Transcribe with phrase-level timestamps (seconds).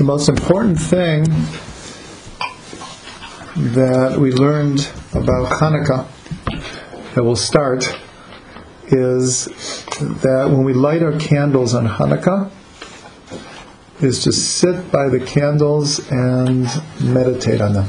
[0.00, 1.24] the most important thing
[3.74, 6.06] that we learned about Hanukkah
[7.12, 7.84] that will start
[8.86, 9.44] is
[10.22, 12.50] that when we light our candles on Hanukkah,
[14.00, 16.66] is to sit by the candles and
[17.02, 17.88] meditate on them.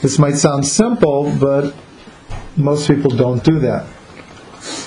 [0.00, 1.72] This might sound simple, but
[2.56, 3.86] most people don't do that.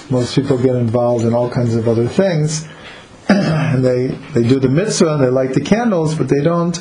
[0.10, 2.68] Most people get involved in all kinds of other things,
[3.30, 6.78] and they, they do the mitzvah and they light the candles, but they don't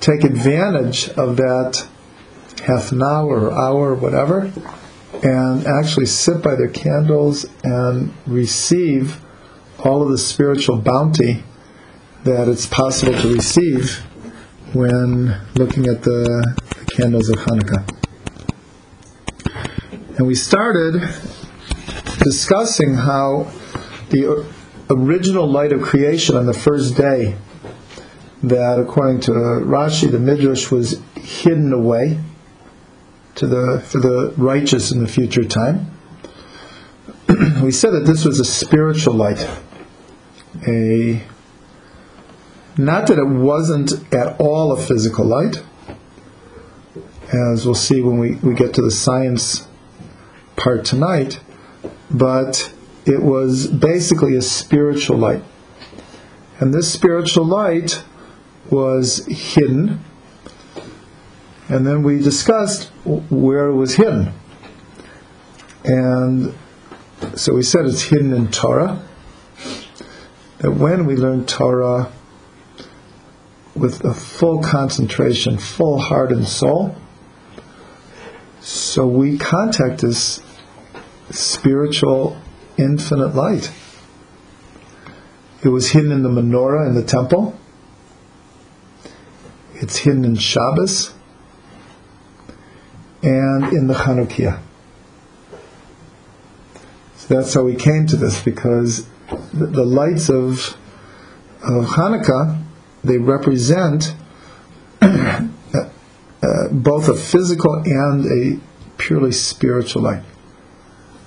[0.00, 1.86] take advantage of that
[2.64, 4.52] half an hour or hour or whatever
[5.22, 9.20] and actually sit by their candles and receive
[9.84, 11.42] all of the spiritual bounty
[12.24, 13.96] that it's possible to receive
[14.74, 17.88] when looking at the, the candles of Hanukkah.
[20.18, 21.02] And we started
[22.28, 23.50] discussing how
[24.10, 24.46] the
[24.90, 27.34] original light of creation on the first day,
[28.42, 32.20] that according to Rashi, the Midrash was hidden away
[33.36, 35.90] to the, for the righteous in the future time.
[37.62, 39.48] we said that this was a spiritual light.
[40.66, 41.22] A
[42.76, 45.62] not that it wasn't at all a physical light,
[47.32, 49.66] as we'll see when we, we get to the science
[50.56, 51.40] part tonight,
[52.10, 52.72] but
[53.06, 55.42] it was basically a spiritual light.
[56.60, 58.02] And this spiritual light
[58.70, 60.04] was hidden
[61.68, 64.32] and then we discussed where it was hidden.
[65.84, 66.54] And
[67.34, 69.02] so we said it's hidden in Torah.
[70.58, 72.10] That when we learn Torah
[73.74, 76.96] with a full concentration, full heart and soul,
[78.60, 80.42] so we contact this
[81.30, 82.40] spiritual
[82.76, 83.72] infinite light.
[85.62, 87.58] It was hidden in the menorah in the temple.
[89.74, 91.12] It's hidden in Shabbos
[93.22, 94.60] and in the Chanukiah.
[97.16, 99.06] So that's how we came to this because
[99.52, 100.76] the, lights of
[101.62, 102.62] of Hanukkah
[103.02, 104.14] they represent
[105.02, 105.48] uh,
[106.42, 108.60] uh, both a physical and a
[108.96, 110.22] purely spiritual light,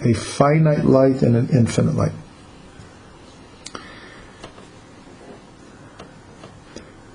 [0.03, 2.11] a finite light and an infinite light.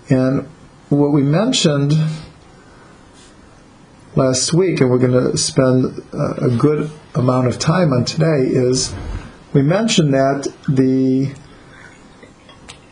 [0.09, 0.49] And
[0.89, 1.95] what we mentioned
[4.15, 8.95] last week, and we're going to spend a good amount of time on today, is
[9.53, 11.35] we mentioned that the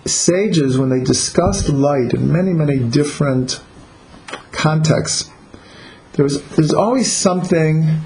[0.06, 3.60] sages, when they discussed light in many, many different
[4.50, 5.30] contexts,
[6.14, 8.00] there's, there's always something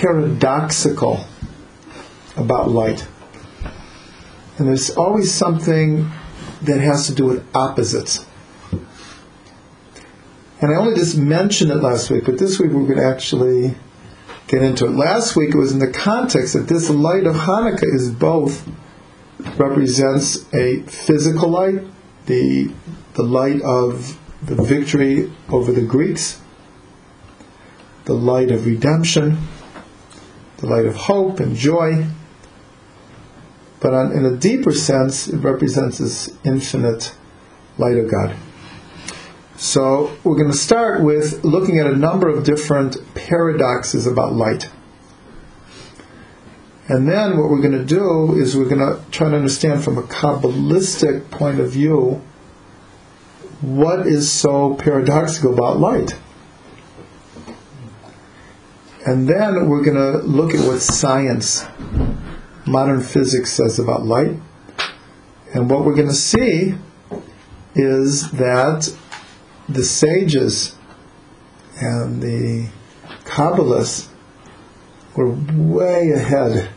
[0.00, 1.24] paradoxical
[2.36, 3.06] about light.
[4.58, 6.10] And there's always something
[6.62, 8.26] that has to do with opposites.
[10.60, 13.74] And I only just mentioned it last week, but this week we're going to actually
[14.48, 14.90] get into it.
[14.90, 18.68] Last week it was in the context that this light of Hanukkah is both
[19.58, 21.82] represents a physical light,
[22.26, 22.72] the
[23.14, 26.40] the light of the victory over the Greeks,
[28.04, 29.38] the light of redemption,
[30.58, 32.06] the light of hope and joy.
[33.80, 37.14] But on, in a deeper sense, it represents this infinite
[37.78, 38.36] light of God.
[39.56, 44.70] So we're going to start with looking at a number of different paradoxes about light.
[46.88, 49.98] And then what we're going to do is we're going to try to understand from
[49.98, 52.22] a Kabbalistic point of view
[53.60, 56.16] what is so paradoxical about light.
[59.06, 61.64] And then we're going to look at what science,
[62.66, 64.32] modern physics says about light.
[65.54, 66.74] And what we're going to see
[67.76, 68.92] is that
[69.68, 70.74] the sages
[71.80, 72.68] and the
[73.24, 74.08] Kabbalists
[75.14, 76.68] were way ahead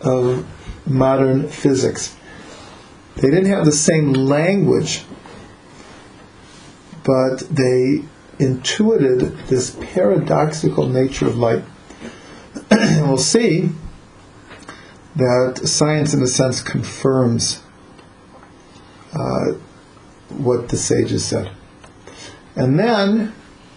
[0.00, 0.46] of
[0.86, 2.16] modern physics.
[3.16, 5.04] They didn't have the same language,
[7.02, 8.04] but they
[8.42, 11.64] intuited this paradoxical nature of light.
[12.70, 13.70] and we'll see
[15.16, 17.62] that science, in a sense, confirms
[19.12, 19.52] uh,
[20.28, 21.50] what the sages said.
[22.56, 23.34] And then,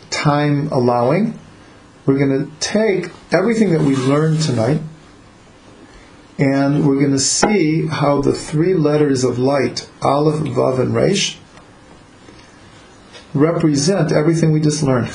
[0.09, 1.39] time allowing,
[2.06, 4.81] we're going to take everything that we learned tonight
[6.38, 11.38] and we're going to see how the three letters of light, Aleph, Vav, and Resh,
[13.36, 15.12] represent everything we just learned.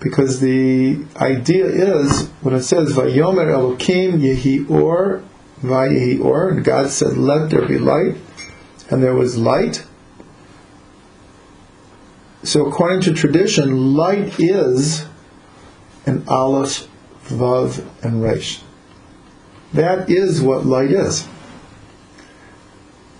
[0.00, 5.22] Because the idea is, when it says, Vayomer Elokim Yehi Or
[5.62, 8.16] Vayehi or, and God said, Let there be light,
[8.90, 9.84] and there was light.
[12.42, 15.06] So, according to tradition, light is
[16.04, 16.88] an Aleph,
[17.26, 18.60] Vav, and Resh.
[19.72, 21.28] That is what light is.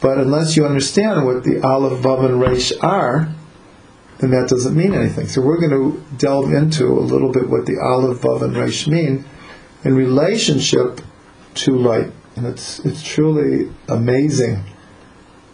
[0.02, 3.32] But unless you understand what the Aleph, Vav, and Resh are,
[4.18, 5.28] then that doesn't mean anything.
[5.28, 8.88] So we're going to delve into a little bit what the Aleph, Vav, and Resh
[8.88, 9.24] mean
[9.84, 11.00] in relationship
[11.54, 12.10] to light.
[12.34, 14.64] And it's, it's truly amazing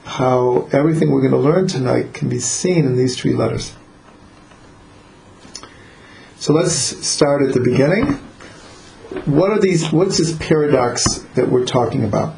[0.05, 3.77] how everything we're going to learn tonight can be seen in these three letters.
[6.37, 8.15] So let's start at the beginning.
[9.27, 9.93] What are these?
[9.93, 12.37] What's this paradox that we're talking about?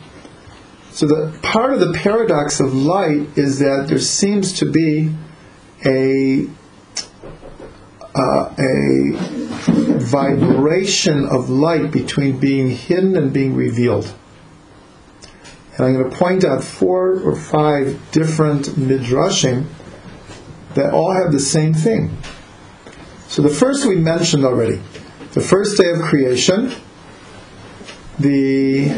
[1.01, 5.11] So the part of the paradox of light is that there seems to be
[5.87, 6.47] a
[8.15, 9.13] uh, a
[9.99, 14.13] vibration of light between being hidden and being revealed.
[15.79, 19.69] And I'm going to point out four or five different midrashim
[20.75, 22.15] that all have the same thing.
[23.27, 24.83] So the first we mentioned already,
[25.33, 26.75] the first day of creation,
[28.19, 28.91] the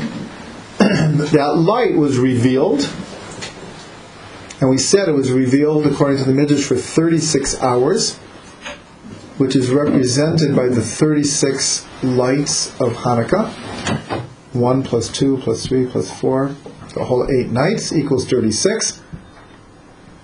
[1.32, 2.86] that light was revealed,
[4.60, 8.16] and we said it was revealed according to the midrash for 36 hours,
[9.38, 13.48] which is represented by the 36 lights of Hanukkah.
[14.52, 16.54] 1 plus 2 plus 3 plus 4,
[16.94, 19.00] the whole 8 nights equals 36.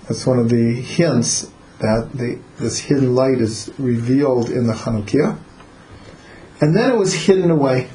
[0.07, 5.39] That's one of the hints that the, this hidden light is revealed in the Hanukkah.
[6.61, 7.89] And then it was hidden away.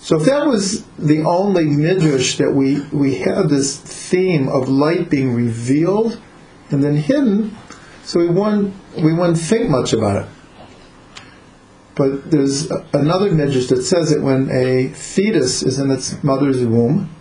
[0.00, 5.10] So if that was the only midrash that we, we had this theme of light
[5.10, 6.18] being revealed
[6.70, 7.56] and then hidden,
[8.04, 10.28] so we wouldn't, we wouldn't think much about it.
[11.96, 17.14] But there's another midrash that says that when a fetus is in its mother's womb,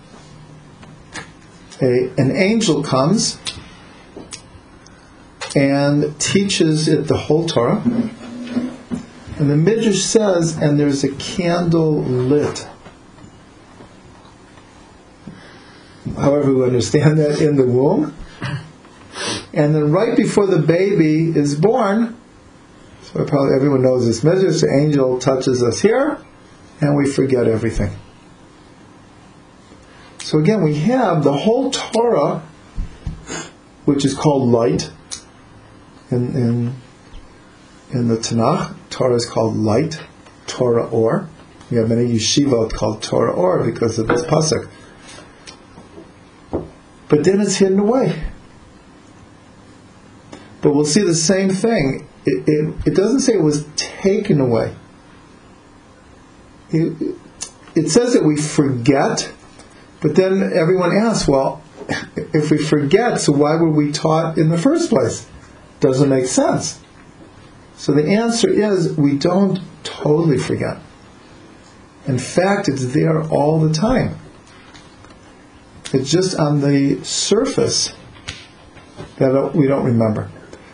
[1.82, 3.40] a, an angel comes
[5.54, 7.84] and teaches it the whole Torah.
[9.40, 12.68] And the Midrash says, and there's a candle lit.
[16.18, 18.14] However, we understand that in the womb.
[19.54, 22.20] And then right before the baby is born,
[23.02, 26.22] so probably everyone knows this Midrash, the angel touches us here,
[26.82, 27.92] and we forget everything.
[30.20, 32.44] So again, we have the whole Torah,
[33.86, 34.92] which is called light,
[36.12, 36.76] in, in,
[37.92, 40.00] in the Tanakh, Torah is called light,
[40.48, 41.30] Torah or.
[41.70, 44.70] We have many yeshivot called Torah or because of this pasuk.
[47.08, 48.24] But then it's hidden away.
[50.62, 52.08] But we'll see the same thing.
[52.26, 54.76] It, it, it doesn't say it was taken away.
[56.72, 57.16] It,
[57.76, 59.32] it says that we forget,
[60.02, 61.64] but then everyone asks, well,
[62.16, 65.28] if we forget, so why were we taught in the first place?
[65.80, 66.80] doesn't make sense.
[67.80, 70.80] So the answer is we don't totally forget.
[72.08, 74.18] In fact, it's there all the time.
[75.94, 77.94] It's just on the surface
[79.18, 80.30] that we don't remember.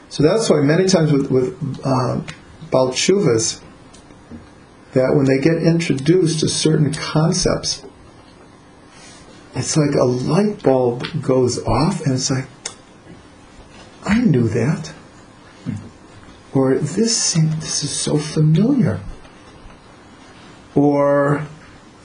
[0.09, 1.53] So that's why many times with, with
[1.85, 2.21] uh,
[2.71, 3.61] Balchuvas,
[4.93, 7.85] that when they get introduced to certain concepts,
[9.53, 12.47] it's like a light bulb goes off and it's like,
[14.03, 14.94] I knew that.
[16.55, 19.01] Or this seems, this is so familiar.
[20.73, 21.45] Or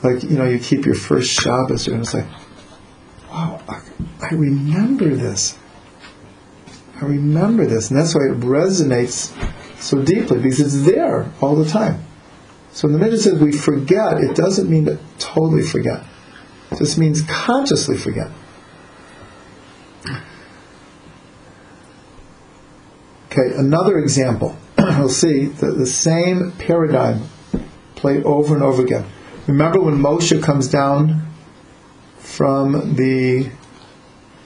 [0.03, 2.27] like you know you keep your first Shabbos and it's like,
[3.29, 3.81] wow, I,
[4.21, 5.57] I remember this.
[7.01, 9.33] I remember this, and that's why it resonates
[9.81, 12.03] so deeply because it's there all the time.
[12.73, 16.03] So when the Midrash says we forget, it doesn't mean to totally forget.
[16.71, 18.29] It just means consciously forget.
[23.31, 24.57] Okay, another example.
[24.77, 27.29] we'll see the, the same paradigm
[27.95, 29.05] played over and over again.
[29.47, 31.27] Remember when Moshe comes down
[32.17, 33.49] from the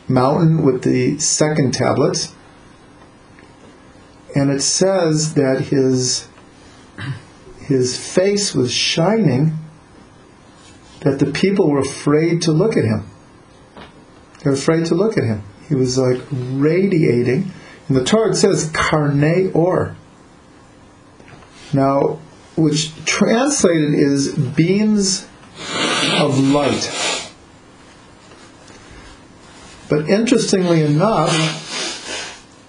[0.07, 2.35] mountain with the second tablets,
[4.35, 6.27] and it says that his
[7.61, 9.57] his face was shining,
[10.99, 13.09] that the people were afraid to look at him.
[14.43, 15.41] They're afraid to look at him.
[15.67, 17.51] He was like radiating
[17.89, 19.95] the Torah says karne or.
[21.73, 22.19] Now,
[22.55, 25.27] which translated is beams
[26.13, 27.31] of light.
[29.89, 31.31] But interestingly enough,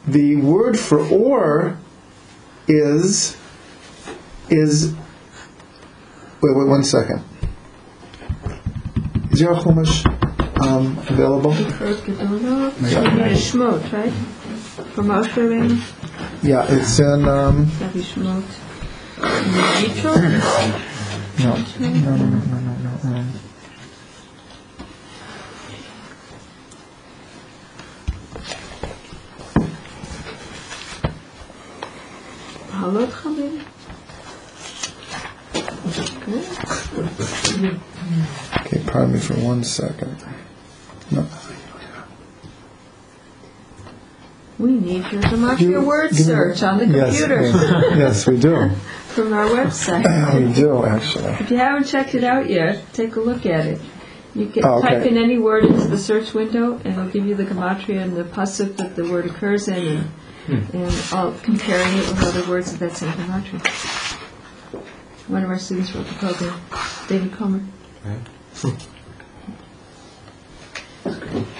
[0.06, 1.78] the word for or
[2.68, 3.36] is
[4.48, 4.92] is
[6.42, 7.24] wait wait one second.
[9.30, 10.04] Is your Chumash
[10.60, 11.52] um, available?
[13.34, 14.12] Shmot, right?
[14.96, 15.76] Rabbeinu,
[16.42, 17.28] Yeah, it's in.
[17.28, 18.44] Um, Rabbi Shmot.
[19.18, 20.02] In
[21.38, 22.74] no, no, no, no, no,
[23.04, 23.26] no, no.
[38.66, 40.22] Okay, pardon me for one second.
[41.10, 41.26] No.
[44.58, 48.38] We need your Gematria word give me- search on the Yes, computer yes, yes, we
[48.38, 48.70] do.
[49.14, 50.04] from our website.
[50.48, 51.24] We do actually.
[51.40, 53.80] If you haven't checked it out yet, take a look at it.
[54.34, 54.88] You can Oh, okay.
[54.88, 58.16] type in any word into the search window, and it'll give you the gematria and
[58.16, 60.08] the pasuk that the word occurs in,
[60.48, 60.76] and, hmm.
[60.76, 63.60] and all, comparing it with other words of that same gematria.
[65.28, 66.60] One of our students wrote the program,
[67.08, 67.62] David Comer.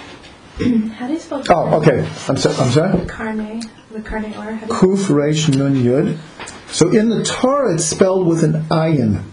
[0.97, 2.07] How do you spell Oh, okay.
[2.27, 3.05] I'm, so, I'm sorry.
[3.05, 3.61] carne?
[3.91, 6.17] The carne or how do you Kuf Resh Nun Yud.
[6.69, 9.23] So in the Torah, it's spelled with an ayin.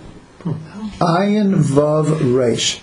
[1.00, 2.80] Ayin Vav Resh,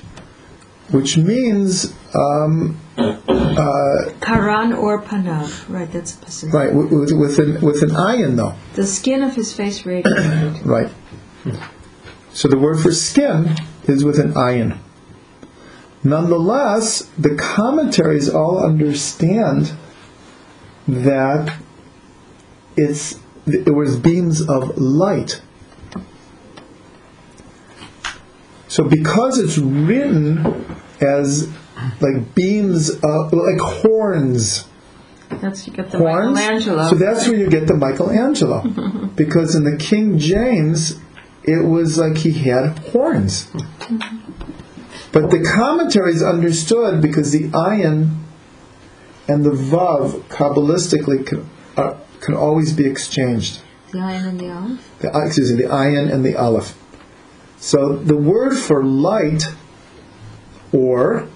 [0.90, 2.78] which means um,
[4.22, 5.70] Karan or Panav.
[5.70, 6.52] Right, that's a pasuk.
[6.52, 8.56] right with, with, with an with an ayin though.
[8.74, 10.62] The skin of his face radiated.
[10.66, 10.90] Right.
[12.34, 13.56] So the word for skin
[13.86, 14.78] is with an ayin.
[16.04, 19.74] Nonetheless, the commentaries all understand
[20.88, 21.58] that
[22.76, 25.42] it's it was beams of light.
[28.68, 31.52] So because it's written as
[32.00, 34.66] like beams of like horns
[35.30, 36.34] That's you got the horns.
[36.34, 36.90] Michelangelo.
[36.90, 38.62] So that's where you get the Michelangelo.
[39.16, 41.00] because in the King James,
[41.44, 43.46] it was like he had horns.
[43.48, 44.51] Mm-hmm.
[45.12, 48.18] But the commentaries understood because the ayin
[49.28, 53.60] and the vav kabbalistically can, uh, can always be exchanged.
[53.92, 55.00] the ayin and the aleph.
[55.00, 56.78] The, uh, excuse me, the ayin and the aleph.
[57.58, 59.44] So the word for light
[60.72, 61.28] or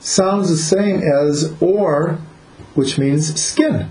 [0.00, 2.18] sounds the same as or,
[2.74, 3.90] which means skin.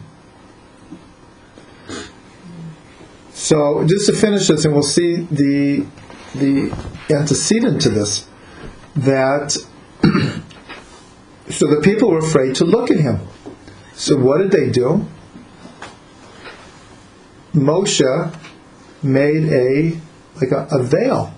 [3.34, 5.86] So just to finish this, and we'll see the
[6.36, 6.76] the
[7.10, 8.28] antecedent to this,
[8.96, 9.52] that
[11.50, 13.20] so the people were afraid to look at him.
[13.94, 15.06] So what did they do?
[17.54, 18.36] Moshe
[19.02, 20.00] made a
[20.42, 21.34] like a, a veil.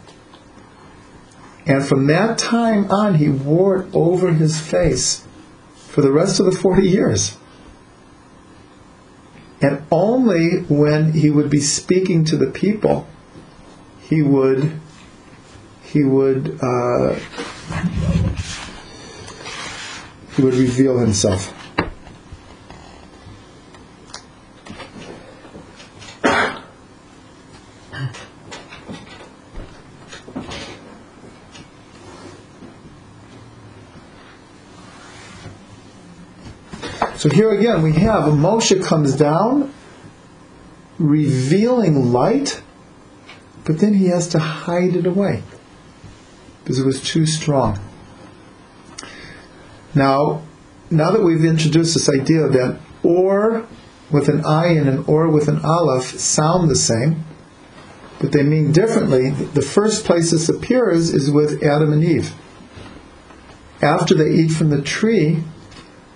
[1.67, 5.25] And from that time on, he wore it over his face
[5.75, 7.37] for the rest of the 40 years.
[9.61, 13.07] And only when he would be speaking to the people,
[14.01, 14.79] he would
[15.95, 17.13] he would uh,
[20.35, 21.53] he would reveal himself.
[37.17, 39.73] So here again, we have Moshe comes down,
[40.99, 42.61] revealing light,
[43.63, 45.41] but then he has to hide it away
[46.65, 47.79] because it was too strong.
[49.93, 50.41] Now,
[50.89, 53.67] now that we've introduced this idea that or
[54.09, 57.23] with an ayin and or with an aleph sound the same,
[58.19, 62.33] but they mean differently, the first place this appears is with Adam and Eve.
[63.83, 65.43] After they eat from the tree,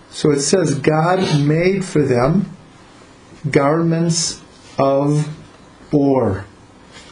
[0.09, 2.49] so it says God made for them
[3.51, 4.41] garments
[4.79, 5.29] of
[5.93, 6.45] or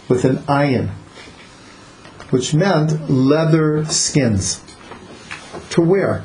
[0.10, 0.90] with an ayin,
[2.30, 4.62] which meant leather skins
[5.70, 6.24] to wear.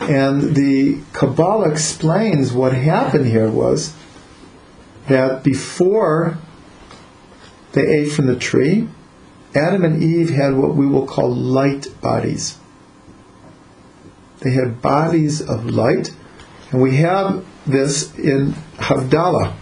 [0.00, 3.94] And the Kabbalah explains what happened here was
[5.08, 6.38] that before
[7.72, 8.88] they ate from the tree,
[9.54, 12.58] Adam and Eve had what we will call light bodies.
[14.40, 16.10] They had bodies of light,
[16.70, 19.54] and we have this in Havdalah.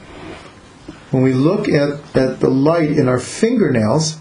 [1.11, 4.19] When we look at, at the light in our fingernails,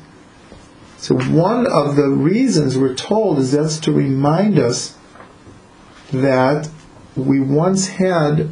[0.97, 4.97] so one of the reasons we're told is that's to remind us
[6.11, 6.69] that
[7.15, 8.49] we once had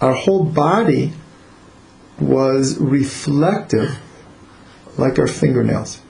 [0.00, 1.12] our whole body
[2.18, 3.98] was reflective
[4.96, 6.00] like our fingernails.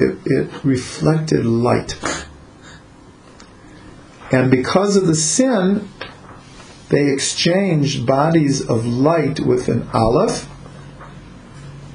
[0.00, 1.98] It, it reflected light.
[4.30, 5.88] And because of the sin,
[6.92, 10.46] they exchanged bodies of light with an aleph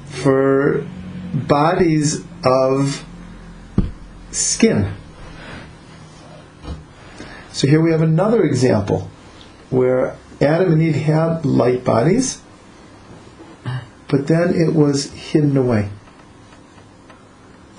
[0.06, 0.84] for
[1.32, 3.06] bodies of
[4.32, 4.92] skin.
[7.52, 9.08] So here we have another example
[9.70, 12.42] where Adam and Eve had light bodies,
[14.08, 15.90] but then it was hidden away.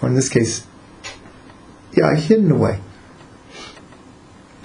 [0.01, 0.65] Or in this case,
[1.97, 2.79] yeah, hidden away.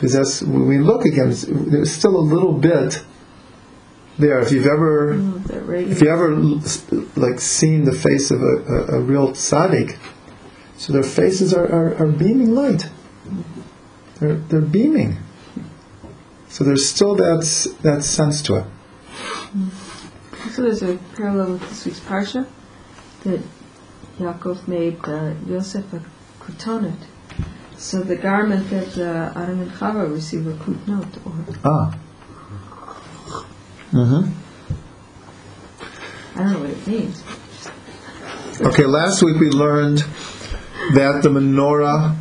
[0.04, 3.02] Because that's, when we look again, there's still a little bit
[4.18, 4.38] there.
[4.38, 5.14] If you've ever
[5.72, 6.36] if you ever
[7.16, 9.96] like seen the face of a, a, a real tzaddik,
[10.76, 12.90] so their faces are, are, are beaming light.
[14.20, 15.16] They're, they're beaming.
[16.48, 18.66] So there's still that, that sense to it.
[20.52, 22.46] So there's a parallel with this week's parsha
[23.22, 23.40] that
[24.18, 26.02] Yaakov made uh, Yosef a
[26.40, 26.98] kutonet.
[27.84, 31.32] So the garment that uh, Adam and Chava received were kutnot, or
[31.66, 31.98] Ah.
[33.92, 34.30] Mm-hmm.
[36.34, 37.22] I don't know what it means.
[38.58, 39.98] Okay, last week we learned
[40.94, 42.16] that the menorah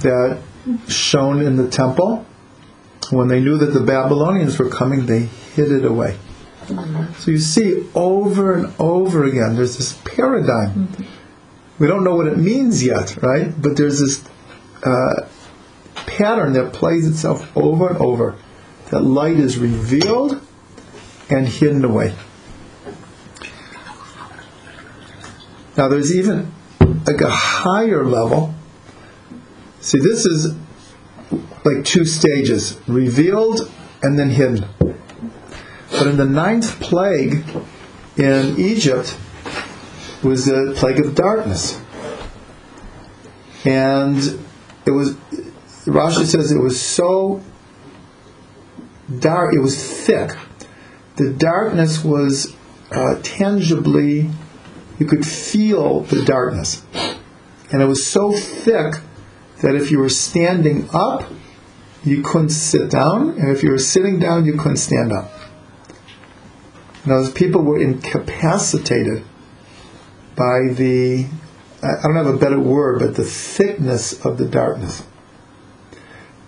[0.00, 0.42] that
[0.88, 2.26] shone in the temple,
[3.08, 5.20] when they knew that the Babylonians were coming, they
[5.54, 6.18] hid it away.
[7.16, 10.90] So you see over and over again, there's this paradigm.
[11.78, 13.50] We don't know what it means yet, right?
[13.56, 14.22] But there's this
[14.82, 15.26] uh,
[15.94, 18.36] pattern that plays itself over and over.
[18.90, 20.40] That light is revealed
[21.28, 22.14] and hidden away.
[25.76, 28.54] Now there's even like a higher level.
[29.80, 30.54] See, this is
[31.64, 33.70] like two stages revealed
[34.02, 34.64] and then hidden.
[35.90, 37.44] But in the ninth plague
[38.16, 39.16] in Egypt
[40.22, 41.80] was the plague of darkness.
[43.64, 44.45] And
[44.86, 45.14] it was,
[45.84, 47.42] Rashi says it was so
[49.18, 50.30] dark, it was thick.
[51.16, 52.54] The darkness was
[52.90, 54.30] uh, tangibly
[54.98, 56.82] you could feel the darkness.
[57.72, 58.94] And it was so thick
[59.62, 61.30] that if you were standing up,
[62.04, 65.30] you couldn't sit down, and if you were sitting down, you couldn't stand up.
[67.02, 69.24] And those people were incapacitated
[70.36, 71.26] by the,
[71.82, 75.04] I don't have a better word, but the thickness of the darkness.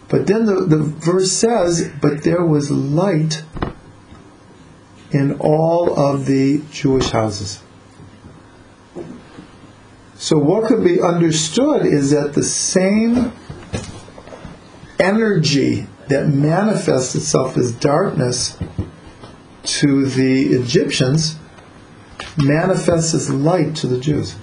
[0.08, 3.44] But then the, the verse says, but there was light
[5.10, 7.62] in all of the Jewish houses.
[10.14, 13.32] So what could be understood is that the same
[14.98, 18.58] energy that manifests itself as darkness
[19.62, 21.36] to the Egyptians
[22.38, 24.34] manifests as light to the Jews.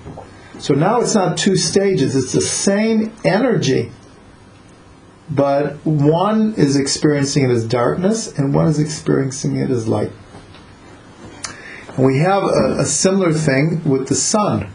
[0.59, 3.91] So now it's not two stages, it's the same energy,
[5.29, 10.11] but one is experiencing it as darkness and one is experiencing it as light.
[11.95, 14.71] And we have a, a similar thing with the sun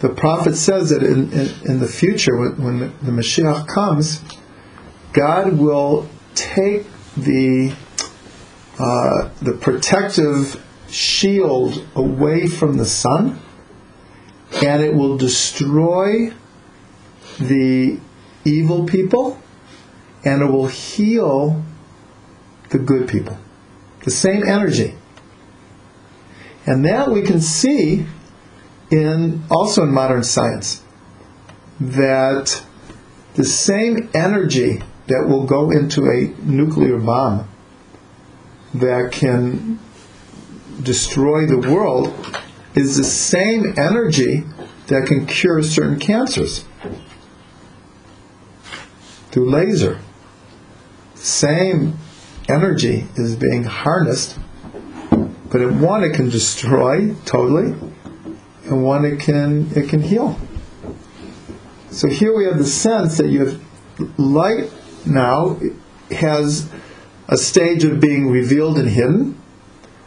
[0.00, 4.22] the prophet says that in, in, in the future, when, when the Mashiach comes,
[5.12, 6.84] God will take
[7.16, 7.74] the
[8.78, 13.40] uh, the protective shield away from the sun,
[14.62, 16.32] and it will destroy
[17.38, 17.98] the
[18.44, 19.38] evil people,
[20.24, 21.62] and it will heal
[22.70, 23.38] the good people.
[24.04, 24.94] The same energy,
[26.64, 28.06] and that we can see
[28.90, 30.82] in also in modern science
[31.80, 32.62] that
[33.34, 37.48] the same energy that will go into a nuclear bomb
[38.74, 39.78] that can
[40.82, 42.14] destroy the world
[42.76, 44.44] is the same energy
[44.86, 46.64] that can cure certain cancers
[49.30, 49.98] through laser.
[51.14, 51.98] Same
[52.48, 54.38] energy is being harnessed,
[55.10, 57.74] but in one it can destroy totally,
[58.66, 60.38] and one it can it can heal.
[61.90, 64.70] So here we have the sense that you have light
[65.06, 65.58] now
[66.10, 66.70] has
[67.28, 69.40] a stage of being revealed and hidden,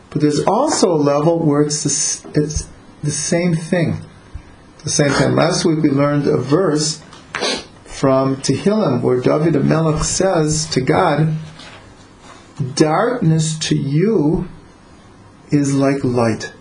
[0.09, 2.67] but there's also a level where it's the, it's
[3.03, 4.01] the same thing.
[4.83, 5.35] The same thing.
[5.35, 7.01] Last week we learned a verse
[7.85, 11.35] from Tehillim where David Melech says to God,
[12.75, 14.47] "Darkness to you
[15.51, 16.53] is like light."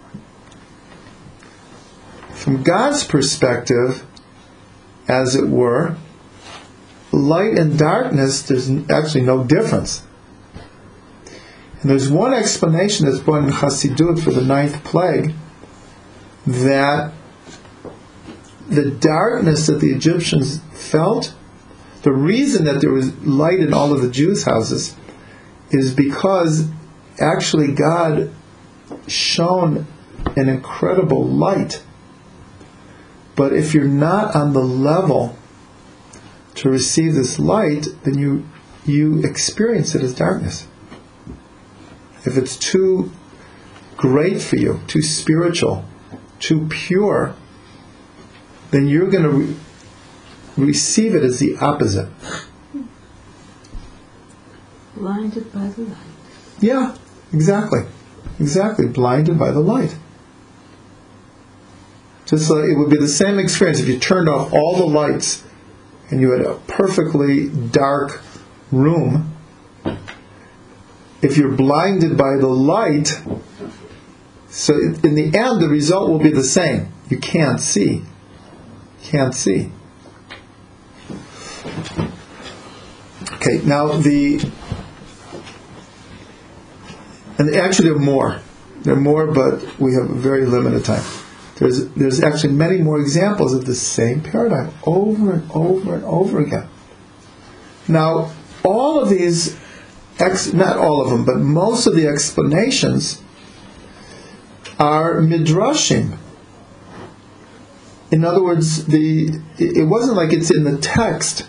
[2.34, 4.04] From God's perspective,
[5.06, 5.96] as it were,
[7.12, 10.02] light and darkness, there's actually no difference.
[11.80, 15.32] And there's one explanation that's brought in Chassidut for the ninth plague
[16.46, 17.12] that
[18.68, 21.34] the darkness that the Egyptians felt,
[22.02, 24.96] the reason that there was light in all of the Jews' houses
[25.70, 26.68] is because
[27.20, 28.30] actually God
[29.06, 29.86] shone
[30.36, 31.82] an incredible light
[33.38, 35.36] But if you're not on the level
[36.56, 38.44] to receive this light, then you
[38.84, 40.66] you experience it as darkness.
[42.28, 43.10] If it's too
[43.96, 45.84] great for you, too spiritual,
[46.38, 47.34] too pure,
[48.70, 49.56] then you're going to re-
[50.58, 52.10] receive it as the opposite.
[54.94, 55.96] Blinded by the light.
[56.60, 56.94] Yeah,
[57.32, 57.80] exactly.
[58.38, 58.86] Exactly.
[58.88, 59.96] Blinded by the light.
[62.26, 65.44] Just like it would be the same experience if you turned off all the lights
[66.10, 68.20] and you had a perfectly dark
[68.70, 69.34] room.
[71.20, 73.20] If you're blinded by the light,
[74.48, 76.92] so in the end, the result will be the same.
[77.08, 78.02] You can't see.
[79.02, 79.72] Can't see.
[83.34, 84.40] Okay, now the
[87.38, 88.40] and actually, there are more.
[88.82, 91.04] There are more, but we have very limited time.
[91.56, 96.40] There's, there's actually many more examples of the same paradigm over and over and over
[96.40, 96.68] again.
[97.86, 98.32] Now,
[98.64, 99.56] all of these,
[100.18, 103.22] ex, not all of them, but most of the explanations
[104.78, 106.18] are midrashim.
[108.10, 111.46] In other words, the it wasn't like it's in the text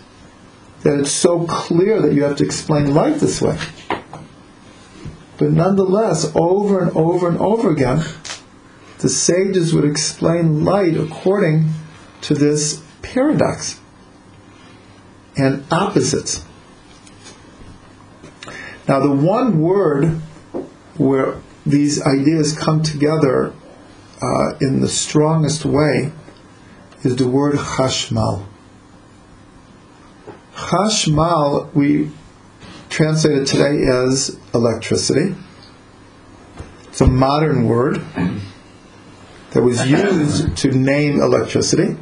[0.82, 3.58] that it's so clear that you have to explain light this way.
[5.38, 8.04] But nonetheless, over and over and over again,
[8.98, 11.70] the sages would explain light according
[12.22, 13.80] to this paradox
[15.36, 16.44] and opposites.
[18.90, 20.20] Now, the one word
[20.96, 23.52] where these ideas come together
[24.20, 26.10] uh, in the strongest way
[27.04, 28.46] is the word chashmal.
[30.56, 32.10] Chashmal, we
[32.88, 35.36] translate it today as electricity.
[36.88, 38.02] It's a modern word
[39.52, 41.96] that was used to name electricity.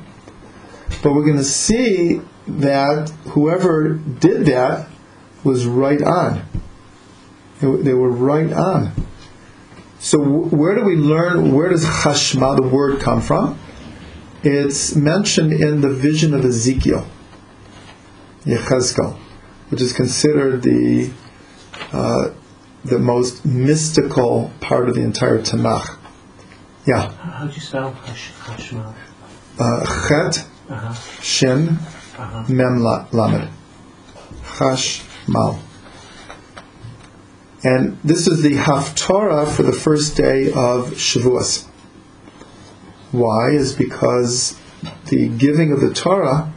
[1.03, 4.89] But we're going to see that whoever did that
[5.45, 6.49] was right on.
[7.61, 8.93] They were- They were right on.
[10.01, 13.59] So where do we learn, where does chashma, the word, come from?
[14.45, 17.07] It's mentioned in the vision of Ezekiel,
[18.47, 19.17] Yechezkel,
[19.71, 21.11] which is considered the,
[21.93, 22.29] uh,
[22.85, 25.97] the most mystical part of the entire Tanakh.
[26.87, 27.11] Yeah.
[27.11, 28.95] How do you spell Hash, Hashmal?
[29.59, 30.95] Uh, Chet, Uh-huh.
[31.21, 31.79] Shin,
[32.19, 32.45] Uh-huh.
[32.49, 33.49] Mem La- Lamed.
[34.59, 35.59] Chashmal.
[37.69, 41.67] And this is the Haftorah for the first day of Shavuos.
[43.13, 43.51] Why?
[43.51, 44.59] Is because
[45.11, 46.51] the giving of the Torah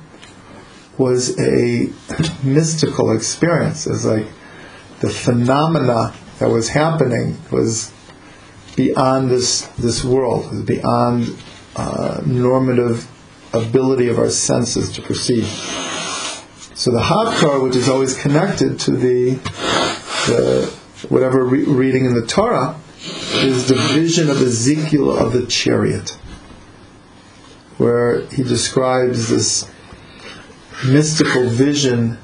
[0.98, 1.90] was a
[2.44, 3.88] mystical experience.
[3.88, 4.28] It's like
[5.02, 7.92] the phenomena that was happening was
[8.78, 11.36] beyond this this world, it was beyond
[11.76, 13.06] uh, normative
[13.54, 15.46] ability of our senses to perceive.
[16.74, 19.32] So the Haftorah, which is always connected to the,
[20.28, 22.80] the whatever re- reading in the Torah,
[23.36, 26.12] is the vision of Ezekiel of the chariot,
[27.78, 29.68] where he describes this
[30.86, 32.18] mystical vision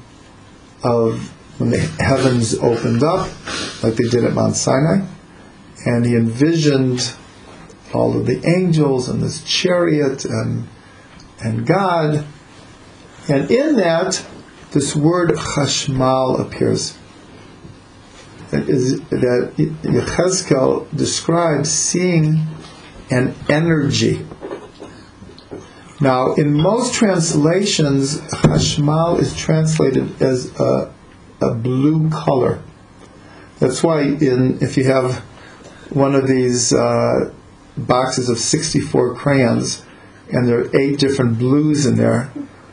[0.84, 3.28] of when the heavens opened up,
[3.82, 5.04] like they did at Mount Sinai,
[5.84, 7.14] and he envisioned
[7.92, 10.68] all of the angels and this chariot and
[11.40, 12.26] and God,
[13.28, 14.24] and in that,
[14.72, 16.98] this word chashmal appears.
[18.50, 22.46] That Yechezkel describes seeing
[23.10, 24.26] an energy.
[26.00, 30.94] Now, in most translations, chashmal is translated as a,
[31.40, 32.62] a blue color.
[33.58, 35.16] That's why, in if you have
[35.90, 37.32] one of these uh,
[37.76, 39.84] boxes of 64 crayons,
[40.30, 42.24] and there are eight different blues in there,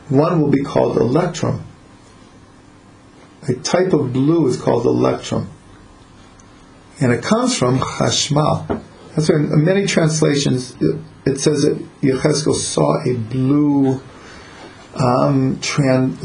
[0.08, 1.64] one will be called electrum.
[3.48, 5.50] A type of blue is called electrum.
[7.00, 8.82] And it comes from chashmal.
[9.14, 10.76] That's why in many translations
[11.24, 14.00] it, says that Yechezkel saw a blue,
[14.94, 16.16] um, tran,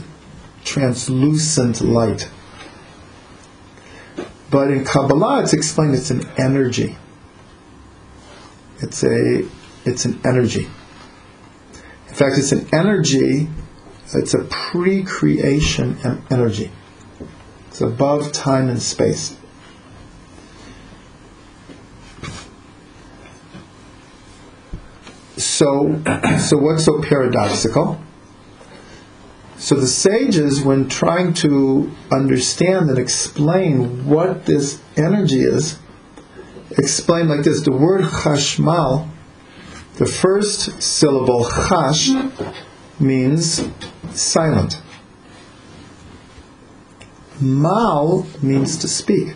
[0.64, 2.30] translucent light.
[4.50, 6.98] But in Kabbalah, it's explained it's an energy.
[8.80, 9.46] It's a,
[9.86, 10.68] it's an energy.
[12.10, 13.48] In fact, it's an energy,
[14.14, 15.98] it's a pre creation
[16.30, 16.72] energy.
[17.70, 19.38] It's above time and space.
[25.42, 26.02] So,
[26.40, 28.00] so what's so paradoxical?
[29.58, 35.80] So the sages, when trying to understand and explain what this energy is,
[36.78, 39.08] explain like this: the word chashmal
[39.98, 42.10] The first syllable, chash,
[43.00, 43.64] means
[44.14, 44.82] silent.
[47.40, 49.36] Mal means to speak.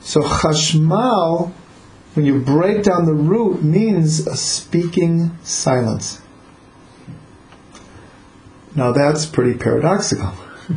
[0.00, 1.52] So chashmal,
[2.14, 6.20] when you break down the root, means a speaking silence.
[8.74, 10.32] Now that's pretty paradoxical.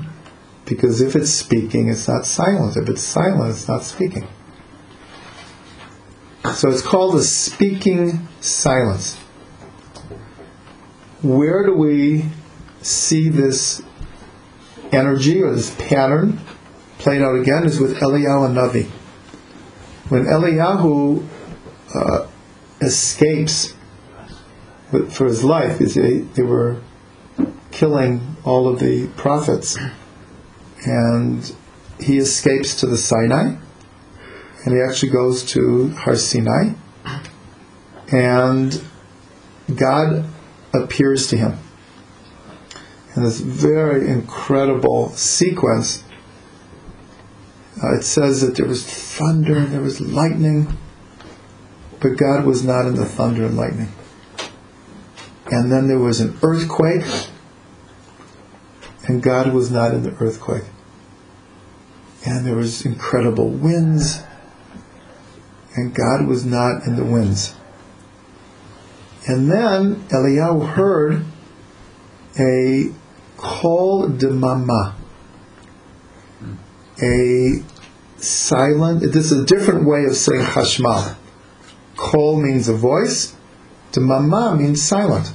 [0.65, 2.75] Because if it's speaking, it's not silent.
[2.75, 4.27] If it's silent, it's not speaking.
[6.53, 9.15] So it's called a speaking silence.
[11.21, 12.25] Where do we
[12.81, 13.81] see this
[14.91, 16.39] energy or this pattern
[16.99, 18.89] played out again is with Eliyahu Navi.
[20.09, 21.27] When Eliyahu
[21.93, 22.27] uh,
[22.79, 23.75] escapes
[25.09, 26.77] for his life, they, they were
[27.71, 29.77] killing all of the prophets,
[30.85, 31.53] and
[31.99, 33.55] he escapes to the Sinai,
[34.63, 36.73] and he actually goes to Har Sinai,
[38.09, 38.81] and
[39.75, 40.23] God
[40.73, 41.57] appears to him
[43.17, 46.03] in this very incredible sequence.
[47.83, 50.77] Uh, it says that there was thunder, and there was lightning,
[51.99, 53.91] but God was not in the thunder and lightning.
[55.51, 57.05] And then there was an earthquake,
[59.07, 60.65] and God was not in the earthquake.
[62.25, 64.23] And there was incredible winds,
[65.75, 67.55] and God was not in the winds.
[69.27, 71.25] And then Eliyahu heard
[72.39, 72.91] a
[73.37, 74.93] kol demama,
[77.01, 77.63] a
[78.17, 79.01] silent.
[79.01, 81.15] This is a different way of saying hashmal.
[81.95, 83.35] Kol means a voice.
[83.91, 85.33] Demama means silent.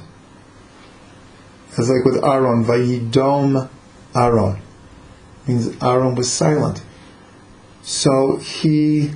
[1.69, 3.69] It's like with Aaron, vayidom
[4.15, 4.61] Aaron
[5.47, 6.83] means Aaron was silent.
[7.81, 9.11] So he,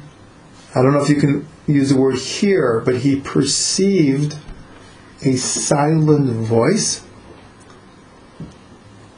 [0.75, 4.37] I don't know if you can use the word hear, but he perceived
[5.23, 7.03] a silent voice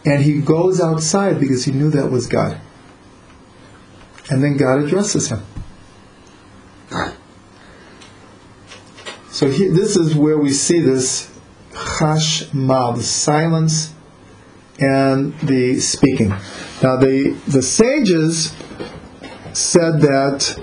[0.05, 2.59] and he goes outside because he knew that was God.
[4.29, 5.41] And then God addresses him.
[9.31, 11.31] So he, this is where we see this
[11.71, 13.93] chashmal, the silence
[14.79, 16.29] and the speaking.
[16.83, 18.53] Now the the sages
[19.53, 20.61] said that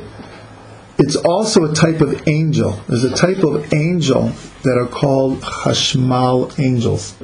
[0.99, 2.81] it's also a type of angel.
[2.89, 7.17] There's a type of angel that are called chashmal angels.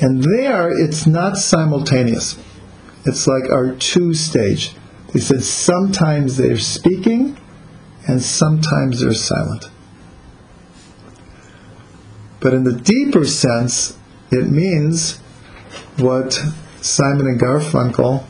[0.00, 2.38] And there, it's not simultaneous.
[3.06, 4.72] It's like our two stage.
[5.12, 7.38] They said sometimes they're speaking
[8.06, 9.70] and sometimes they're silent.
[12.40, 13.96] But in the deeper sense,
[14.30, 15.18] it means
[15.98, 16.38] what
[16.80, 18.24] Simon and Garfunkel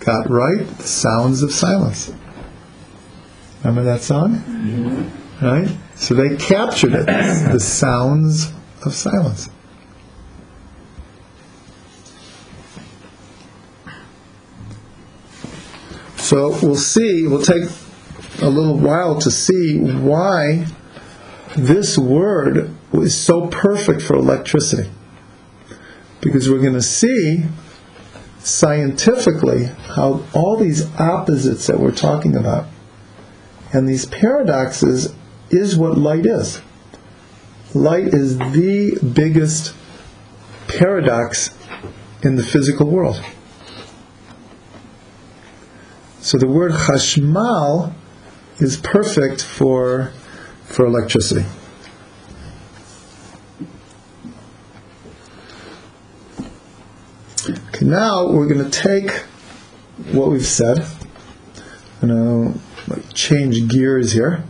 [0.00, 2.12] got right the sounds of silence.
[3.60, 4.36] Remember that song?
[4.36, 5.44] Mm-hmm.
[5.44, 5.68] Right?
[5.94, 8.52] So they captured it the sounds
[8.84, 9.48] of silence.
[16.32, 17.64] So we'll see, we'll take
[18.40, 20.64] a little while to see why
[21.54, 24.90] this word is so perfect for electricity.
[26.22, 27.44] Because we're going to see
[28.38, 29.64] scientifically
[29.94, 32.66] how all these opposites that we're talking about
[33.74, 35.14] and these paradoxes
[35.50, 36.62] is what light is.
[37.74, 39.74] Light is the biggest
[40.66, 41.50] paradox
[42.22, 43.22] in the physical world.
[46.22, 47.92] So the word chashmal
[48.60, 50.12] is perfect for,
[50.62, 51.44] for electricity.
[57.50, 59.10] Okay, now we're going to take
[60.12, 60.86] what we've said,
[62.00, 64.44] I'm going to change gears here,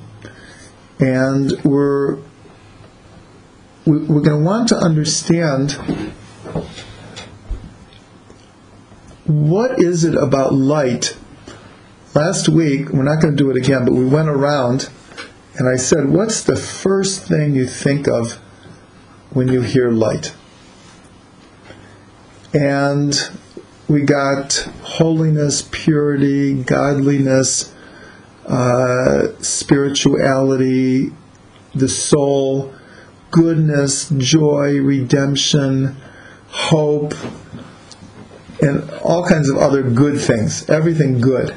[1.01, 2.17] and we're
[3.87, 5.73] we- we're going to want to understand
[9.25, 11.17] what is it about light
[12.14, 14.90] last week, we're not going to do it again, but we went around
[15.57, 18.35] and I said, What's the first thing you think of
[19.31, 20.35] when you hear light?
[22.55, 23.14] And
[23.88, 27.75] we got holiness, purity, godliness,
[28.46, 31.12] uh, spirituality,
[31.75, 32.75] the soul,
[33.31, 35.96] goodness, joy, redemption,
[36.48, 37.14] hope,
[38.61, 40.68] and all kinds of other good things.
[40.68, 41.55] Everything good.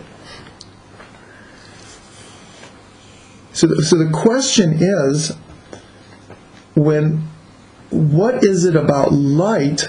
[3.56, 5.32] So, so the question is,
[6.76, 7.26] when
[7.90, 9.88] what is it about light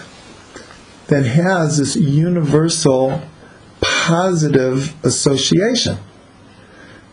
[1.09, 3.23] that has this universal
[3.81, 5.99] positive association?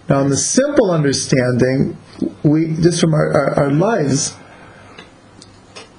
[0.07, 1.97] Now, in the simple understanding,
[2.43, 4.35] we just from our, our, our lives,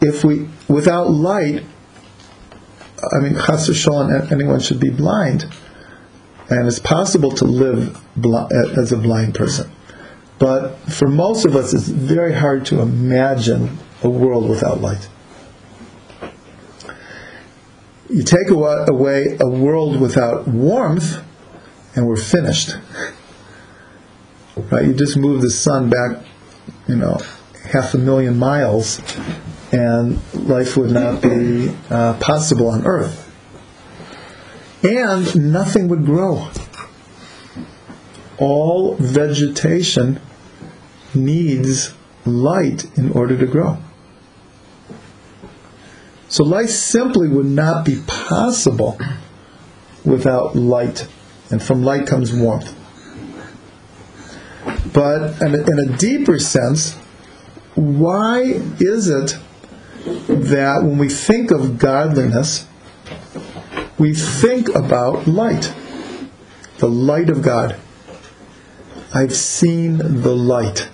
[0.00, 1.64] if we without light,
[3.12, 5.46] I mean, chas v'shalom, anyone should be blind,
[6.48, 9.73] and it's possible to live bli- as a blind person.
[10.44, 15.08] But for most of us, it's very hard to imagine a world without light.
[18.10, 21.18] You take away a world without warmth,
[21.96, 22.76] and we're finished.
[24.70, 24.84] Right?
[24.84, 26.22] You just move the sun back,
[26.88, 27.18] you know,
[27.72, 29.00] half a million miles,
[29.72, 33.32] and life would not be uh, possible on Earth.
[34.82, 36.50] And nothing would grow.
[38.36, 40.20] All vegetation
[41.14, 43.78] needs light in order to grow.
[46.28, 48.98] So life simply would not be possible
[50.04, 51.06] without light.
[51.50, 52.74] And from light comes warmth.
[54.92, 56.94] But in a, in a deeper sense,
[57.74, 58.42] why
[58.80, 59.36] is it
[60.28, 62.66] that when we think of godliness,
[63.98, 65.72] we think about light?
[66.78, 67.76] The light of God.
[69.12, 70.88] I've seen the light.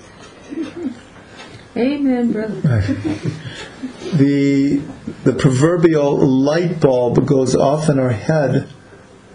[1.80, 2.60] Amen, brother.
[4.12, 4.82] the
[5.24, 8.68] the proverbial light bulb goes off in our head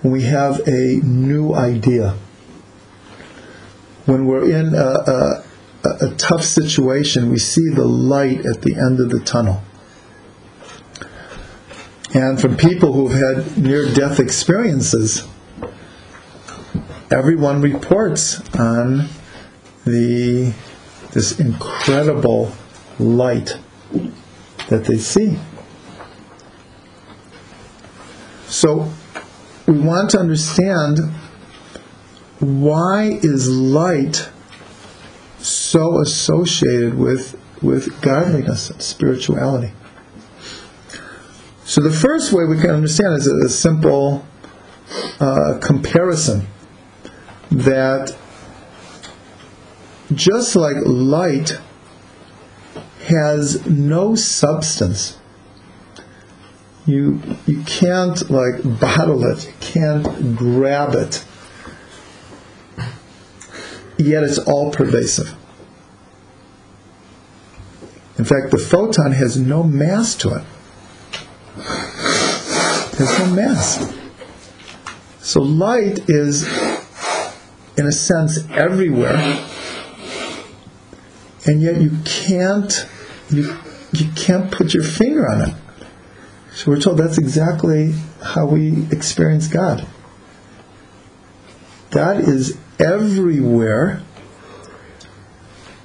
[0.03, 2.15] when we have a new idea.
[4.05, 5.43] When we're in a, a,
[6.01, 9.63] a tough situation, we see the light at the end of the tunnel.
[12.13, 15.27] And from people who've had near death experiences,
[17.09, 19.07] everyone reports on
[19.85, 20.53] the
[21.15, 22.51] this incredible
[22.99, 23.57] light
[24.67, 25.39] that they see.
[28.47, 28.91] So
[29.65, 30.99] we want to understand
[32.39, 34.29] why is light
[35.39, 39.71] so associated with with godliness and spirituality.
[41.63, 44.25] So the first way we can understand is a, simple
[45.19, 46.45] uh, comparison
[47.49, 48.15] that
[50.15, 51.59] just like light
[53.05, 55.17] has no substance.
[56.85, 61.23] You you can't like bottle it, you can't grab it.
[63.97, 65.33] Yet it's all pervasive.
[68.17, 70.43] In fact, the photon has no mass to it.
[72.97, 73.93] There's no mass.
[75.19, 76.47] So light is,
[77.77, 79.17] in a sense, everywhere
[81.45, 82.87] and yet you can't
[83.29, 83.55] you
[83.91, 85.55] you can't put your finger on it.
[86.53, 89.85] So we're told that's exactly how we experience God.
[91.91, 94.01] God is everywhere,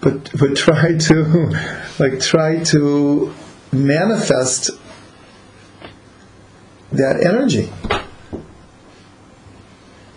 [0.01, 1.51] but but try to
[1.99, 3.35] like try to
[3.73, 4.71] manifest
[6.93, 7.73] that energy.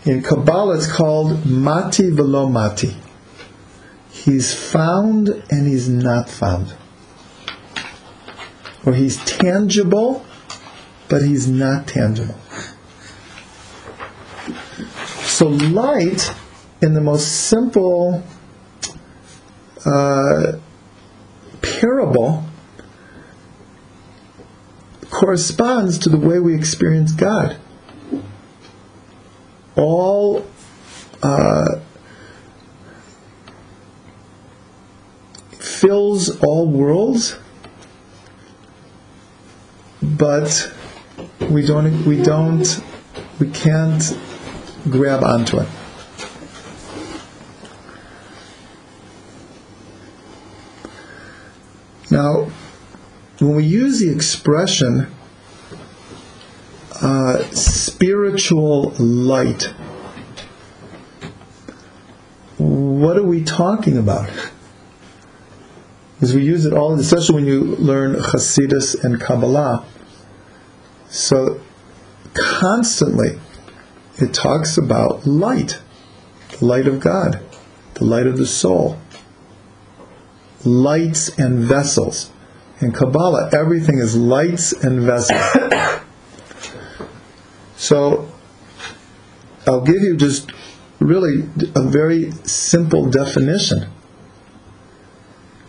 [0.06, 2.96] In Kabbalah, it's called mati velo mati.
[4.24, 6.74] He's found and he's not found.
[8.86, 10.26] Or he's tangible,
[11.10, 12.38] but he's not tangible.
[15.24, 16.34] So light,
[16.82, 18.24] in the most simple
[19.86, 20.54] uh,
[21.62, 22.46] parable,
[25.10, 27.58] corresponds to the way we experience God.
[29.76, 30.48] All
[31.22, 31.80] uh,
[35.84, 37.36] fills all worlds,
[40.02, 40.72] but
[41.50, 42.82] we don't, we don't,
[43.38, 44.18] we can't
[44.90, 45.68] grab onto it.
[52.10, 52.50] Now,
[53.42, 55.08] when we use the expression
[57.02, 59.64] uh, spiritual light,
[62.58, 64.30] what are we talking about?
[66.24, 69.86] Because we use it all, especially when you learn Hasidus and Kabbalah.
[71.10, 71.60] So,
[72.34, 73.42] constantly,
[74.20, 75.82] it talks about light,
[76.58, 77.42] the light of God,
[77.96, 78.98] the light of the soul,
[80.64, 82.32] lights and vessels.
[82.80, 85.44] In Kabbalah, everything is lights and vessels.
[87.76, 88.32] so,
[89.68, 90.54] I'll give you just
[91.02, 93.90] really a very simple definition.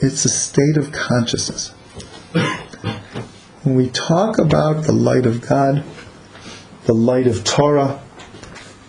[0.04, 1.70] It's a state of consciousness.
[3.62, 5.82] When we talk about the light of God,
[6.84, 8.02] the light of Torah,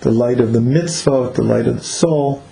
[0.02, 2.44] the light of the mitzvah, the light of the soul,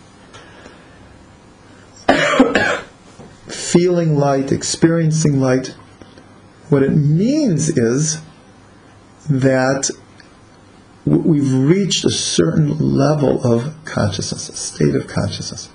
[3.48, 5.76] feeling light, experiencing light,
[6.70, 8.22] what it means is
[9.30, 9.92] that
[11.04, 15.68] we've reached a certain level of consciousness, a state of consciousness.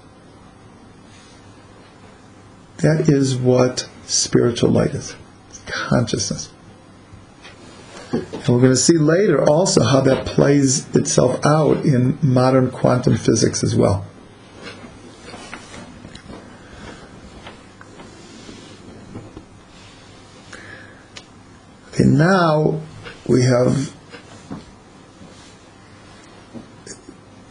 [2.78, 5.16] That is what spiritual light is
[5.66, 6.52] consciousness.
[8.12, 13.16] And we're going to see later also how that plays itself out in modern quantum
[13.16, 14.06] physics as well.
[21.92, 22.80] Okay, now
[23.26, 23.92] we have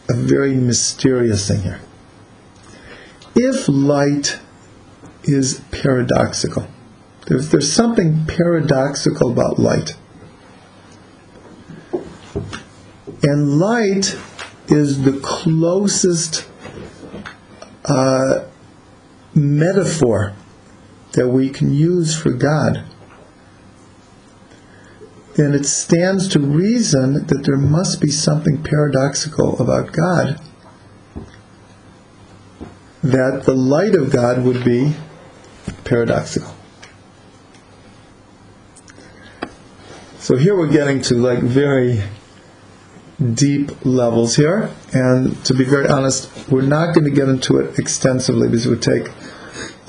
[0.08, 1.80] a very mysterious thing here.
[3.36, 4.40] If light
[5.28, 6.66] is paradoxical,
[7.26, 9.96] there's, there's something paradoxical about light.
[13.22, 14.16] And light
[14.68, 16.48] is the closest
[17.84, 18.46] uh,
[19.34, 20.34] metaphor
[21.12, 22.84] that we can use for God.
[25.36, 30.40] Then it stands to reason that there must be something paradoxical about God.
[33.02, 34.94] That the light of God would be
[35.84, 36.54] paradoxical.
[40.18, 42.02] So here we're getting to like very
[43.34, 47.78] deep levels here, and to be very honest, we're not going to get into it
[47.78, 49.10] extensively because it would take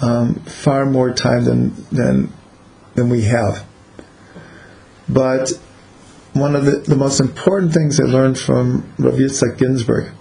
[0.01, 2.31] um, far more time than than
[2.95, 3.65] than we have.
[5.07, 5.51] But
[6.33, 10.13] one of the, the most important things I learned from Rav Yitzhak Ginsburgh,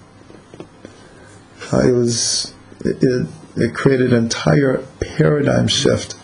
[1.73, 2.55] uh, it was
[2.85, 3.29] it, it,
[3.61, 6.17] it created an entire paradigm shift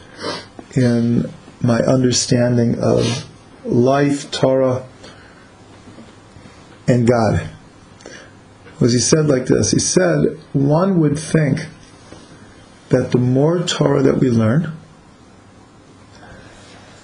[0.76, 1.30] in
[1.60, 3.28] my understanding of
[3.64, 4.86] life, Torah,
[6.86, 7.48] and God.
[8.80, 9.70] Was he said like this?
[9.70, 11.66] He said, one would think
[12.90, 14.76] that the more Torah that we learn,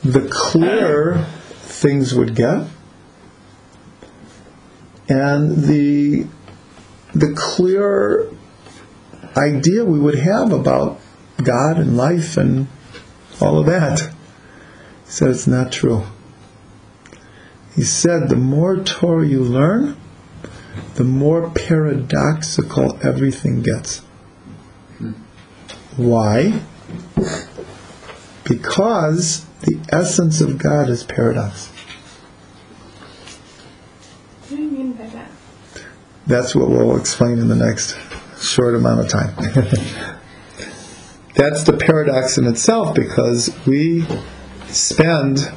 [0.03, 1.25] the clearer
[1.61, 2.67] things would get,
[5.09, 6.27] and the
[7.13, 8.31] the clearer
[9.37, 11.01] idea we would have about
[11.43, 12.69] God and life and
[13.41, 14.01] all of that.
[15.05, 16.05] He said it's not true.
[17.75, 19.97] He said the more Torah you learn,
[20.95, 24.03] the more paradoxical everything gets.
[25.97, 26.61] Why?
[28.45, 31.69] Because the essence of God is paradox.
[34.49, 35.31] What do you mean by that?
[36.27, 37.97] That's what we'll explain in the next
[38.41, 39.35] short amount of time.
[41.35, 44.05] That's the paradox in itself because we
[44.69, 45.51] spend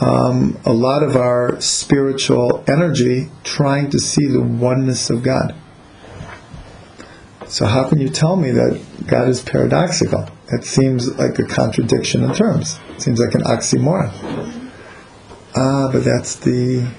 [0.00, 5.54] um, a lot of our spiritual energy trying to see the oneness of God.
[7.46, 10.28] So, how can you tell me that God is paradoxical?
[10.50, 12.78] That seems like a contradiction in terms.
[12.90, 14.70] It seems like an oxymoron.
[15.56, 16.90] Ah, but that's the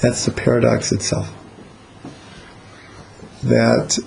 [0.00, 1.32] that's the paradox itself.
[3.42, 3.98] That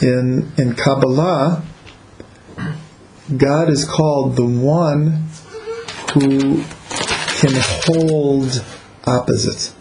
[0.00, 1.62] in in Kabbalah,
[3.36, 5.24] God is called the one
[6.12, 6.62] who
[7.38, 8.64] can hold
[9.06, 9.74] opposites.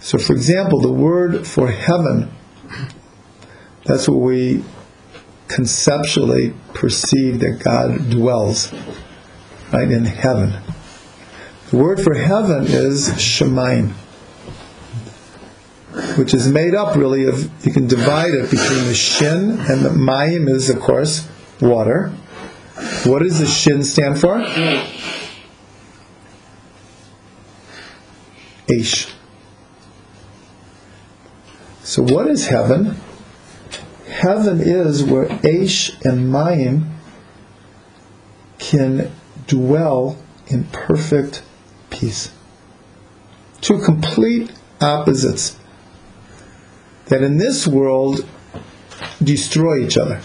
[0.00, 2.30] So, for example, the word for heaven,
[3.84, 4.62] that's what we
[5.48, 8.72] conceptually perceive that God dwells,
[9.72, 10.54] right, in heaven.
[11.70, 13.94] The word for heaven is Shemaim,
[16.16, 19.90] which is made up really of, you can divide it between the Shin and the
[19.90, 21.28] Mayim is, of course,
[21.60, 22.12] water.
[23.04, 24.38] What does the Shin stand for?
[28.66, 29.12] Aish.
[31.82, 32.96] So what is heaven?
[34.08, 36.90] Heaven is where Aish and Mayim
[38.58, 39.10] can
[39.46, 41.42] dwell in perfect
[41.90, 42.32] peace.
[43.60, 44.50] Two complete
[44.80, 45.58] opposites
[47.06, 48.26] that in this world
[49.22, 50.20] destroy each other.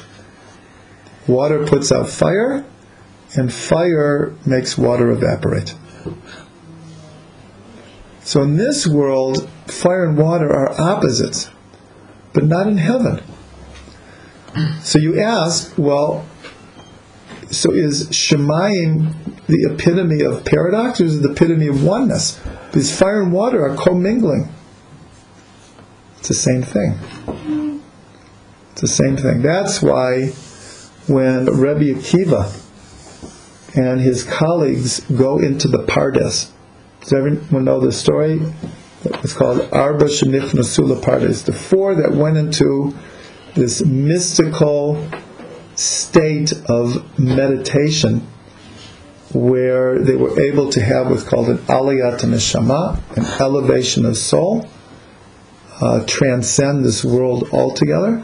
[1.28, 2.66] Water puts out fire,
[3.36, 5.76] and fire makes water evaporate.
[8.22, 11.50] So in this world, fire and water are opposites,
[12.34, 13.22] but not in heaven.
[14.82, 16.26] So you ask, well,
[17.52, 19.14] so is Shemayim
[19.48, 22.40] the epitome of paradox or is it the epitome of oneness?
[22.68, 24.50] Because fire and water are commingling.
[26.20, 27.82] It's the same thing.
[28.74, 29.42] It's the same thing.
[29.42, 30.28] That's why
[31.08, 32.56] when Rebbe Akiva
[33.76, 36.52] and his colleagues go into the Pardes,
[37.02, 38.42] does everyone know the story?
[39.06, 41.46] It's called Arba shenichnasu la Pardes.
[41.46, 42.94] The four that went into
[43.56, 45.10] this mystical
[45.76, 48.28] state of meditation
[49.34, 54.68] where they were able to have what's called an aliyat neshama, an elevation of soul,
[55.82, 58.24] uh, transcend this world altogether.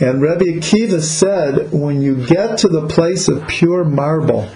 [0.00, 4.48] And Rabbi Akiva said, when you get to the place of pure marble,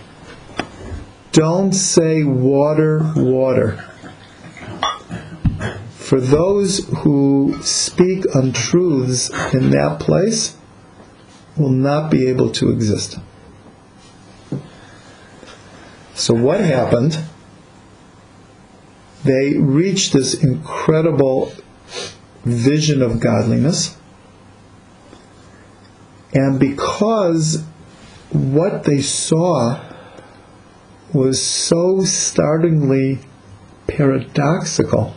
[1.32, 3.84] don't say water, water.
[5.90, 10.56] For those who speak untruths in that place
[11.56, 13.18] will not be able to exist.
[16.14, 17.18] So what happened?
[19.24, 21.52] They reached this incredible
[22.44, 23.96] vision of godliness.
[26.34, 27.64] And because
[28.30, 29.80] what they saw
[31.12, 33.20] was so startlingly
[33.86, 35.14] paradoxical,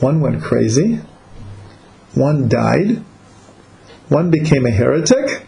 [0.00, 1.00] one went crazy,
[2.14, 3.02] one died,
[4.08, 5.46] one became a heretic,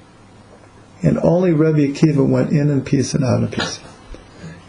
[1.03, 3.81] and only Rebbe Akiva went in in peace and out in peace.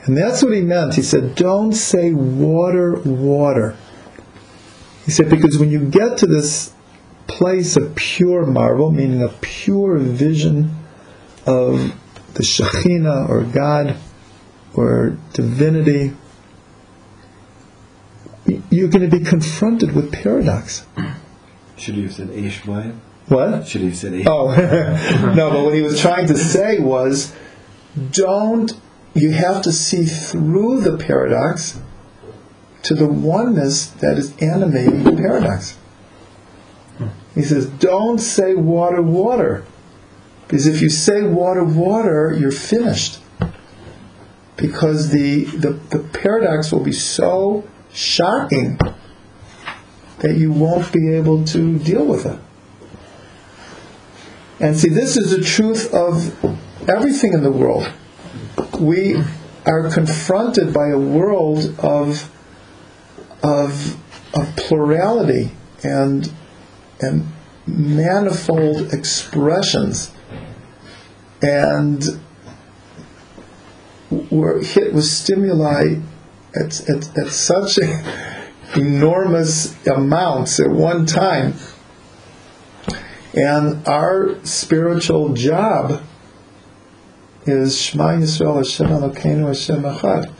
[0.07, 0.95] And that's what he meant.
[0.95, 3.75] He said, don't say water, water.
[5.05, 6.73] He said, because when you get to this
[7.27, 10.75] place of pure marvel, meaning a pure vision
[11.45, 11.93] of
[12.33, 13.97] the Shekhinah or God
[14.73, 16.13] or divinity,
[18.69, 20.85] you're going to be confronted with paradox.
[21.77, 22.97] Should you have said Eish Mayim?
[23.27, 23.67] What?
[23.67, 24.25] Should he have said Eish?
[24.25, 27.33] Oh, no, but what he was trying to say was
[28.11, 28.71] don't,
[29.17, 31.79] you have to see through the paradox
[32.83, 35.77] to the oneness that is animating the paradox.
[37.35, 39.65] He says, don't say water, water.
[40.47, 43.19] Because if you say water, water, you're finished.
[44.55, 48.79] Because the, the, the paradox will be so shocking
[50.19, 52.39] that you won't be able to deal with it.
[54.59, 56.33] And see, this is the truth of
[56.89, 57.91] everything in the world.
[58.79, 59.21] We
[59.65, 62.31] are confronted by a world of,
[63.43, 63.97] of,
[64.33, 65.51] of plurality
[65.83, 66.31] and,
[67.01, 67.31] and
[67.67, 70.11] manifold expressions.
[71.41, 72.03] And
[74.09, 75.95] we're hit with stimuli
[76.55, 77.77] at, at, at such
[78.75, 81.53] enormous amounts at one time.
[83.33, 86.01] And our spiritual job
[87.47, 90.31] is Shema Yisrael Hashem Elokeinu Hashem Echad.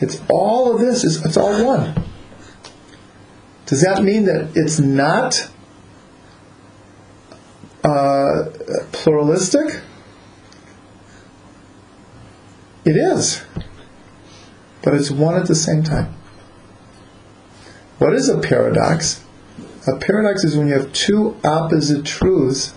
[0.00, 1.04] It's all of this.
[1.04, 2.04] It's, it's all one.
[3.66, 5.48] Does that mean that it's not
[7.84, 8.44] uh,
[8.92, 9.82] pluralistic?
[12.84, 13.44] It is.
[14.82, 16.14] But it's one at the same time.
[17.98, 19.24] What is a paradox?
[19.86, 22.74] A paradox is when you have two opposite truths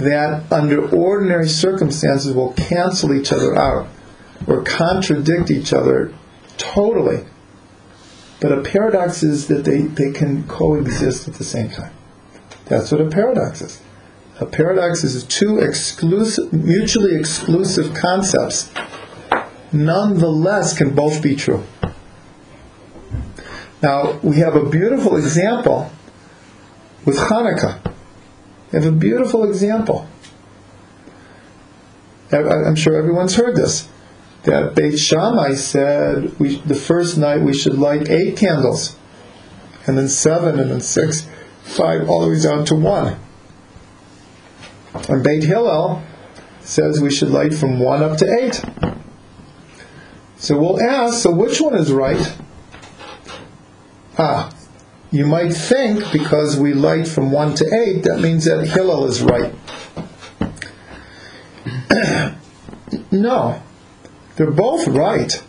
[0.00, 3.88] that, under ordinary circumstances, will cancel each other out
[4.46, 6.12] or contradict each other
[6.56, 7.24] totally.
[8.40, 11.92] But a paradox is that they, they can coexist at the same time.
[12.66, 13.80] That's what a paradox is.
[14.40, 18.72] A paradox is two exclusive, mutually exclusive concepts,
[19.70, 21.62] nonetheless, can both be true.
[23.82, 25.90] Now, we have a beautiful example
[27.04, 27.89] with Hanukkah.
[28.70, 30.06] We have a beautiful example.
[32.32, 33.88] I'm sure everyone's heard this.
[34.44, 38.96] That Beit Shammai said we, the first night we should light eight candles,
[39.86, 41.28] and then seven, and then six,
[41.62, 43.18] five, all the way down to one.
[45.08, 46.02] And Beit Hillel
[46.60, 48.62] says we should light from one up to eight.
[50.36, 52.36] So we'll ask, so which one is right?
[54.16, 54.50] Ah,
[55.10, 59.22] you might think because we light from 1 to 8, that means that Hillel is
[59.22, 59.54] right.
[63.10, 63.62] no,
[64.36, 65.42] they're both right.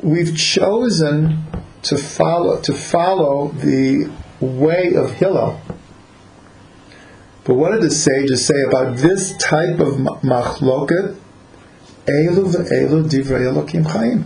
[0.00, 1.44] We've chosen
[1.82, 4.10] to follow to follow the
[4.40, 5.60] way of Hillel.
[7.44, 11.16] But what did the sages say about this type of ma- machloket?
[12.06, 14.24] Elu ve'elu divrei Elokim chaim.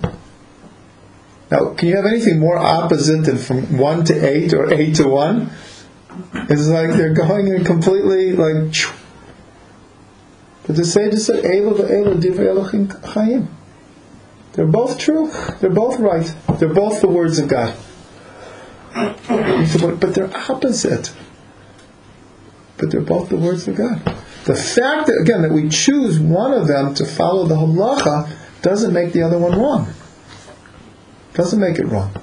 [1.51, 5.09] Now, can you have anything more opposite than from 1 to 8 or 8 to
[5.09, 5.51] 1?
[6.49, 8.75] It's like they're going in completely like.
[10.67, 13.49] But the sages said, Elu ve'elu divrei Elohim chayim.
[14.55, 15.31] They're both true.
[15.61, 16.35] They're both right.
[16.59, 17.77] They're both the words of God.
[18.95, 21.15] But they're opposite.
[22.79, 24.03] But they're both the words of God.
[24.47, 28.93] The fact that, again, that we choose one of them to follow the halacha doesn't
[28.93, 29.93] make the other one wrong
[31.37, 32.15] doesn't make it wrong.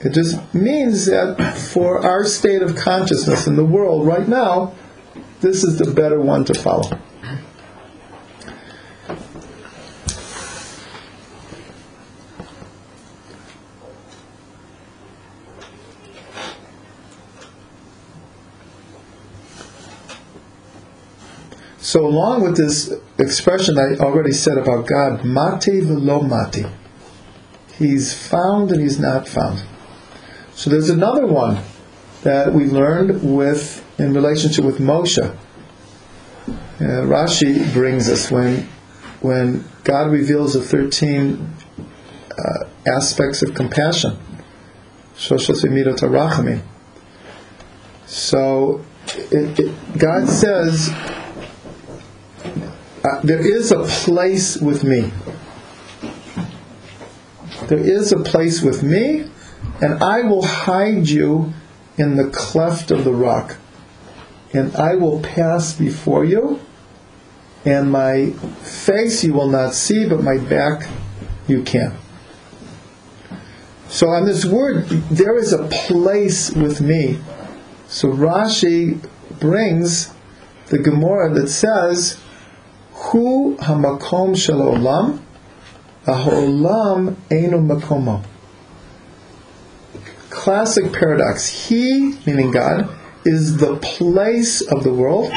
[0.00, 4.74] It just means that for our state of consciousness in the world right now,
[5.40, 6.98] this is the better one to follow.
[21.78, 26.66] So, along with this expression I already said about God, mate velo mate,
[27.78, 29.62] He's found and He's not found.
[30.54, 31.62] So, there's another one
[32.22, 35.36] that we learned with in relationship with Moshe.
[36.48, 38.68] Uh, Rashi brings us when
[39.20, 41.52] when God reveals the thirteen
[42.30, 44.18] uh, aspects of compassion.
[45.16, 45.36] So,
[49.06, 50.90] it, it, God says
[53.04, 55.10] uh, there is a place with me.
[57.68, 59.28] There is a place with me,
[59.80, 61.52] and I will hide you
[61.98, 63.56] in the cleft of the rock.
[64.52, 66.60] And I will pass before you,
[67.64, 68.30] and my
[68.62, 70.88] face you will not see, but my back
[71.48, 71.96] you can.
[73.88, 77.18] So, on this word, there is a place with me.
[77.88, 79.00] So, Rashi
[79.40, 80.12] brings
[80.66, 82.20] the Gemara that says,
[82.92, 85.20] Hu hamakom shel olam,
[86.14, 88.24] ha'olam einu makomo.
[90.30, 91.68] Classic paradox.
[91.68, 92.88] He, meaning God,
[93.24, 95.32] is the place of the world,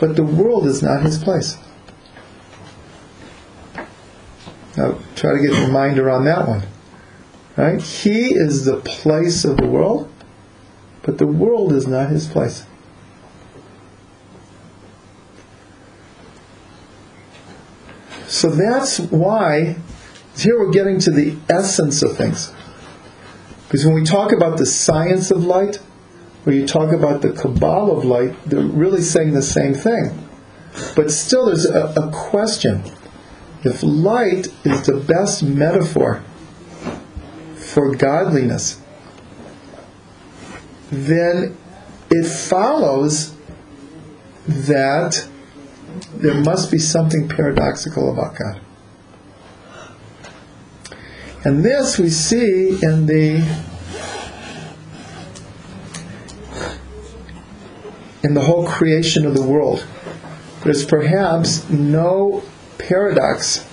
[0.00, 1.58] but the world is not his place.
[4.76, 6.62] Now, try to get your mind around that one.
[7.56, 7.82] Right?
[7.82, 10.10] He is the place of the world,
[11.02, 12.64] but the world is not his place.
[18.28, 19.76] So that's why
[20.36, 22.52] here we're getting to the essence of things.
[23.64, 25.78] Because when we talk about the science of light,
[26.46, 30.28] or you talk about the Kabbalah of light, they're really saying the same thing.
[30.94, 32.82] But still, there's a, a question.
[33.64, 36.22] If light is the best metaphor
[37.56, 38.80] for godliness,
[40.90, 41.56] then
[42.10, 43.34] it follows
[44.46, 45.27] that
[46.14, 48.60] there must be something paradoxical about God.
[51.44, 53.36] And this we see in the
[58.24, 59.86] in the whole creation of the world.
[60.64, 62.42] There's perhaps no
[62.76, 63.66] paradox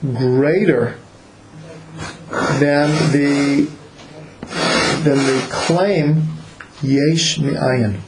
[0.00, 0.98] greater
[2.58, 3.70] than the
[5.04, 6.28] than the claim
[6.82, 8.00] yesh mi'ayin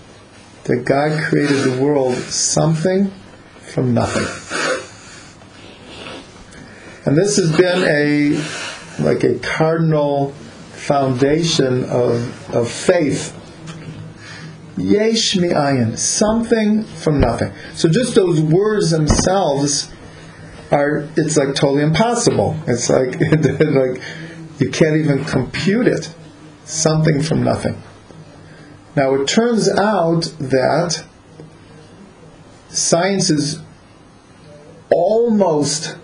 [0.65, 3.11] that God created the world something
[3.61, 4.27] from nothing.
[7.07, 10.31] And this has been a like a cardinal
[10.73, 13.41] foundation of, of faith.
[14.77, 17.53] Yesh mi'ayin, something from nothing.
[17.75, 19.91] So just those words themselves
[20.71, 22.57] are it's like totally impossible.
[22.67, 24.03] It's like like
[24.59, 26.12] you can't even compute it.
[26.65, 27.81] Something from nothing.
[28.97, 31.05] Now it turns out that
[32.68, 33.61] science has
[34.90, 35.97] almost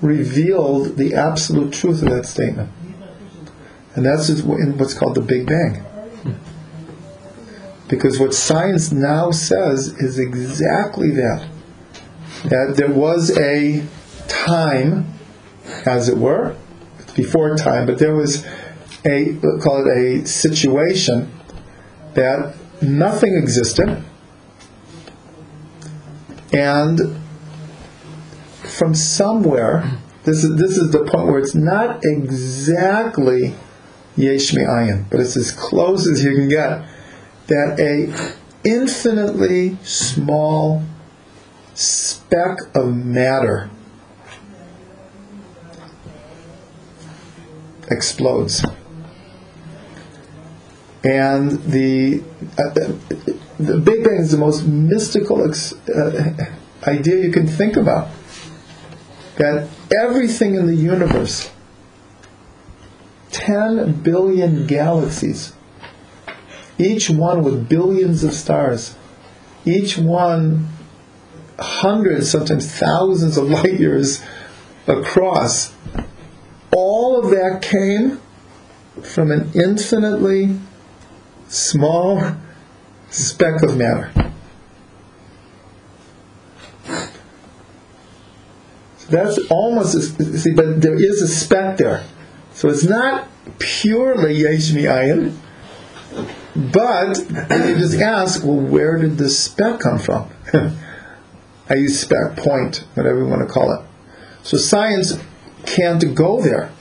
[0.00, 2.70] revealed the absolute truth of that statement.
[3.94, 5.84] And that's what's called the Big Bang.
[7.88, 11.48] Because what science now says is exactly that.
[12.44, 13.84] That there was a
[14.28, 15.14] time,
[15.86, 16.54] as it were,
[17.16, 18.46] before time, but there was
[19.04, 21.32] a, call it a situation
[22.18, 22.52] that
[22.82, 24.02] nothing existed,
[26.52, 27.00] and
[28.64, 29.88] from somewhere,
[30.24, 33.54] this is this is the point where it's not exactly
[34.16, 36.84] yesh ayin, but it's as close as you can get.
[37.46, 40.82] That a infinitely small
[41.74, 43.70] speck of matter
[47.90, 48.64] explodes
[51.04, 52.22] and the
[52.58, 52.92] uh,
[53.58, 56.46] the Big Bang is the most mystical ex- uh,
[56.86, 58.08] idea you can think about.
[59.36, 61.50] That everything in the universe,
[63.30, 65.52] ten billion galaxies,
[66.78, 68.96] each one with billions of stars,
[69.64, 70.68] each one
[71.58, 74.22] hundreds, sometimes thousands of light years
[74.88, 75.72] across,
[76.72, 78.20] all of that came
[79.02, 80.58] from an infinitely
[81.48, 82.22] small
[83.10, 84.12] speck of matter.
[88.98, 90.02] So that's almost a,
[90.38, 92.04] see, but there is a speck there.
[92.52, 93.28] So it's not
[93.58, 95.36] purely yesh ayin.
[96.54, 100.28] But you just ask, well, where did this speck come from?
[101.70, 103.84] I use spec point, whatever you want to call it.
[104.42, 105.18] So science
[105.66, 106.72] can't go there.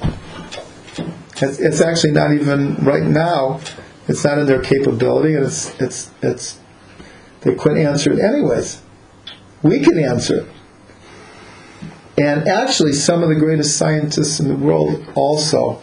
[1.39, 3.59] It's actually not even right now.
[4.07, 6.59] It's not in their capability, and it's it's it's
[7.41, 8.81] they couldn't answer it anyways.
[9.63, 10.47] We can answer it.
[12.17, 15.81] And actually, some of the greatest scientists in the world also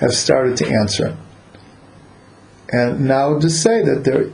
[0.00, 1.16] have started to answer it.
[2.70, 4.32] And now to say that there,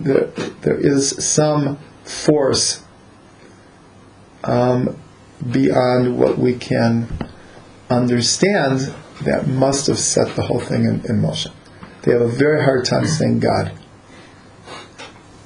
[0.00, 0.26] there,
[0.62, 2.82] there is some force
[4.44, 4.98] um,
[5.50, 7.08] beyond what we can
[7.90, 11.52] understand that must have set the whole thing in, in motion.
[12.04, 13.72] They have a very hard time saying God.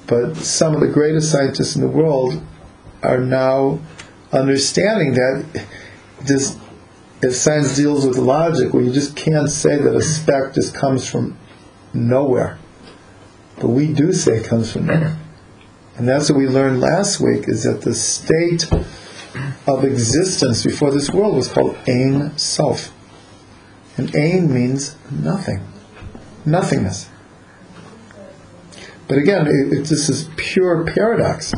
[0.07, 2.41] But some of the greatest scientists in the world
[3.01, 3.79] are now
[4.31, 5.65] understanding that
[6.21, 6.57] this,
[7.21, 11.07] if science deals with logic, well, you just can't say that a speck just comes
[11.07, 11.37] from
[11.93, 12.57] nowhere.
[13.59, 15.17] But we do say it comes from nowhere.
[15.97, 18.71] And that's what we learned last week is that the state
[19.67, 22.91] of existence before this world was called Ein Sof.
[23.97, 25.61] And Ein means nothing,
[26.45, 27.09] nothingness.
[29.07, 31.51] But again, it, it, this is pure paradox.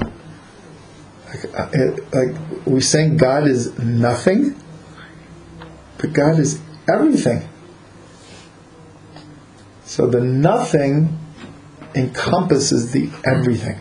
[1.28, 4.56] Like, uh, it, like we're saying God is nothing,
[5.98, 6.62] but God is
[6.92, 7.48] everything.
[9.84, 11.18] So the nothing
[11.96, 13.78] encompasses the everything.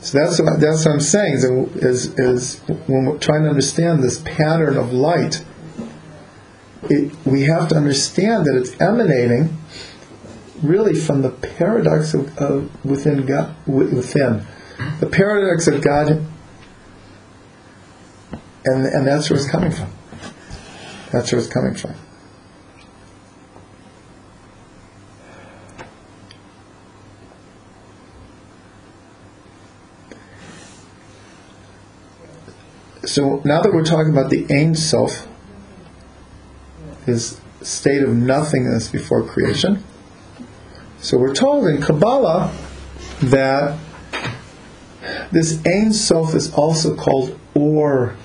[0.00, 4.02] So that's what, that's what I'm saying is, is, is when we're trying to understand
[4.02, 5.44] this pattern of light,
[6.84, 9.56] it, we have to understand that it's emanating
[10.62, 14.46] really from the paradox of, of within God, within
[15.00, 16.08] the paradox of God,
[18.64, 19.90] and and that's where it's coming from.
[21.12, 21.94] That's where it's coming from.
[33.04, 35.26] So now that we're talking about the Ein Sof,
[37.06, 39.82] his state of nothingness before creation,
[41.00, 42.52] so we're told in Kabbalah
[43.22, 43.78] that
[45.32, 48.16] this Ein Sof is also called Or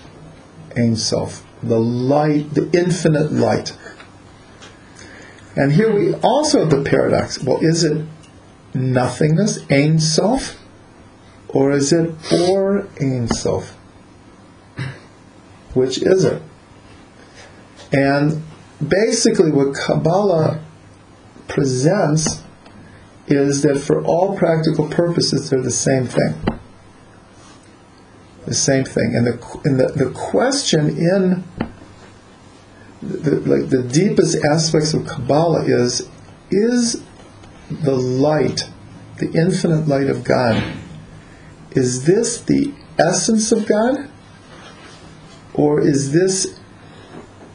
[0.75, 3.77] Ein Sof, the light, the infinite light.
[5.55, 7.41] And here we also have the paradox.
[7.41, 8.05] Well, is it
[8.73, 10.59] nothingness, Ein Sof,
[11.47, 13.71] or is it Or Ein Sof?
[15.73, 16.41] Which is it?
[17.93, 18.43] And
[18.85, 20.61] basically, what Kabbalah
[21.47, 22.43] presents
[23.27, 26.35] is that for all practical purposes, they're the same thing.
[28.45, 29.15] The same thing.
[29.15, 31.43] And the, and the, the question in
[33.01, 36.09] the, like the deepest aspects of Kabbalah is
[36.51, 37.03] is
[37.69, 38.69] the light,
[39.17, 40.63] the infinite light of God,
[41.71, 44.09] is this the essence of God?
[45.53, 46.59] Or is this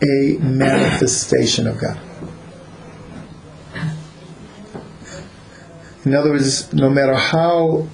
[0.03, 2.01] a manifestation of God?
[6.05, 7.87] In other words, no matter how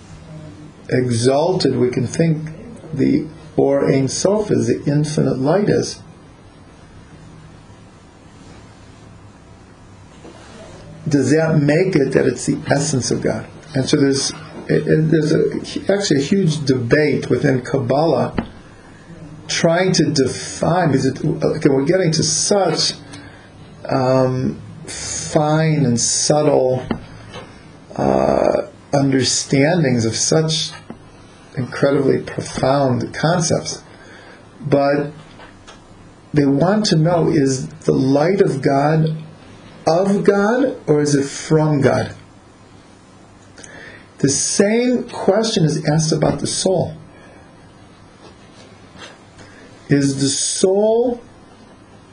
[0.89, 2.51] exalted we can think
[2.95, 3.27] the
[3.57, 6.01] Or Ein Sof is, the infinite light is,
[11.09, 13.49] does that make it that it's the essence of God?
[13.75, 14.33] And so there's
[14.69, 18.35] there's a, actually a huge debate within Kabbalah
[19.49, 22.93] trying to define because it, okay, we're getting to such
[23.89, 26.87] um, fine and subtle
[27.97, 30.71] uh, understandings of such
[31.57, 33.83] incredibly profound concepts,
[34.61, 35.13] but
[36.35, 39.17] they want to know is the light of God
[39.87, 42.15] of God or is it from God?
[44.19, 46.97] The same question is asked about the soul.
[49.89, 51.23] Is the soul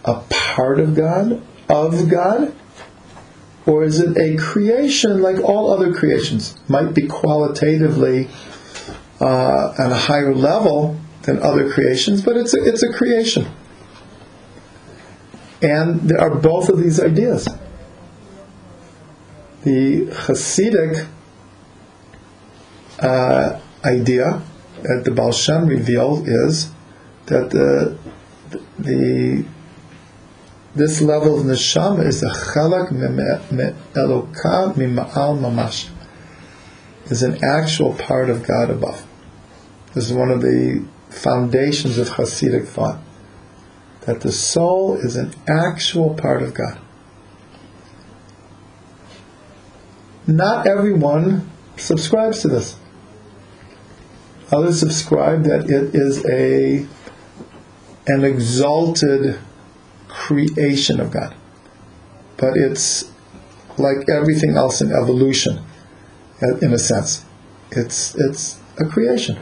[0.05, 2.53] a part of God, of God?
[3.65, 6.57] Or is it a creation like all other creations?
[6.67, 8.27] Might be qualitatively
[9.21, 13.47] uh, at a higher level than other creations, but it's a, it's a creation.
[15.61, 17.47] And there are both of these ideas.
[19.63, 21.07] The Hasidic
[22.99, 24.41] uh, idea
[24.81, 26.69] that the Baal Shem revealed is
[27.27, 27.97] that the,
[28.79, 29.45] the
[30.75, 32.89] this level of neshama is a chelek
[33.93, 35.89] elokah mima'al mamash.
[37.05, 39.05] Is an actual part of God above.
[39.93, 42.99] This is one of the foundations of Hasidic thought.
[44.01, 46.79] that the soul is an actual part of God.
[50.25, 52.77] Not everyone subscribes to this.
[54.51, 56.87] Others subscribe that it is a
[58.07, 59.39] an exalted
[60.07, 61.35] creation of God.
[62.37, 63.11] But it's
[63.77, 65.63] like everything else in evolution,
[66.41, 67.25] uh, in a sense.
[67.71, 69.39] It's it's a creation.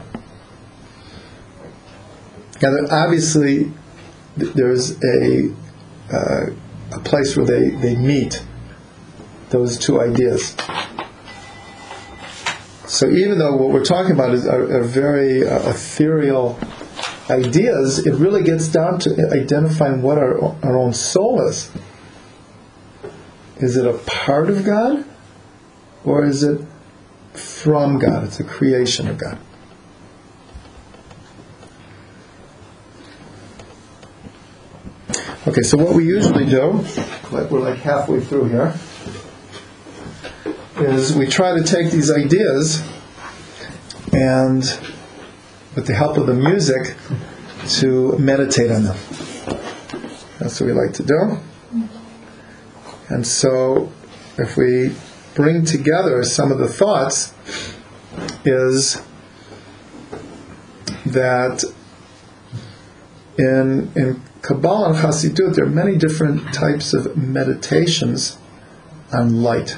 [2.61, 3.71] Now, obviously,
[4.37, 5.53] there's a
[6.11, 6.45] uh,
[6.93, 8.43] a place where they, they meet
[9.49, 10.55] those two ideas.
[12.87, 16.59] So even though what we're talking about is a, are very uh, ethereal
[17.31, 21.71] ideas, it really gets down to identifying what our, our own soul is.
[23.57, 25.05] Is it a part of God,
[26.03, 26.61] or is it
[27.33, 28.23] from God?
[28.25, 29.37] It's a creation of God.
[35.47, 36.83] Okay, so what we usually do,
[37.31, 38.75] like we're like halfway through here,
[40.77, 42.87] is we try to take these ideas
[44.13, 44.63] and,
[45.75, 46.95] with the help of the music,
[47.67, 48.97] to meditate on them.
[50.39, 51.37] That's what we like to do.
[53.09, 53.91] And so,
[54.37, 54.95] if we
[55.35, 57.33] bring together some of the thoughts,
[58.45, 59.01] is
[61.05, 61.63] that
[63.37, 68.37] in in Kabbalah and Hasidut, there are many different types of meditations
[69.13, 69.77] on light.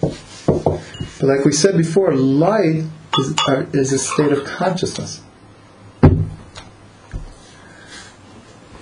[0.00, 2.84] But like we said before, light
[3.18, 5.20] is, uh, is a state of consciousness.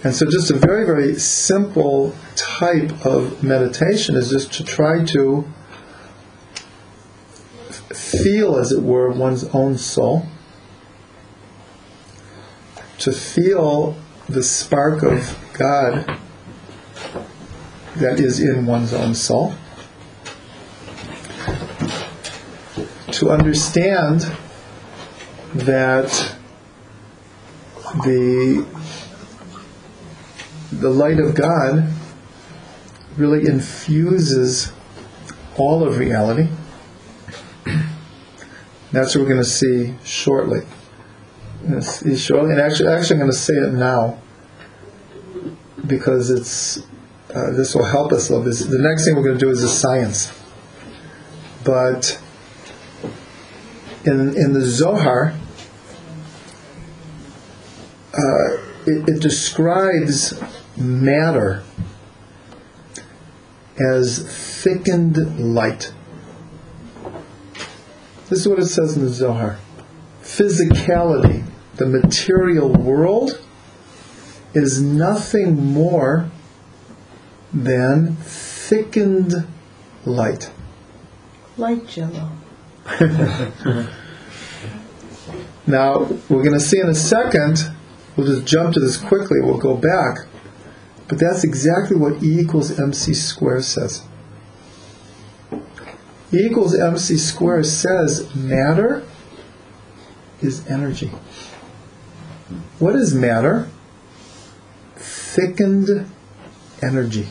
[0.04, 5.44] And so, just a very, very simple type of meditation is just to try to
[7.94, 10.26] feel, as it were, one's own soul,
[12.98, 13.96] to feel
[14.28, 16.18] the spark of God
[17.96, 19.54] that is in one's own soul,
[23.22, 24.22] to understand
[25.54, 26.34] that
[28.02, 28.66] the
[30.72, 31.88] the light of God
[33.16, 34.72] really infuses
[35.56, 36.48] all of reality.
[38.90, 40.62] That's what we're going to see shortly.
[41.80, 44.18] See shortly, and actually, actually, I'm going to say it now
[45.86, 46.78] because it's
[47.32, 48.68] uh, this will help us a little bit.
[48.68, 50.32] The next thing we're going to do is a science,
[51.62, 52.20] but
[54.04, 55.34] in in the Zohar,
[58.14, 58.52] uh,
[58.86, 60.40] it, it describes
[60.76, 61.62] matter
[63.78, 65.92] as thickened light.
[68.28, 69.58] This is what it says in the Zohar.
[70.22, 71.44] Physicality,
[71.76, 73.40] the material world,
[74.54, 76.30] is nothing more
[77.52, 79.46] than thickened
[80.04, 80.50] light.
[81.56, 82.30] Light jello.
[85.66, 87.70] Now, we're going to see in a second,
[88.16, 90.26] we'll just jump to this quickly, we'll go back,
[91.06, 94.02] but that's exactly what E equals mc squared says.
[95.52, 99.04] E equals mc squared says matter
[100.40, 101.12] is energy.
[102.80, 103.68] What is matter?
[104.96, 106.10] Thickened
[106.82, 107.28] energy.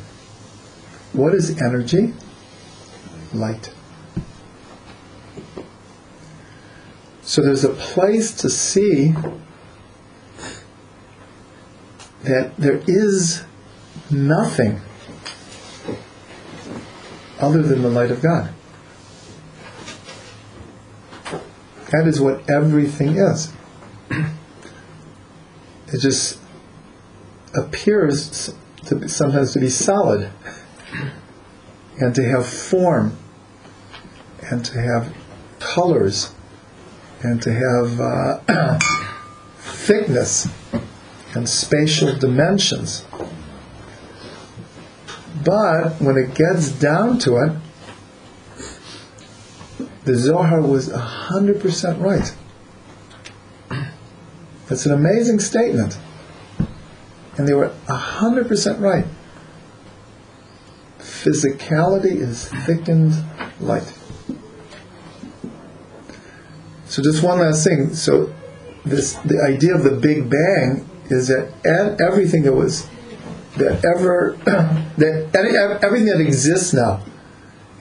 [1.12, 2.14] What is energy?
[3.34, 3.74] Light.
[7.24, 9.14] So there's a place to see
[12.24, 13.44] that there is
[14.10, 14.82] nothing
[17.40, 18.54] other than the light of God.
[21.92, 23.52] That is what everything is.
[24.10, 26.40] It just
[27.54, 28.54] appears
[28.86, 30.32] to be, sometimes to be solid
[32.00, 33.18] and to have form
[34.50, 35.14] and to have
[35.60, 36.34] colors
[37.24, 38.80] and to have uh,
[39.58, 40.48] thickness
[41.34, 43.06] and spatial dimensions.
[45.44, 47.54] But when it gets down to it,
[50.04, 52.36] the Zohar was 100% right.
[54.68, 55.98] That's an amazing statement.
[57.38, 59.06] And they were 100% right.
[61.00, 63.14] Physicality is thickened
[63.60, 63.94] light.
[66.92, 67.94] So just one last thing.
[67.94, 68.34] So
[68.84, 71.54] this the idea of the Big Bang is that
[72.02, 72.86] everything that was
[73.56, 74.36] that ever
[74.98, 77.02] that everything that exists now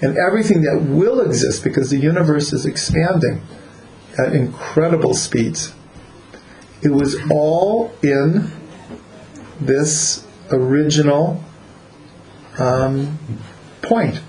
[0.00, 3.42] and everything that will exist because the universe is expanding
[4.16, 5.74] at incredible speeds.
[6.80, 8.48] It was all in
[9.60, 11.42] this original
[12.60, 13.18] um,
[13.82, 14.20] point.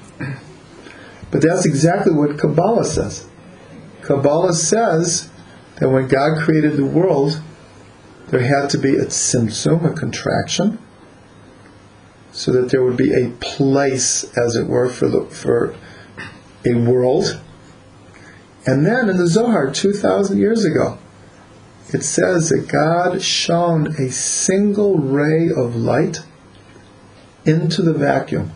[1.29, 3.27] But that's exactly what Kabbalah says.
[4.01, 5.29] Kabbalah says
[5.79, 7.41] that when God created the world,
[8.29, 10.79] there had to be a tzimtzum, a contraction,
[12.31, 15.75] so that there would be a place, as it were, for the for
[16.65, 17.41] a world.
[18.65, 20.97] And then in the Zohar, two thousand years ago,
[21.93, 26.21] it says that God shone a single ray of light
[27.43, 28.51] into the vacuum.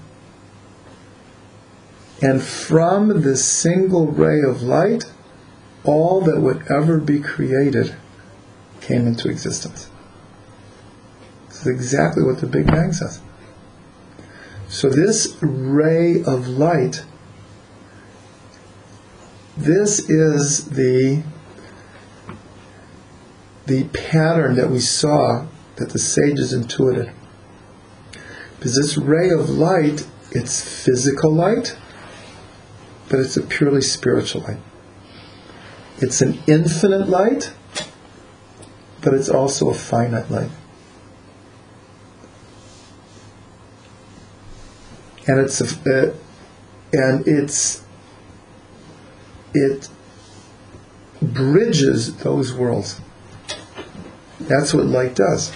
[2.21, 5.11] And from this single ray of light,
[5.85, 7.95] all that would ever be created
[8.81, 9.89] came into existence.
[11.47, 13.21] This is exactly what the Big Bang says.
[14.67, 17.05] So, this ray of light,
[19.55, 21.23] this is the,
[23.67, 27.11] the pattern that we saw that the sages intuited.
[28.57, 31.77] Because this ray of light, it's physical light,
[33.09, 34.59] but it's a purely spiritual light.
[35.99, 37.53] It's an infinite light,
[39.01, 40.51] but it's also a finite light.
[45.27, 46.13] And it's a, uh,
[46.93, 47.83] and it's
[49.53, 49.89] it
[51.21, 52.99] bridges those worlds.
[54.39, 55.51] That's what light does.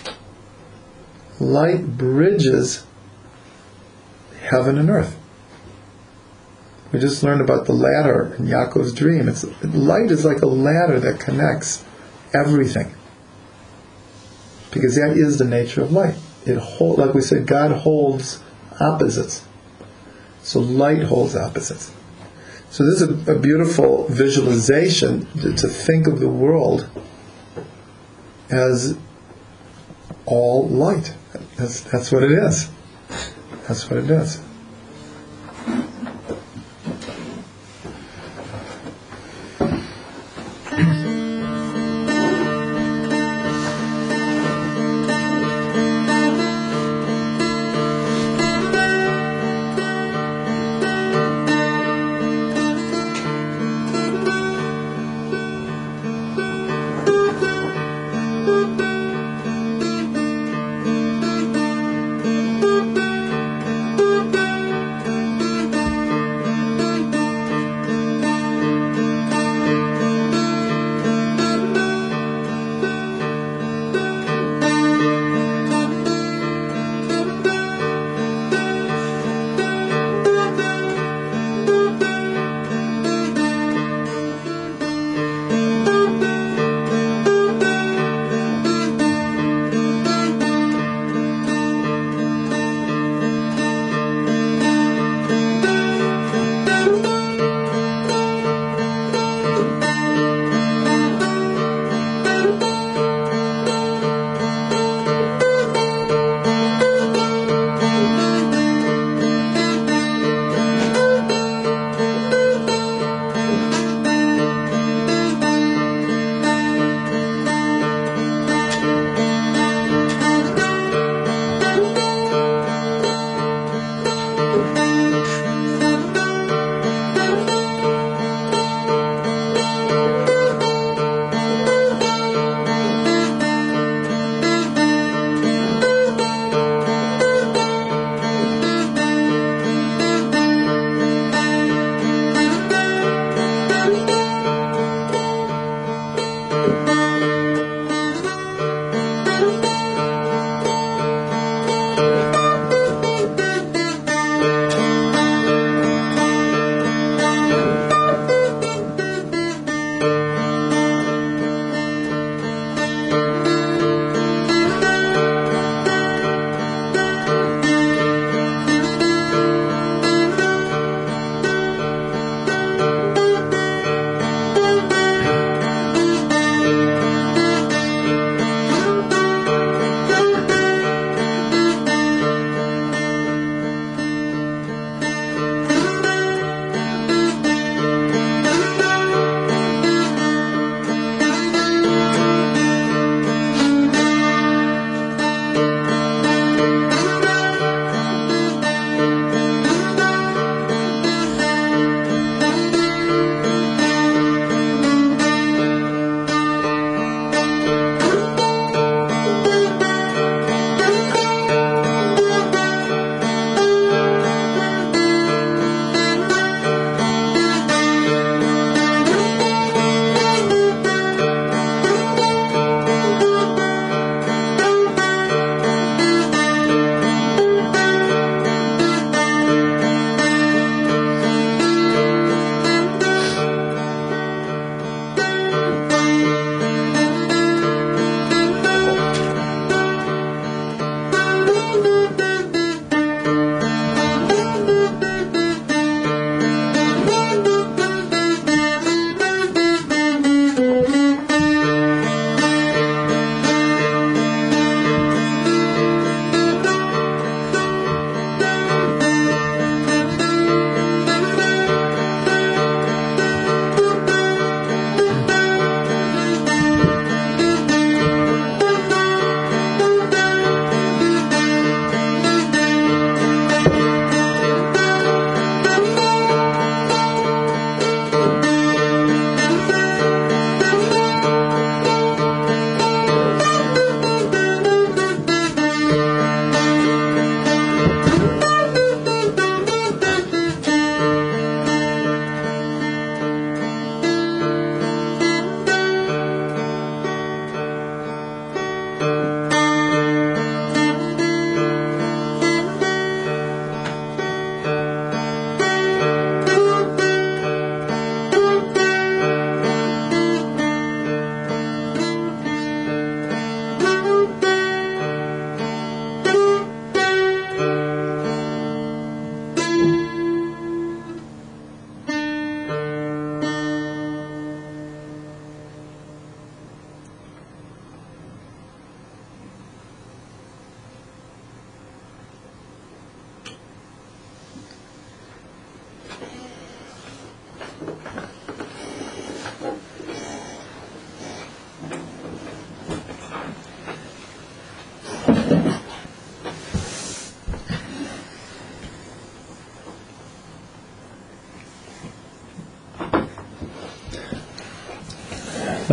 [1.39, 2.85] Light bridges
[4.41, 5.15] heaven and earth.
[6.91, 9.29] We just learned about the ladder in Yaakov's dream.
[9.29, 11.83] It's light is like a ladder that connects
[12.33, 12.93] everything.
[14.71, 16.15] Because that is the nature of light.
[16.45, 18.41] It hold, like we said, God holds
[18.79, 19.45] opposites.
[20.41, 21.91] So light holds opposites.
[22.71, 26.89] So this is a, a beautiful visualization to, to think of the world
[28.49, 28.97] as
[30.25, 31.13] all light.
[31.55, 32.69] That's, that's what it is.
[33.67, 34.41] That's what it is.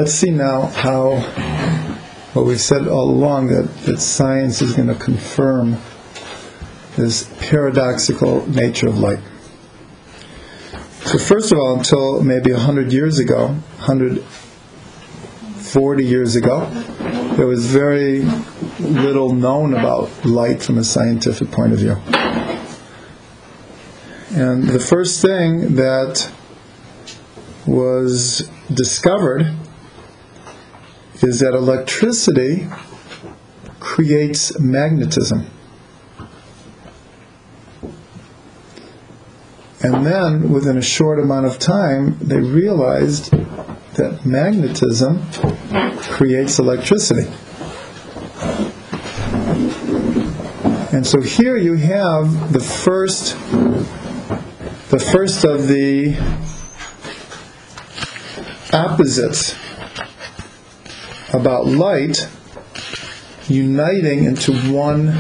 [0.07, 1.17] Let's see now how
[2.33, 5.79] what we've said all along that, that science is going to confirm
[6.95, 9.19] this paradoxical nature of light.
[11.07, 16.67] So first of all, until maybe 100 years ago, 140 years ago,
[17.37, 18.21] there was very
[18.79, 21.97] little known about light from a scientific point of view.
[24.41, 26.31] And the first thing that
[27.67, 29.56] was discovered
[31.27, 32.69] is that electricity
[33.81, 35.51] creates magnetism.
[39.83, 43.33] And then, within a short amount of time, they realized
[43.95, 45.25] that magnetism
[45.99, 47.29] creates electricity.
[50.93, 53.37] And so here you have the first,
[54.91, 56.17] the first of the
[58.73, 59.66] opposites
[61.37, 62.29] about light
[63.49, 65.13] uniting into one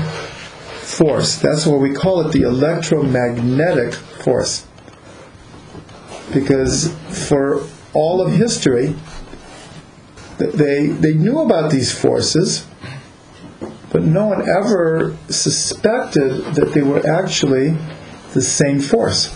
[0.80, 1.36] force.
[1.36, 4.66] That's why we call it the electromagnetic force.
[6.32, 6.94] Because
[7.28, 7.62] for
[7.92, 8.94] all of history,
[10.38, 12.66] they, they knew about these forces,
[13.90, 17.76] but no one ever suspected that they were actually
[18.34, 19.32] the same force.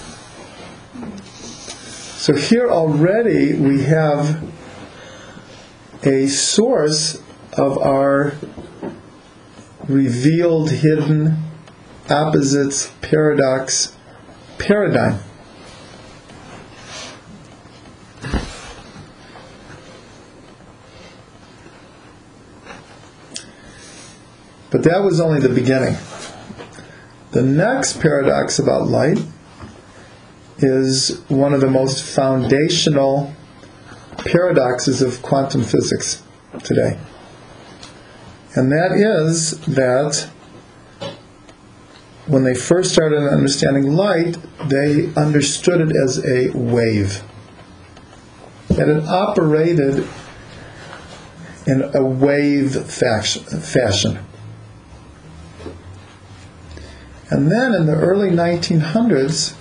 [2.21, 4.43] So here already we have
[6.03, 7.23] a source
[7.53, 8.35] of our
[9.89, 11.37] revealed, hidden,
[12.09, 13.97] opposites, paradox,
[14.59, 15.19] paradigm.
[24.71, 25.97] But that was only the beginning.
[27.33, 29.19] The next paradox about light
[30.59, 33.35] is one of the most foundational
[34.25, 36.23] paradoxes of quantum physics
[36.63, 36.99] today.
[38.55, 40.29] And that is that
[42.27, 44.37] when they first started understanding light,
[44.67, 47.23] they understood it as a wave.
[48.69, 50.07] That it operated
[51.67, 54.19] in a wave fashion.
[57.31, 59.55] And then in the early 1900s,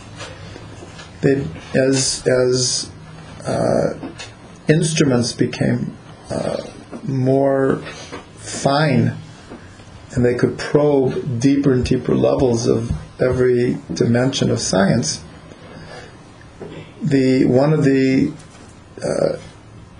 [1.21, 1.45] they,
[1.79, 2.91] as, as
[3.45, 3.93] uh,
[4.69, 5.97] instruments became
[6.29, 6.57] uh,
[7.03, 7.77] more
[8.37, 9.17] fine
[10.11, 12.91] and they could probe deeper and deeper levels of
[13.21, 15.23] every dimension of science,
[17.01, 18.33] the one of the
[19.03, 19.37] uh,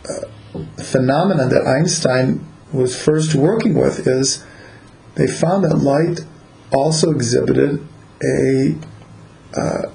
[0.10, 4.46] uh, phenomena that Einstein was first working with is
[5.16, 6.22] they found that light
[6.72, 7.86] also exhibited
[8.24, 8.76] a
[9.56, 9.92] uh,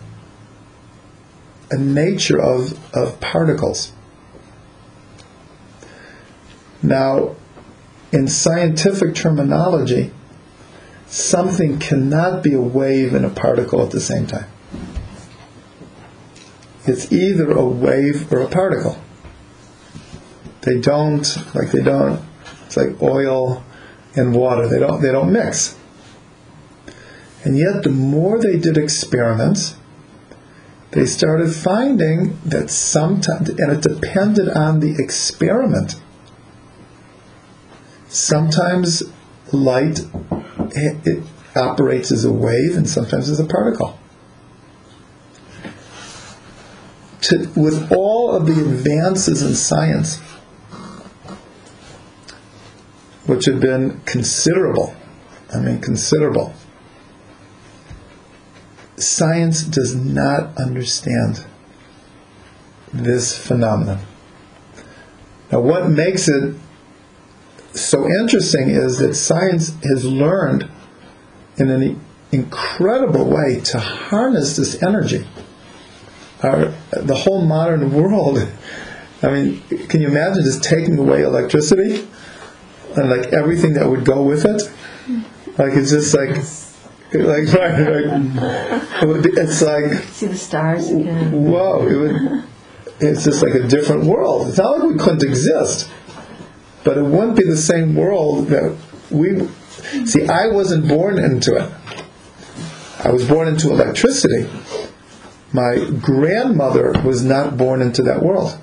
[1.71, 3.93] a nature of, of particles.
[6.85, 7.35] Now,
[8.13, 10.13] in scientific terminology,
[11.07, 14.47] something cannot be a wave and a particle at the same time.
[16.87, 18.99] It's either a wave or a particle.
[20.61, 22.23] They don't like they don't.
[22.67, 23.65] It's like oil
[24.15, 24.69] and water.
[24.69, 25.79] They don't they don't mix.
[27.45, 29.77] And yet, the more they did experiments,
[30.91, 35.97] they started finding that sometimes, and it depended on the experiment.
[38.15, 39.03] Sometimes
[39.51, 39.99] light
[40.71, 41.25] it, it
[41.57, 43.99] operates as a wave, and sometimes as a particle.
[47.23, 50.21] To, with all of the advances in science,
[53.27, 54.95] which have been considerable,
[55.53, 56.55] I mean considerable,
[58.97, 61.45] science does not understand
[62.93, 63.99] this phenomenon.
[65.51, 66.55] Now, what makes it
[67.75, 70.71] so interesting is that science has learned
[71.57, 72.01] in an
[72.33, 75.27] incredible way to harness this energy.
[76.43, 78.39] Our, the whole modern world,
[79.23, 82.07] I mean, can you imagine just taking away electricity
[82.97, 84.63] and like everything that would go with it?
[85.59, 86.37] Like it's just like
[87.15, 91.31] like, right, like it would be, it's like See the stars again.
[91.31, 92.45] whoa it would
[92.99, 95.89] it's just like a different world it's not like we couldn't exist
[96.85, 98.77] but it wouldn't be the same world that
[99.11, 99.49] we
[100.07, 101.71] see i wasn't born into it.
[103.05, 104.49] I was born into electricity.
[105.53, 108.59] My grandmother was not born into that world.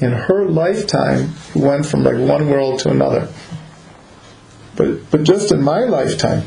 [0.00, 3.32] In her lifetime went from like one world to another.
[4.76, 6.42] But but just in my lifetime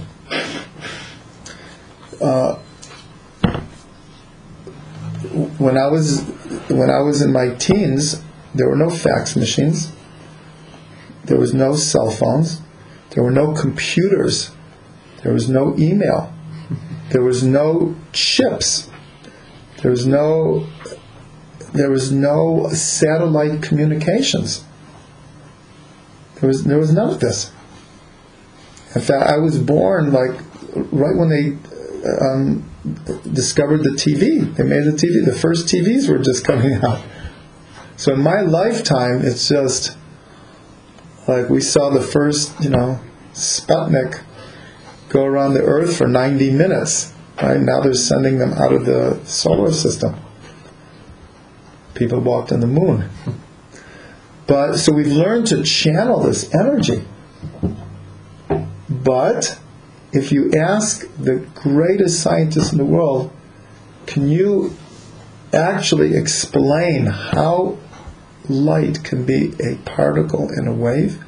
[2.21, 2.55] uh,
[5.57, 6.21] when I was
[6.69, 8.21] when I was in my teens,
[8.53, 9.91] there were no fax machines,
[11.25, 12.61] there was no cell phones,
[13.11, 14.51] there were no computers,
[15.23, 16.33] there was no email,
[17.09, 18.89] there was no chips,
[19.81, 20.67] there was no
[21.73, 24.63] there was no satellite communications.
[26.35, 27.51] There was there was none of this.
[28.95, 30.31] In fact, I was born like
[30.73, 31.57] right when they
[32.21, 32.63] um,
[33.33, 34.55] discovered the TV.
[34.55, 35.25] They made the TV.
[35.25, 37.01] The first TVs were just coming out.
[37.97, 39.97] So in my lifetime, it's just
[41.27, 42.99] like we saw the first, you know,
[43.33, 44.21] Sputnik
[45.09, 47.13] go around the Earth for 90 minutes.
[47.41, 50.15] Right now, they're sending them out of the solar system.
[51.93, 53.09] People walked on the moon.
[54.47, 57.03] But so we've learned to channel this energy.
[58.89, 59.59] But
[60.13, 63.31] if you ask the greatest scientist in the world,
[64.05, 64.75] can you
[65.51, 67.77] actually explain how
[68.49, 71.23] light can be a particle in a wave?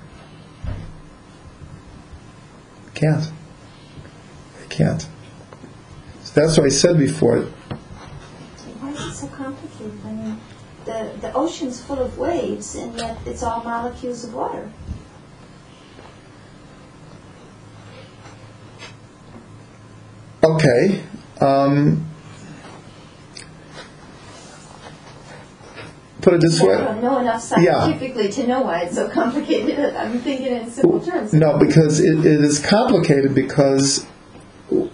[2.94, 3.31] Can't.
[4.60, 5.07] They can't.
[6.23, 9.99] So that's what I said before, Why is it so complicated?
[10.06, 10.39] I mean,
[10.85, 14.72] the, the ocean's full of waves, and yet it's all molecules of water.
[20.44, 21.03] okay,
[21.41, 22.06] um,
[26.28, 26.78] put it this I way.
[26.78, 27.80] don't know enough Yeah.
[27.80, 29.80] scientifically to know why it's so complicated.
[29.95, 31.32] I'm thinking in simple terms.
[31.32, 34.06] No, because it, it is complicated because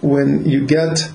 [0.00, 1.10] when you get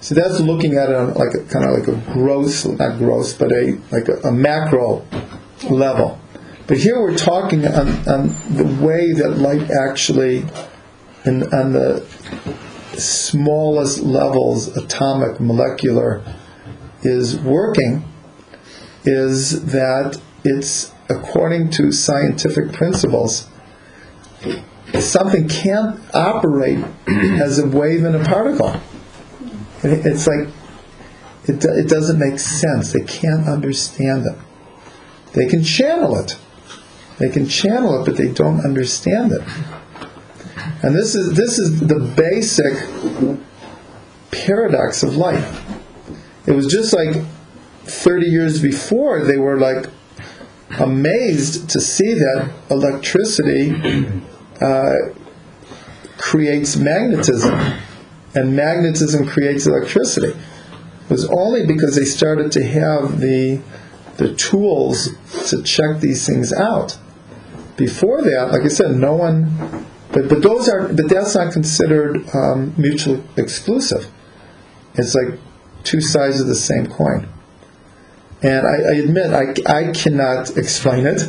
[0.00, 3.32] so that's looking at it on like a, kind of like a gross, not gross,
[3.32, 5.04] but a like a, a macro
[5.70, 6.18] level.
[6.66, 10.44] But here we're talking on, on the way that light actually,
[11.24, 12.04] in, on the
[12.96, 16.22] smallest levels, atomic, molecular,
[17.02, 18.04] is working,
[19.04, 23.48] is that it's according to scientific principles
[25.00, 28.80] something can't operate as a wave and a particle.
[29.82, 30.48] It's like
[31.44, 32.92] it, it doesn't make sense.
[32.92, 34.38] They can't understand it.
[35.34, 36.38] They can channel it.
[37.18, 39.42] They can channel it, but they don't understand it.
[40.82, 42.74] And this is this is the basic
[44.30, 45.64] paradox of life.
[46.46, 47.16] It was just like
[47.90, 49.86] 30 years before they were like
[50.78, 54.22] amazed to see that electricity
[54.60, 54.92] uh,
[56.18, 57.54] creates magnetism,
[58.34, 60.28] and magnetism creates electricity.
[60.28, 63.62] It was only because they started to have the
[64.18, 65.10] the tools
[65.48, 66.98] to check these things out.
[67.76, 69.86] Before that, like I said, no one.
[70.12, 74.10] But but those are but that's not considered um, mutually exclusive.
[74.94, 75.38] It's like
[75.84, 77.28] two sides of the same coin.
[78.42, 81.22] And I, I admit I, I cannot explain it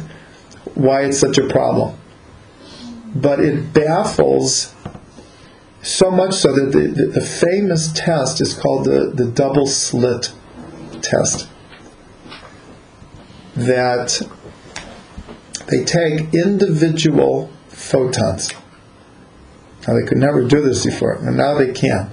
[0.76, 2.00] why it's such a problem
[3.16, 4.76] but it baffles
[5.82, 10.32] so much so that the, the, the famous test is called the, the double slit
[11.02, 11.48] test.
[13.56, 14.22] That
[15.68, 18.54] they take individual photons.
[19.88, 22.12] Now, they could never do this before, and now they can.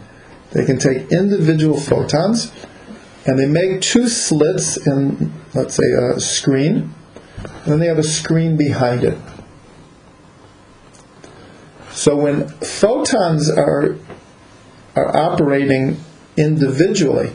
[0.53, 2.53] They can take individual photons
[3.27, 6.95] and they make two slits in, let's say, a screen,
[7.37, 9.19] and then they have a screen behind it.
[11.91, 13.97] So when photons are
[14.95, 15.99] are operating
[16.37, 17.33] individually,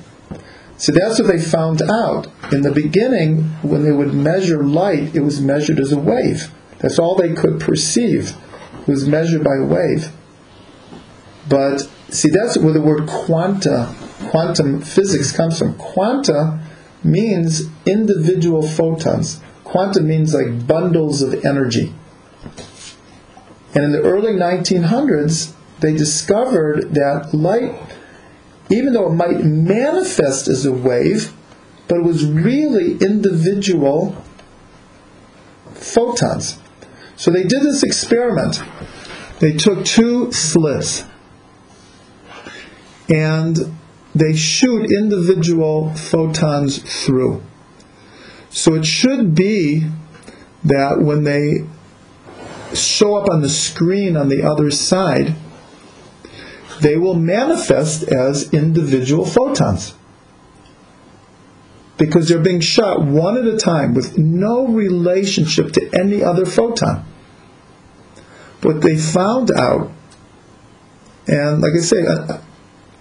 [0.77, 2.27] so that's what they found out.
[2.51, 6.51] In the beginning, when they would measure light, it was measured as a wave.
[6.80, 8.35] That's all they could perceive.
[8.81, 10.11] It was measured by a wave.
[11.47, 13.93] But see, that's where the word quanta,
[14.31, 15.73] quantum physics comes from.
[15.73, 16.57] Quanta
[17.03, 19.41] means individual photons.
[19.65, 21.93] Quanta means like bundles of energy.
[23.75, 27.75] And in the early 1900s, they discovered that light,
[28.69, 31.33] even though it might manifest as a wave,
[31.89, 34.15] but it was really individual
[35.73, 36.57] photons.
[37.17, 38.63] So they did this experiment.
[39.39, 41.03] They took two slits
[43.09, 43.57] and
[44.13, 47.41] they shoot individual photons through.
[48.49, 49.88] So it should be
[50.63, 51.65] that when they
[52.75, 55.35] show up on the screen on the other side,
[56.81, 59.93] they will manifest as individual photons.
[61.97, 67.05] Because they're being shot one at a time with no relationship to any other photon.
[68.63, 69.91] What they found out,
[71.27, 72.03] and like I say,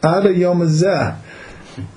[0.03, 1.21] ad hayom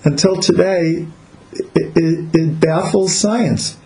[0.04, 1.08] until today,
[1.52, 3.78] it, it, it baffles science.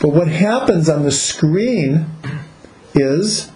[0.00, 2.06] But what happens on the screen
[2.94, 3.50] is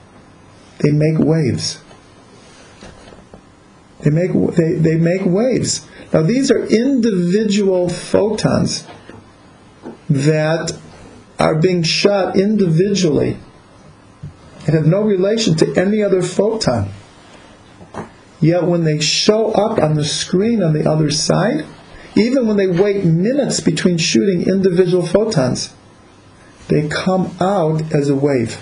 [0.79, 1.83] they make waves.
[4.01, 5.87] They make, they, they make waves.
[6.13, 8.87] Now, these are individual photons
[10.09, 10.73] that
[11.39, 13.39] are being shot individually
[14.67, 16.91] and have no relation to any other photon.
[18.41, 21.67] Yet when they show up on the screen on the other side,
[22.17, 25.75] even when they wait minutes between shooting individual photons,
[26.69, 28.59] they come out as a wave.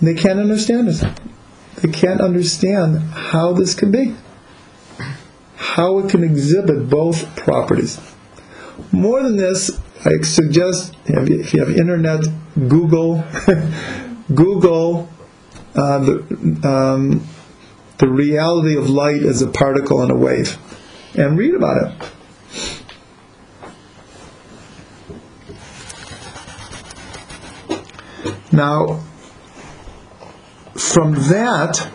[0.00, 1.04] They can't understand it.
[1.76, 4.14] They can't understand how this can be.
[5.56, 8.00] How it can exhibit both properties.
[8.92, 12.20] More than this, I suggest if you have internet,
[12.68, 13.24] Google,
[14.34, 15.08] Google
[15.74, 17.26] uh, the, um,
[17.98, 20.56] the reality of light as a particle and a wave,
[21.14, 22.12] and read about it.
[28.50, 29.04] Now,
[30.74, 31.90] from that,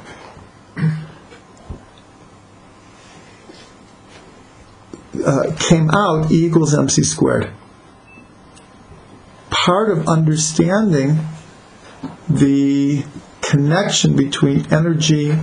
[5.26, 7.52] uh, came out E equals mc squared.
[9.50, 11.20] Part of understanding
[12.30, 13.06] the
[13.44, 15.38] connection between energy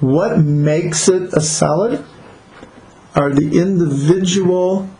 [0.00, 2.04] What makes it a solid
[3.14, 4.90] are the individual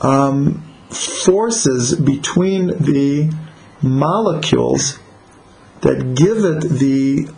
[0.00, 3.34] um, forces between the
[3.82, 4.98] molecules
[5.82, 7.28] that give it the,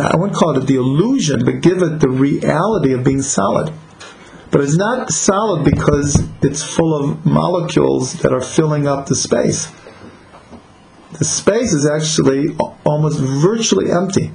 [0.00, 3.72] I wouldn't call it the illusion, but give it the reality of being solid.
[4.50, 9.68] But it's not solid because it's full of molecules that are filling up the space.
[11.18, 14.32] The space is actually almost virtually empty.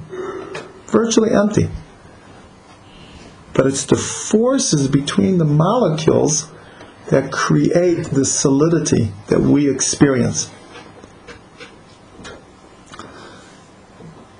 [0.86, 1.68] Virtually empty.
[3.52, 6.50] But it's the forces between the molecules
[7.08, 10.50] that create the solidity that we experience.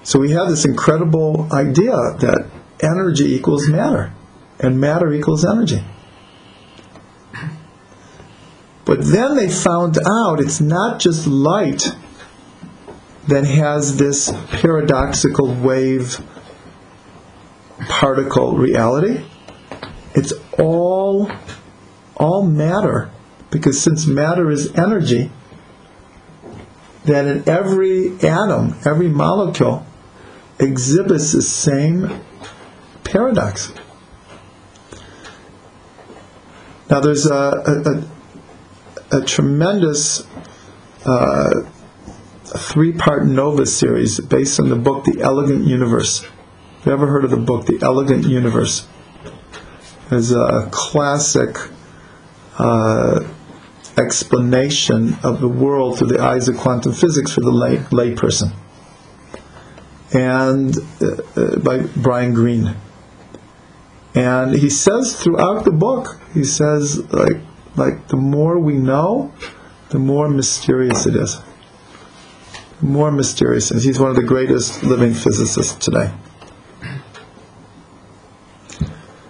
[0.02, 2.50] So we have this incredible idea that
[2.80, 4.12] energy equals matter,
[4.58, 5.84] and matter equals energy.
[8.84, 11.94] But then they found out it's not just light
[13.26, 16.24] that has this paradoxical wave
[17.86, 19.26] particle reality.
[20.14, 21.30] It's all
[22.18, 23.10] all matter
[23.50, 25.30] because since matter is energy,
[27.04, 29.86] that in every atom, every molecule
[30.58, 32.20] exhibits the same
[33.04, 33.72] paradox.
[36.90, 38.04] Now there's a,
[39.10, 40.26] a, a, tremendous
[41.04, 41.50] uh,
[42.44, 46.22] three-part Nova series based on the book The Elegant Universe.
[46.22, 48.86] Have you ever heard of the book The Elegant Universe?
[50.10, 51.56] It's a classic
[52.58, 53.26] uh,
[53.96, 58.52] explanation of the world through the eyes of quantum physics for the lay, lay person.
[60.12, 62.76] And uh, uh, by Brian Greene.
[64.14, 67.36] And he says throughout the book, he says like
[67.76, 69.32] like the more we know,
[69.90, 71.40] the more mysterious it is.
[72.80, 73.70] The more mysterious.
[73.70, 76.12] And he's one of the greatest living physicists today.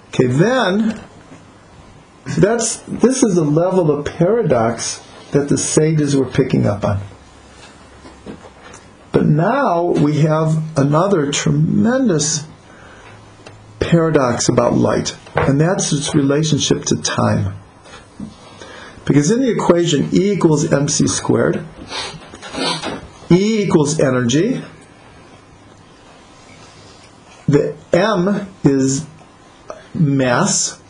[0.09, 1.08] Okay, then
[2.37, 7.01] that's this is the level of paradox that the sages were picking up on.
[9.13, 12.47] But now we have another tremendous
[13.81, 17.55] paradox about light, and that's its relationship to time.
[19.05, 21.65] Because in the equation E equals mc squared,
[23.31, 24.63] E equals energy,
[27.47, 29.07] the m is
[29.95, 30.81] mass,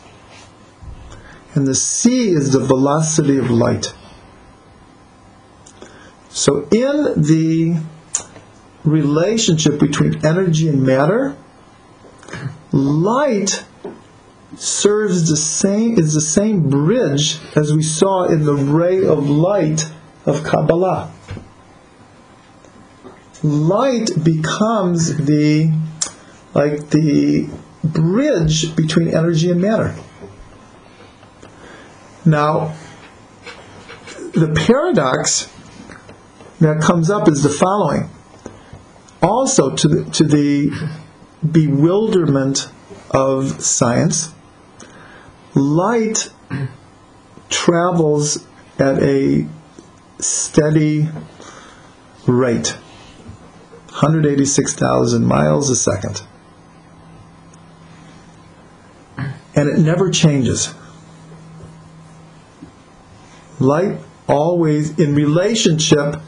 [1.55, 3.93] and the c is the velocity of light.
[6.29, 7.81] So in the
[8.83, 11.35] relationship between energy and matter,
[12.71, 13.65] light
[14.55, 19.91] serves the same is the same bridge as we saw in the ray of light
[20.25, 21.11] of Kabbalah.
[23.41, 25.71] Light becomes the
[26.53, 27.49] like the
[27.83, 29.95] bridge between energy and matter.
[32.25, 32.75] Now,
[34.33, 35.51] the paradox
[36.59, 38.09] that comes up is the following.
[39.21, 40.71] Also, to the, to the
[41.49, 42.69] bewilderment
[43.11, 44.33] of science,
[45.55, 46.29] light
[47.49, 48.45] travels
[48.77, 49.47] at a
[50.19, 51.09] steady
[52.27, 52.75] rate
[53.87, 56.21] 186,000 miles a second.
[59.17, 60.73] And it never changes.
[63.59, 66.21] Light always, in relationship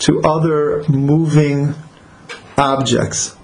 [0.00, 1.74] to other moving
[2.56, 3.36] objects,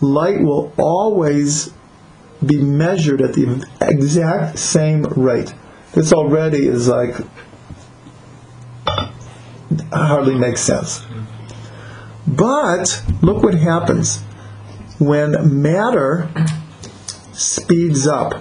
[0.00, 1.72] light will always
[2.44, 5.54] be measured at the exact same rate.
[5.92, 7.16] This already is like
[9.92, 11.04] hardly makes sense.
[12.26, 14.20] But look what happens
[14.98, 16.28] when matter
[17.32, 18.34] speeds up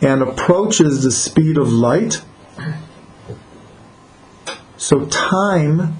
[0.00, 2.22] and approaches the speed of light.
[4.76, 5.96] So time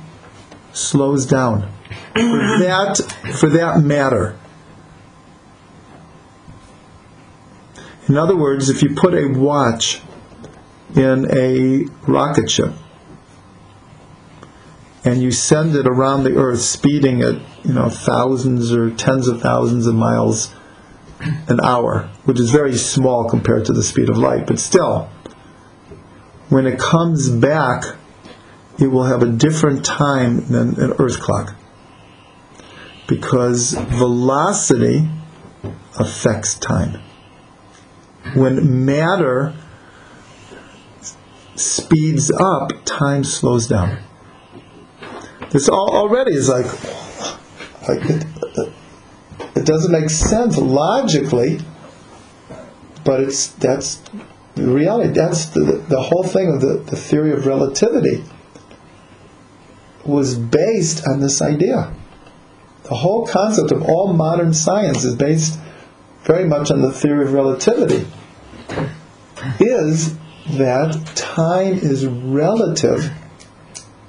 [0.72, 1.70] slows down
[2.14, 4.38] for that for that matter.
[8.08, 10.00] In other words, if you put a watch
[10.96, 12.72] in a rocket ship
[15.04, 19.40] and you send it around the earth speeding at you know thousands or tens of
[19.40, 20.52] thousands of miles
[21.48, 24.46] an hour which is very small compared to the speed of light.
[24.46, 25.10] But still
[26.48, 27.84] when it comes back
[28.80, 31.54] it will have a different time than an earth clock.
[33.06, 35.08] Because velocity
[35.98, 37.00] affects time.
[38.34, 39.54] When matter
[41.56, 43.98] speeds up, time slows down.
[45.50, 46.66] This already is like,
[47.88, 48.24] like
[49.70, 51.60] doesn't make sense logically,
[53.04, 54.02] but it's that's
[54.56, 55.12] reality.
[55.12, 58.24] That's the, the whole thing of the, the theory of relativity
[60.04, 61.94] was based on this idea.
[62.82, 65.60] The whole concept of all modern science is based
[66.24, 68.08] very much on the theory of relativity.
[69.60, 70.16] Is
[70.56, 73.12] that time is relative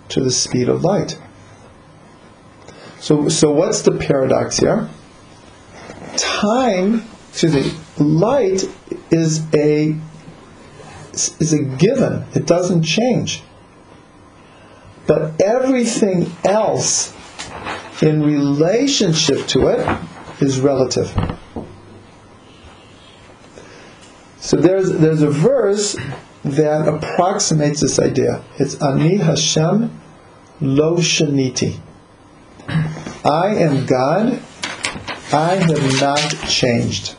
[0.10, 1.20] to the speed of light.
[3.00, 4.90] So, so what's the paradox here?
[6.18, 8.64] Time, excuse me, light
[9.12, 9.96] is a
[11.14, 12.26] is a given.
[12.34, 13.44] It doesn't change.
[15.08, 17.14] But everything else
[18.02, 20.00] in relationship to it
[20.42, 21.12] is relative.
[24.40, 25.96] So there's there's a verse
[26.44, 28.44] that approximates this idea.
[28.58, 30.02] It's Ani Hashem
[30.60, 31.80] Lo Shaniti.
[33.24, 34.42] I am God.
[35.34, 37.16] I have not changed.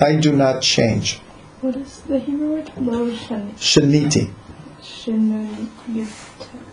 [0.00, 1.18] I do not change.
[1.60, 2.72] What is the Hebrew word?
[2.78, 4.32] Lo shan Shaniti.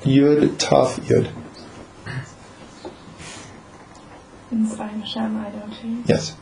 [0.04, 1.30] Yud Taf Yud.
[4.50, 6.08] And I am Hashem, I don't change.
[6.08, 6.38] Yes.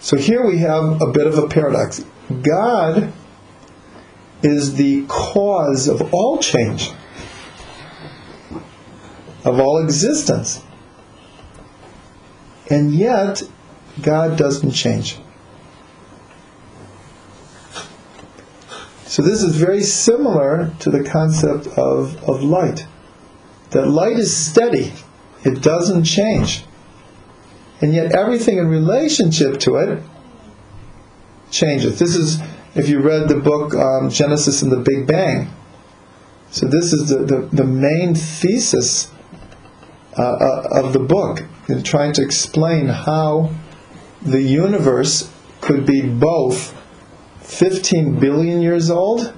[0.00, 2.04] So here we have a bit of a paradox.
[2.42, 3.12] God
[4.42, 6.90] is the cause of all change,
[9.44, 10.64] of all existence.
[12.70, 13.42] And yet,
[14.00, 15.18] God doesn't change.
[19.06, 22.86] So this is very similar to the concept of, of light.
[23.70, 24.92] That light is steady,
[25.44, 26.64] it doesn't change.
[27.80, 30.02] And yet everything in relationship to it
[31.50, 31.98] changes.
[31.98, 32.40] This is,
[32.76, 35.50] if you read the book um, Genesis and the Big Bang,
[36.52, 39.10] so this is the, the, the main thesis
[40.16, 43.54] uh, uh, of the book, in trying to explain how
[44.22, 46.76] the universe could be both
[47.42, 49.32] 15 billion years old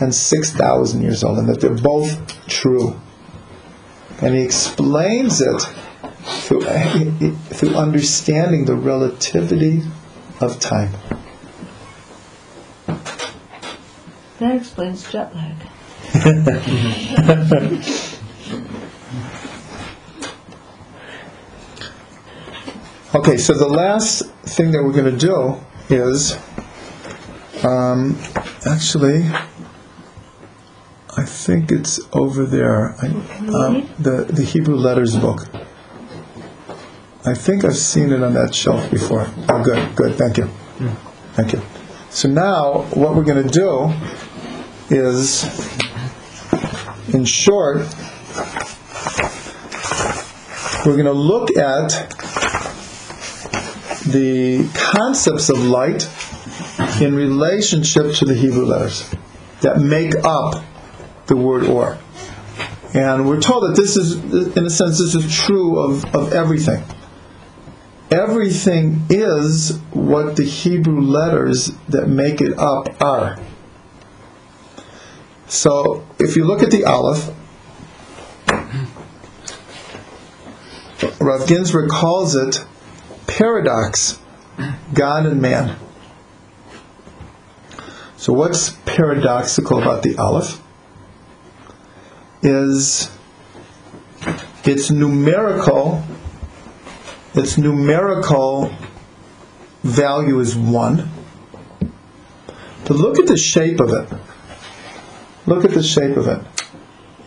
[0.00, 2.98] and 6,000 years old, and that they're both true.
[4.20, 5.62] And he explains it
[6.22, 6.62] through,
[7.50, 9.82] through understanding the relativity
[10.40, 10.92] of time.
[14.38, 15.56] That explains jet lag.
[23.14, 24.24] Okay, so the last
[24.56, 25.60] thing that we're going to do
[25.94, 26.38] is
[27.62, 28.18] um,
[28.64, 29.24] actually,
[31.14, 32.94] I think it's over there.
[33.02, 35.46] I, um, the the Hebrew letters book.
[37.26, 39.26] I think I've seen it on that shelf before.
[39.46, 40.48] Oh, good, good, thank you.
[41.34, 41.60] Thank you.
[42.08, 43.92] So now, what we're going to do
[44.88, 45.44] is,
[47.12, 47.82] in short,
[50.86, 52.10] we're going to look at
[54.12, 56.08] the concepts of light
[57.00, 59.10] in relationship to the Hebrew letters
[59.60, 60.64] that make up
[61.26, 61.98] the word or.
[62.94, 64.16] And we're told that this is,
[64.56, 66.84] in a sense, this is true of, of everything.
[68.10, 73.38] Everything is what the Hebrew letters that make it up are.
[75.48, 77.30] So, if you look at the Aleph,
[81.18, 82.64] Rav Ginsburgh calls it
[83.36, 84.20] paradox,
[84.92, 85.76] God and man.
[88.16, 90.60] So, what's paradoxical about the Aleph?
[92.42, 93.10] Is
[94.64, 96.04] its numerical,
[97.34, 98.74] its numerical
[99.82, 101.08] value is one.
[102.84, 104.12] But look at the shape of it.
[105.46, 106.40] Look at the shape of it.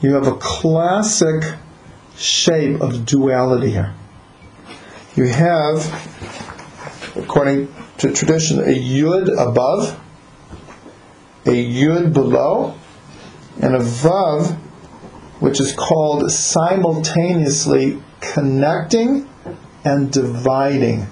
[0.02, 1.57] You have a classic
[2.15, 3.95] shape of duality here.
[5.16, 5.80] You have,
[7.16, 9.98] according to tradition, a yud above,
[11.46, 12.76] a yud below,
[13.62, 14.56] and a vav,
[15.40, 19.30] which is called simultaneously connecting
[19.86, 21.08] and dividing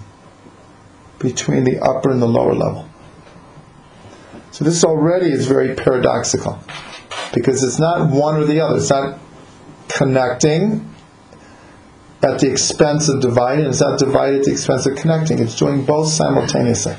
[1.19, 2.89] between the upper and the lower level.
[4.51, 6.59] So this already is very paradoxical
[7.33, 8.77] because it's not one or the other.
[8.77, 9.17] It's not
[9.87, 10.92] connecting
[12.23, 13.65] at the expense of dividing.
[13.65, 15.39] It's not divided at the expense of connecting.
[15.39, 16.95] It's doing both simultaneously.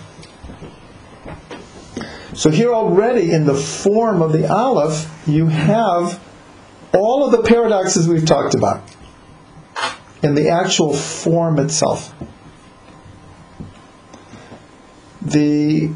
[2.34, 6.20] So here already in the form of the Aleph, you have
[6.92, 8.82] all of the paradoxes we've talked about
[10.22, 12.14] in the actual form itself.
[15.22, 15.90] The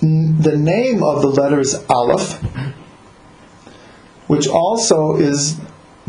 [0.00, 2.40] the name of the letter is Aleph,
[4.26, 5.58] which also is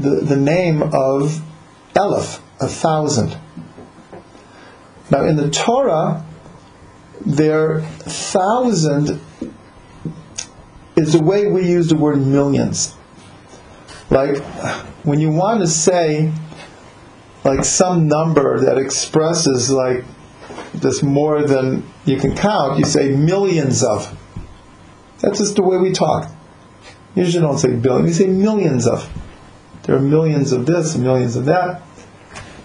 [0.01, 1.41] the, the name of
[1.95, 3.37] Eleph, a thousand.
[5.11, 6.25] Now, in the Torah,
[7.25, 9.19] their thousand
[10.95, 12.95] is the way we use the word millions.
[14.09, 14.37] Like,
[15.03, 16.31] when you want to say,
[17.43, 20.03] like, some number that expresses, like,
[20.73, 24.17] this more than you can count, you say millions of.
[25.21, 26.31] That's just the way we talk.
[27.15, 29.09] Usually don't say billion, you say millions of.
[29.89, 31.81] There are millions of this, millions of that.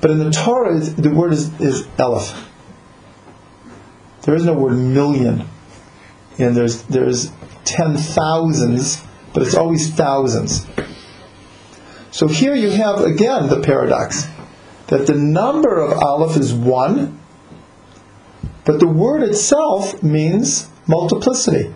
[0.02, 2.51] But in the Torah, the word is, is Eleph.
[4.24, 5.48] There is no word million.
[6.38, 7.32] And there's, there's
[7.64, 9.02] ten thousands,
[9.32, 10.66] but it's always thousands.
[12.10, 14.26] So here you have again the paradox
[14.88, 17.18] that the number of Aleph is one,
[18.66, 21.72] but the word itself means multiplicity.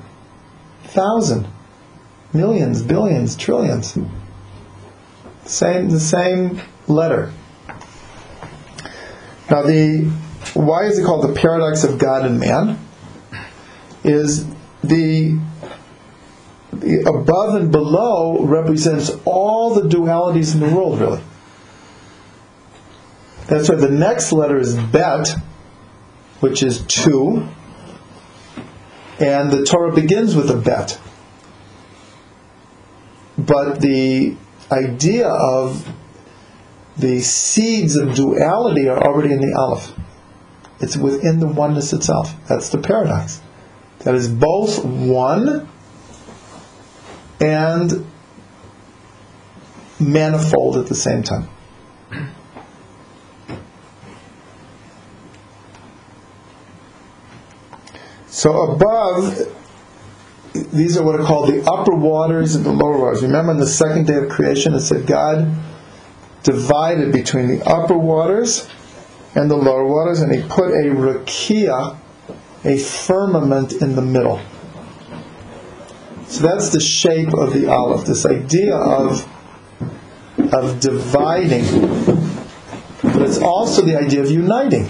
[0.84, 1.48] Thousand,
[2.34, 3.96] millions, billions, trillions.
[5.48, 7.32] Same, the same letter.
[9.50, 10.10] Now, the
[10.52, 12.78] why is it called the paradox of God and man?
[14.04, 14.46] Is
[14.84, 15.38] the,
[16.72, 21.22] the above and below represents all the dualities in the world, really.
[23.46, 25.34] That's why the next letter is bet,
[26.40, 27.48] which is two,
[29.18, 31.00] and the Torah begins with a bet.
[33.38, 34.36] But the
[34.70, 35.86] idea of
[36.96, 39.92] the seeds of duality are already in the Aleph.
[40.80, 42.34] It's within the oneness itself.
[42.48, 43.40] That's the paradox.
[44.00, 45.68] That is both one
[47.40, 48.06] and
[50.00, 51.48] manifold at the same time.
[58.26, 59.36] So above,
[60.64, 63.22] these are what are called the upper waters and the lower waters.
[63.22, 65.54] Remember on the second day of creation it said God
[66.42, 68.68] divided between the upper waters
[69.34, 71.96] and the lower waters and he put a rakia,
[72.64, 74.40] a firmament in the middle.
[76.26, 78.06] So that's the shape of the aleph.
[78.06, 79.26] this idea of,
[80.52, 81.64] of dividing,
[83.02, 84.88] but it's also the idea of uniting.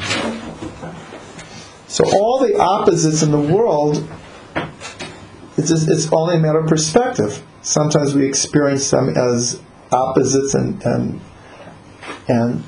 [1.86, 4.06] So all the opposites in the world,
[5.58, 7.44] it's, just, it's only a matter of perspective.
[7.62, 9.60] Sometimes we experience them as
[9.92, 11.20] opposites and, and,
[12.28, 12.64] and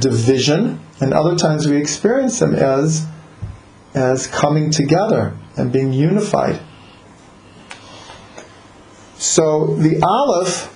[0.00, 3.06] division, and other times we experience them as,
[3.94, 6.60] as coming together and being unified.
[9.16, 10.68] So the aleph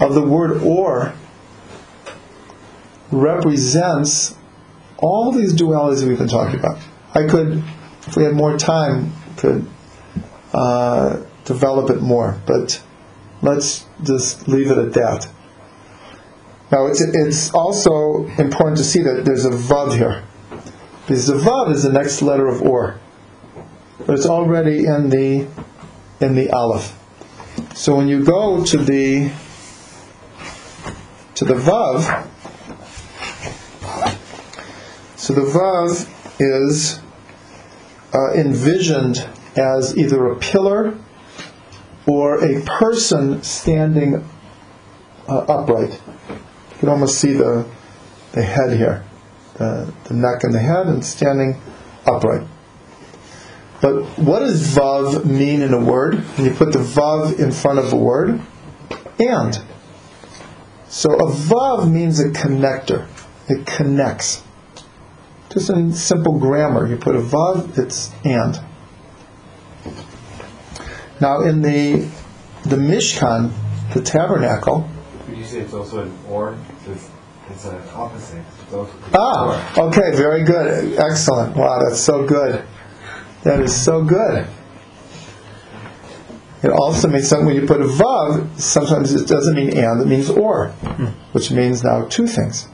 [0.00, 1.14] of the word or
[3.10, 4.36] represents
[4.98, 6.78] all these dualities we've been talking about.
[7.14, 7.62] I could,
[8.10, 9.66] if we had more time, could
[10.52, 12.82] uh, develop it more, but
[13.40, 15.28] let's just leave it at that.
[16.72, 20.24] Now, it's, it's also important to see that there's a vav here.
[21.06, 22.98] Because the vav is the next letter of or.
[24.06, 25.46] But it's already in the
[26.20, 26.96] in the aleph.
[27.74, 29.32] So when you go to the
[31.36, 32.26] to the vav,
[35.16, 36.08] so the vav
[36.40, 37.00] is
[38.12, 39.26] uh, envisioned
[39.56, 40.96] as either a pillar
[42.06, 44.24] or a person standing
[45.28, 46.00] uh, upright.
[46.30, 47.66] You can almost see the
[48.32, 49.04] the head here,
[49.54, 51.60] the, the neck and the head, and standing
[52.06, 52.46] upright.
[53.82, 56.16] But what does vav mean in a word?
[56.16, 58.40] When you put the vav in front of a word,
[59.18, 59.58] and.
[60.88, 63.06] So a vav means a connector.
[63.48, 64.42] It connects.
[65.50, 68.58] Just in simple grammar, you put a vav, it's and.
[71.20, 72.08] Now in the
[72.62, 73.52] the Mishkan,
[73.94, 74.88] the tabernacle,
[75.28, 76.56] Would you say it's also an or?
[76.86, 77.10] It's,
[77.50, 78.44] it's an opposite.
[78.62, 80.98] It's also Ah, okay, very good.
[80.98, 81.56] Excellent.
[81.56, 82.64] Wow, that's so good.
[83.42, 84.46] That is so good.
[86.62, 90.06] It also means something when you put a vav, sometimes it doesn't mean and, it
[90.06, 90.68] means or,
[91.32, 92.68] which means now two things.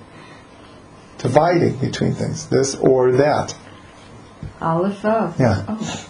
[1.19, 3.55] Dividing between things, this or that.
[4.61, 5.39] Aleph Vav.
[5.39, 5.65] Yeah.
[5.69, 6.07] Oh.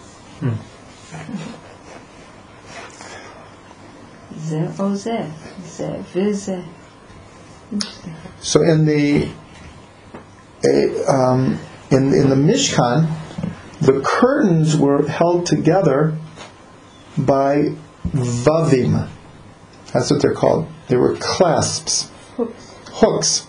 [4.39, 5.31] Ze o ze.
[5.63, 6.63] Ze vize.
[7.71, 8.15] Interesting.
[8.39, 9.29] So in the
[11.07, 11.59] um,
[11.91, 13.09] in in the Mishkan,
[13.81, 16.17] the curtains were held together
[17.17, 17.75] by
[18.05, 19.09] vavim.
[19.93, 20.67] That's what they're called.
[20.87, 23.47] They were clasps, hooks.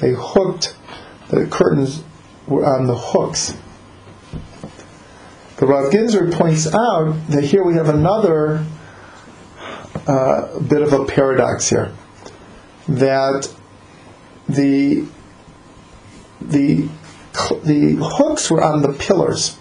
[0.00, 0.76] They hooked
[1.28, 2.02] the curtains
[2.46, 3.56] were on the hooks.
[5.56, 8.64] The Rav Ginsburgh points out that here we have another
[10.06, 11.92] uh, bit of a paradox here
[12.88, 13.52] that
[14.48, 15.06] the
[16.40, 16.88] the
[17.64, 19.58] the hooks were on the pillars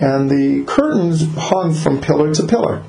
[0.00, 2.82] and the curtains hung from pillar to pillar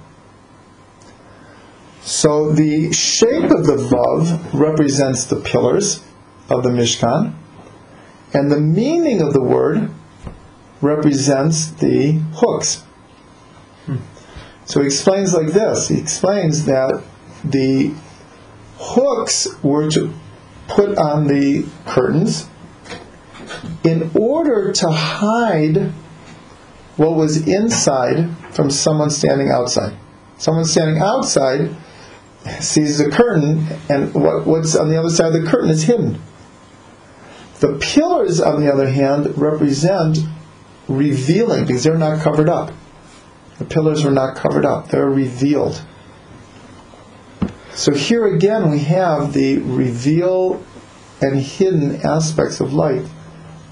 [2.08, 6.04] so the shape of the vav represents the pillars
[6.50, 7.34] of the mishkan
[8.34, 9.90] and the meaning of the word
[10.82, 12.86] represents the hooks
[14.66, 17.04] so he explains like this he explains that
[17.44, 17.94] the
[18.78, 20.14] hooks were to
[20.68, 22.48] put on the curtains
[23.84, 25.92] in order to hide
[26.98, 29.96] what was inside from someone standing outside.
[30.38, 31.76] Someone standing outside
[32.62, 36.22] sees the curtain, and what, what's on the other side of the curtain is hidden.
[37.60, 40.20] The pillars, on the other hand, represent
[40.88, 42.72] revealing because they're not covered up.
[43.58, 45.84] The pillars were not covered up, they're revealed.
[47.74, 50.64] So here again we have the reveal
[51.22, 53.06] and hidden aspects of light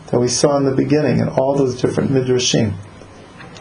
[0.08, 2.74] that we saw in the beginning in all those different midrashim.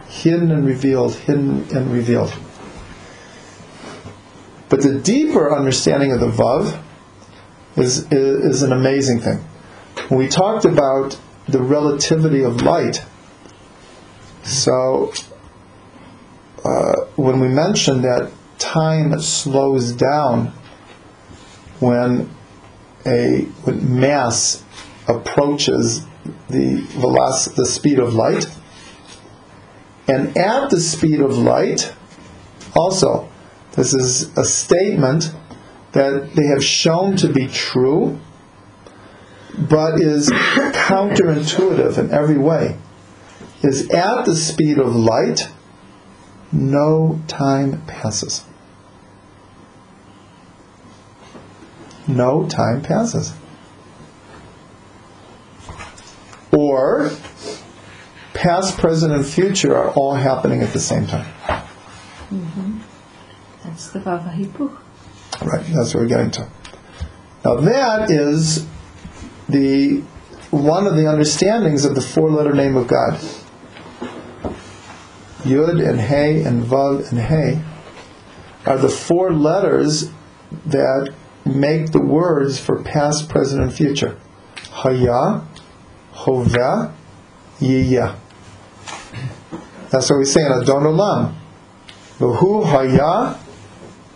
[0.07, 2.33] Hidden and revealed, hidden and revealed.
[4.69, 6.81] But the deeper understanding of the Vav
[7.77, 9.37] is, is, is an amazing thing.
[10.09, 13.03] When we talked about the relativity of light,
[14.43, 15.13] so
[16.63, 20.53] uh, when we mentioned that time slows down
[21.79, 22.29] when
[23.05, 24.63] a when mass
[25.07, 26.05] approaches
[26.49, 28.47] the velocity, the speed of light,
[30.07, 31.93] and at the speed of light,
[32.75, 33.29] also,
[33.75, 35.33] this is a statement
[35.91, 38.19] that they have shown to be true,
[39.57, 42.77] but is counterintuitive in every way.
[43.63, 45.49] Is at the speed of light,
[46.51, 48.45] no time passes.
[52.07, 53.33] No time passes.
[56.51, 57.09] Or
[58.33, 61.25] past, present, and future are all happening at the same time.
[62.29, 62.74] Mm-hmm.
[63.75, 64.77] The Hipuch.
[65.41, 66.49] Right, that's what we're getting to.
[67.43, 68.65] Now that is
[69.49, 70.01] the
[70.49, 73.19] one of the understandings of the four-letter name of God.
[75.43, 77.61] Yud and Hey and Vav and Hey
[78.65, 80.09] are the four letters
[80.65, 84.17] that make the words for past, present, and future.
[84.71, 85.45] Haya,
[86.13, 86.93] Hoveh,
[87.59, 88.15] Yiyah.
[89.89, 91.35] That's what we say in Adon Olam.
[92.17, 93.37] V'hu Haya,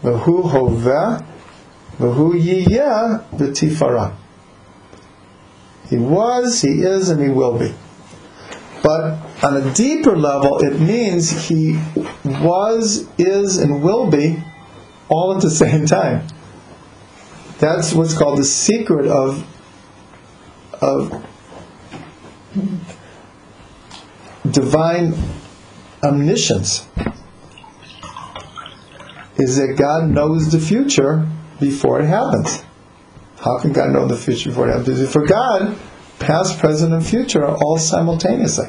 [0.02, 1.26] V'hu Hoveh,
[1.98, 4.16] V'hu yiyeh v'tifara.
[5.90, 7.74] He was, he is, and he will be.
[8.84, 11.80] But on a deeper level, it means he
[12.24, 14.42] was, is, and will be
[15.10, 16.28] all at the same time.
[17.58, 19.46] That's what's called the secret of,
[20.82, 21.26] of
[24.50, 25.14] divine
[26.02, 26.88] omniscience.
[29.40, 31.28] Is that God knows the future
[31.60, 32.64] before it happens.
[33.40, 35.12] How can God know the future before it happens?
[35.12, 35.78] For God,
[36.20, 38.68] past, present, and future are all simultaneously.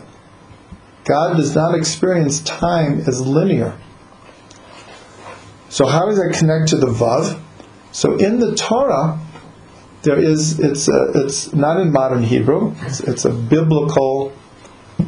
[1.05, 3.77] God does not experience time as linear.
[5.69, 7.41] So how does that connect to the Vav?
[7.93, 9.19] So in the Torah,
[10.03, 12.75] there is it's a, it's not in modern Hebrew.
[12.83, 14.33] It's, it's a biblical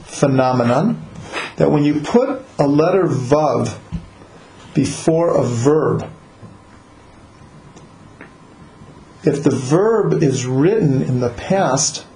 [0.05, 1.09] phenomenon
[1.57, 3.79] that when you put a letter Vav
[4.75, 6.11] before a verb.
[9.25, 12.07] If the verb is written in the past,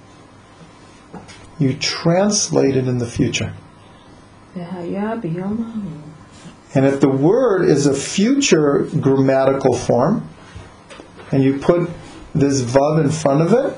[1.59, 3.53] you translate it in the future.
[6.73, 10.27] And if the word is a future grammatical form,
[11.31, 11.89] and you put
[12.35, 13.77] this vav in front of it,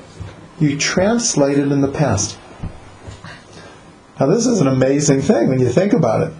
[0.58, 2.38] you translate it in the past.
[4.18, 6.34] Now, this is an amazing thing when you think about it.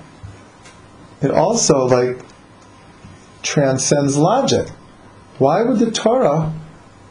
[1.23, 2.19] It also, like,
[3.43, 4.69] transcends logic.
[5.39, 6.53] Why would the Torah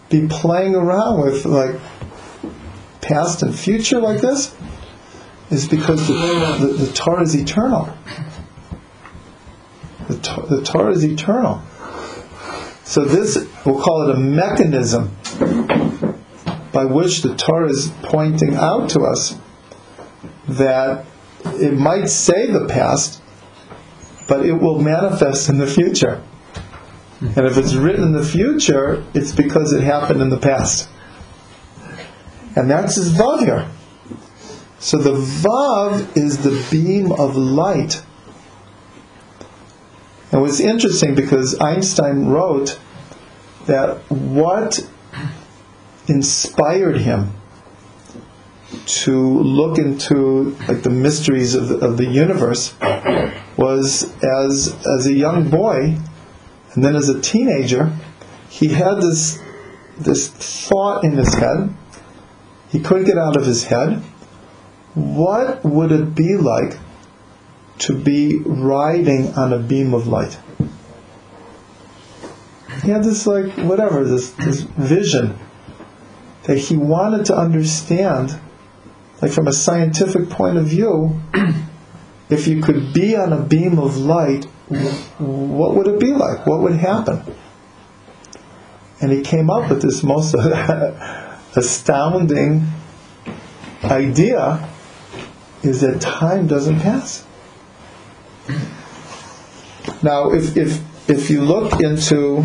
[0.09, 1.79] be playing around with like
[3.01, 4.55] past and future like this?
[5.49, 7.91] Is because the, the, the Torah is eternal.
[10.07, 10.15] The,
[10.47, 11.61] the Torah is eternal.
[12.83, 15.15] So this, we'll call it a mechanism
[16.71, 19.37] by which the Torah is pointing out to us
[20.47, 21.05] that
[21.45, 23.18] it might say the past,
[24.29, 26.23] but it will manifest in the future.
[27.19, 30.87] And if it's written in the future, it's because it happened in the past.
[32.55, 33.67] And that's his Vav here.
[34.79, 38.01] So the Vav is the beam of light.
[40.31, 42.79] And was interesting because Einstein wrote
[43.65, 44.87] that what
[46.07, 47.33] inspired him
[48.85, 52.75] to look into like the mysteries of the, of the universe
[53.57, 55.97] was as as a young boy
[56.73, 57.91] and then as a teenager
[58.49, 59.39] he had this
[59.99, 61.73] this thought in his head.
[62.69, 64.01] He couldn't get out of his head.
[64.93, 66.77] What would it be like
[67.79, 70.37] to be riding on a beam of light?
[72.83, 75.37] He had this like whatever this this vision
[76.43, 78.39] that he wanted to understand
[79.21, 81.19] like from a scientific point of view
[82.29, 86.45] if you could be on a beam of light what would it be like?
[86.45, 87.23] What would happen?
[89.01, 90.35] And he came up with this most
[91.55, 92.67] astounding
[93.83, 94.69] idea
[95.63, 97.25] is that time doesn't pass.
[100.03, 102.43] Now if if if you look into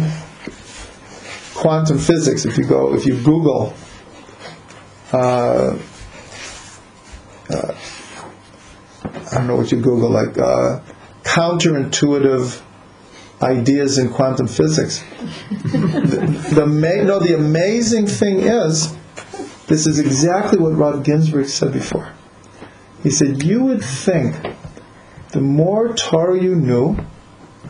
[1.54, 3.74] quantum physics if you go if you google
[5.12, 5.78] uh,
[7.50, 7.74] uh,
[9.04, 10.80] I don't know what you Google, like uh,
[11.22, 12.62] counterintuitive
[13.42, 15.02] ideas in quantum physics.
[15.50, 18.94] the, the ma- no, the amazing thing is,
[19.66, 22.12] this is exactly what Rod Ginsburgh said before.
[23.02, 24.36] He said, You would think
[25.32, 26.96] the more Torah you knew,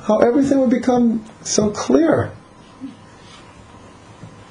[0.02, 2.32] how everything would become so clear.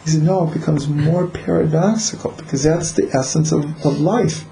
[0.04, 4.46] He said, No, it becomes more paradoxical because that's the essence of, of life.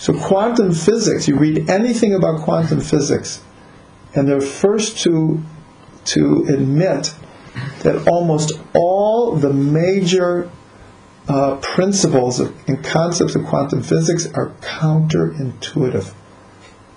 [0.00, 3.42] So quantum physics, you read anything about quantum physics,
[4.14, 5.42] and they're first to
[6.06, 7.14] to admit
[7.80, 10.50] that almost all the major
[11.28, 16.14] uh, principles and concepts of quantum physics are counterintuitive.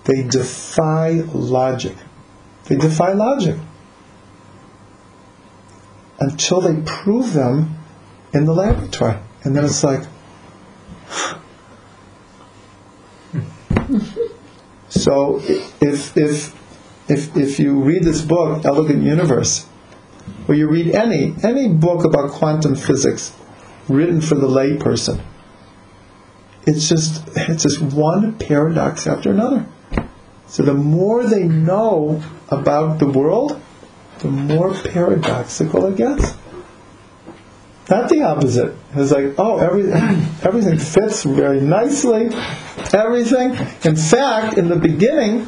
[0.06, 1.98] They defy logic.
[2.68, 3.58] They defy logic
[6.22, 7.76] until they prove them
[8.34, 10.04] in the laboratory, and then it's like.
[14.94, 16.54] So if if
[17.10, 19.66] if if you read this book, Elegant Universe,
[20.48, 23.36] or you read any any book about quantum physics
[23.90, 25.20] written for the layperson,
[26.68, 29.66] it's just it's just one paradox after another.
[30.46, 33.60] So the more they know about the world,
[34.20, 36.36] the more paradoxical it gets.
[37.94, 38.76] Not the opposite.
[38.96, 39.84] It's like, oh, every,
[40.44, 42.32] everything fits very nicely.
[42.92, 43.52] Everything.
[43.84, 45.48] In fact, in the beginning,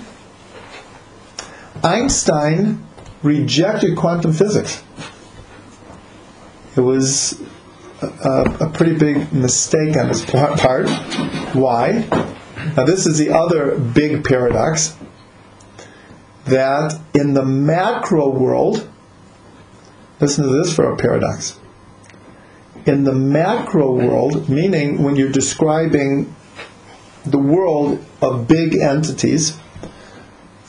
[1.83, 2.85] Einstein
[3.23, 4.83] rejected quantum physics.
[6.75, 7.41] It was
[8.03, 10.87] a, a pretty big mistake on his part.
[11.55, 12.07] Why?
[12.77, 14.95] Now, this is the other big paradox
[16.45, 18.87] that in the macro world,
[20.19, 21.59] listen to this for a paradox.
[22.85, 26.35] In the macro world, meaning when you're describing
[27.25, 29.57] the world of big entities,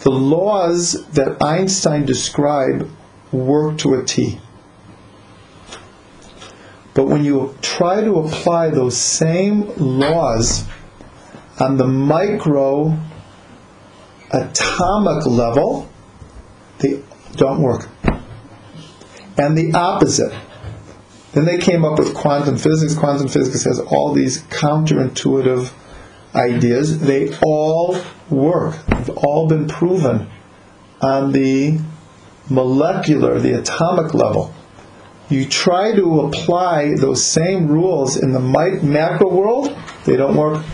[0.00, 2.88] the laws that Einstein described
[3.32, 4.40] work to a T.
[6.94, 10.64] But when you try to apply those same laws
[11.60, 12.96] on the micro
[14.30, 15.90] atomic level,
[16.78, 17.02] they
[17.32, 17.88] don't work.
[19.36, 20.32] And the opposite.
[21.36, 22.94] Then they came up with quantum physics.
[22.94, 25.70] Quantum physics has all these counterintuitive
[26.34, 26.98] ideas.
[26.98, 27.98] They all
[28.30, 28.74] work.
[28.86, 30.30] They've all been proven
[31.02, 31.78] on the
[32.48, 34.54] molecular, the atomic level.
[35.28, 39.76] You try to apply those same rules in the macro world,
[40.06, 40.64] they don't work.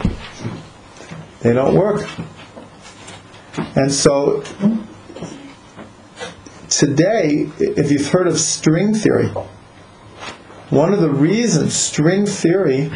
[1.41, 2.09] They don't work.
[3.75, 4.45] And so
[6.69, 9.29] today, if you've heard of string theory,
[10.73, 12.91] one of the reasons string theory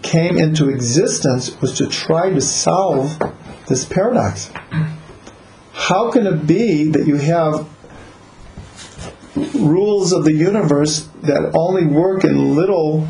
[0.00, 3.20] came into existence was to try to solve
[3.68, 4.50] this paradox.
[5.74, 7.68] How can it be that you have
[9.54, 13.06] rules of the universe that only work in little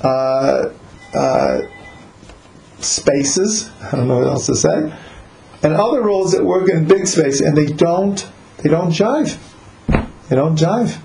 [0.00, 0.70] uh,
[1.14, 1.58] uh,
[2.78, 3.70] spaces?
[3.82, 4.90] I don't know what else to say.
[5.62, 8.26] And other rules that work in big space, and they don't.
[8.62, 9.36] They don't jive.
[10.30, 11.02] They don't jive.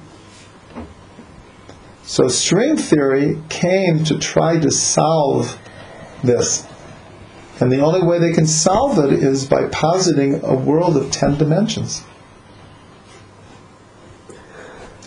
[2.12, 5.58] So string theory came to try to solve
[6.22, 6.68] this.
[7.62, 11.38] And the only way they can solve it is by positing a world of ten
[11.38, 12.04] dimensions.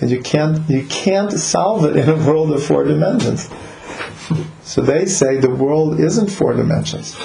[0.01, 3.51] And you can't you can't solve it in a world of four dimensions.
[4.62, 7.18] So they say the world isn't four dimensions.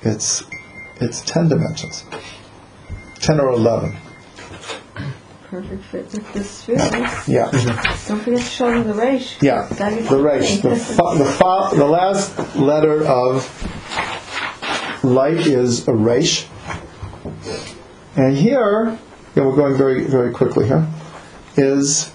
[0.00, 0.44] It's
[0.98, 2.06] it's ten dimensions.
[3.16, 3.98] Ten or eleven.
[5.52, 6.78] Perfect fit with this sphere.
[7.26, 7.50] Yeah.
[8.08, 9.36] Don't forget to show them the resh.
[9.42, 10.60] Yeah, the the resh.
[10.60, 13.44] The, fa- the, fa- the last letter of
[15.04, 16.46] light is a resh.
[18.16, 18.98] And here,
[19.34, 20.88] yeah, we're going very, very quickly here,
[21.58, 22.10] is,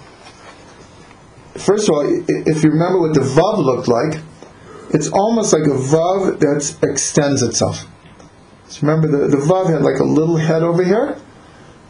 [1.58, 4.20] first of all, if you remember what the vav looked like,
[4.96, 7.86] it's almost like a vav that extends itself.
[8.68, 11.20] So remember, the, the vav had like a little head over here,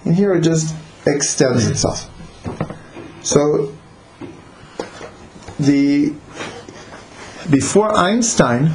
[0.03, 0.75] and here it just
[1.15, 2.09] extends itself.
[3.23, 3.73] So
[5.59, 6.13] the
[7.49, 8.71] before Einstein,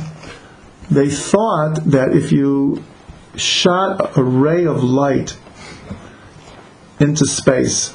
[0.90, 2.82] they thought that if you
[3.36, 5.38] shot a ray of light
[6.98, 7.94] into space,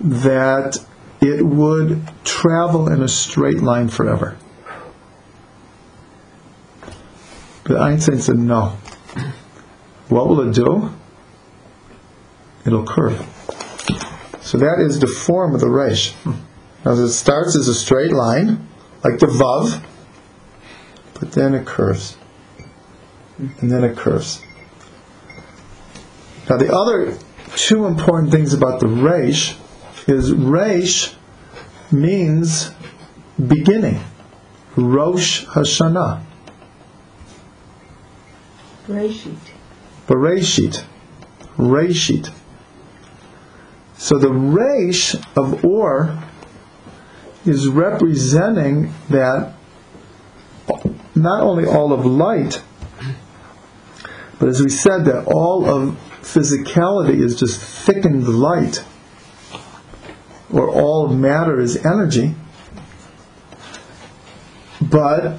[0.00, 0.78] that
[1.20, 4.36] it would travel in a straight line forever.
[7.64, 8.76] But Einstein said no.
[10.08, 10.92] What will it do?
[12.66, 13.18] It'll curve.
[14.40, 16.14] So that is the form of the resh.
[16.84, 18.68] Now it starts as a straight line,
[19.04, 19.82] like the vav,
[21.14, 22.16] but then it curves.
[23.38, 24.42] And then it curves.
[26.48, 27.18] Now the other
[27.54, 29.56] two important things about the resh
[30.06, 31.14] is resh
[31.90, 32.70] means
[33.46, 34.00] beginning.
[34.76, 36.22] Rosh Hashanah.
[38.88, 39.36] Reshit.
[40.06, 40.84] Bereshit.
[41.56, 42.32] Reshit.
[43.98, 46.22] So the resh of Or
[47.44, 49.54] is representing that
[51.14, 52.62] not only all of light,
[54.38, 58.84] but as we said, that all of physicality is just thickened light,
[60.52, 62.34] or all matter is energy.
[64.80, 65.38] But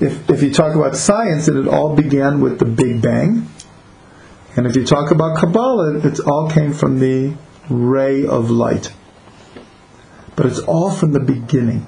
[0.00, 3.48] if, if you talk about science, it all began with the Big Bang.
[4.56, 7.34] And if you talk about Kabbalah, it all came from the
[7.68, 8.92] ray of light.
[10.36, 11.86] But it's all from the beginning.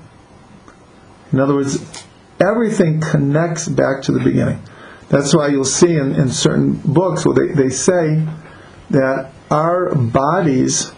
[1.33, 2.05] In other words,
[2.41, 4.63] everything connects back to the beginning.
[5.09, 8.27] That's why you'll see in, in certain books where they, they say
[8.91, 10.93] that our bodies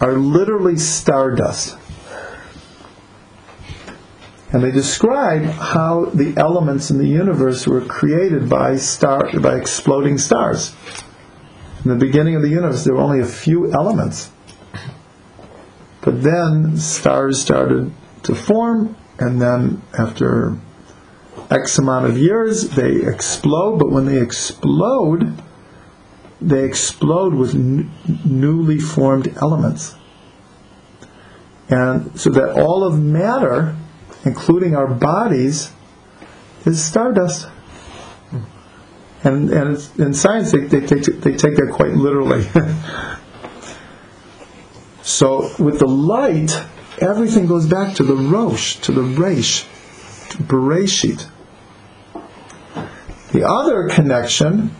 [0.00, 1.78] are literally stardust.
[4.52, 10.18] And they describe how the elements in the universe were created by star by exploding
[10.18, 10.74] stars.
[11.84, 14.30] In the beginning of the universe, there were only a few elements.
[16.00, 17.92] But then stars started
[18.22, 20.58] to form, and then after
[21.50, 23.78] X amount of years, they explode.
[23.78, 25.42] But when they explode,
[26.40, 27.90] they explode with n-
[28.24, 29.96] newly formed elements.
[31.68, 33.76] And so that all of matter,
[34.24, 35.72] including our bodies,
[36.64, 37.48] is stardust.
[39.24, 42.42] And, and in science, they, they, take, they take that quite literally.
[45.02, 46.64] so with the light,
[46.98, 49.68] everything goes back to the Rosh, to the Reish,
[50.30, 51.28] to Bereshit.
[53.30, 54.74] The other connection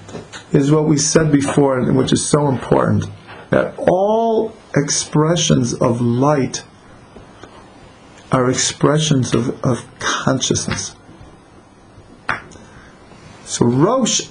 [0.53, 3.07] is what we said before, which is so important,
[3.51, 6.65] that all expressions of light
[8.33, 10.97] are expressions of, of consciousness.
[13.45, 14.31] So Rosh,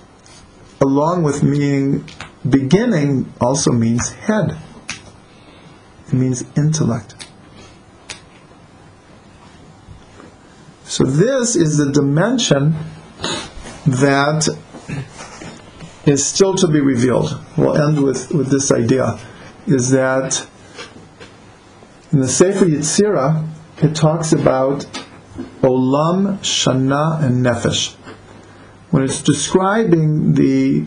[0.82, 2.04] along with meaning
[2.48, 4.58] beginning, also means head.
[6.08, 7.16] It means intellect.
[10.84, 12.76] So this is the dimension
[13.86, 14.50] that
[16.06, 17.40] is still to be revealed.
[17.56, 19.20] We'll end with, with this idea,
[19.68, 20.46] is that
[22.12, 23.48] in the Sefer Yetzirah,
[23.78, 24.80] it talks about
[25.62, 27.96] Olam, Shana, and Nefesh.
[28.92, 30.86] When it's describing the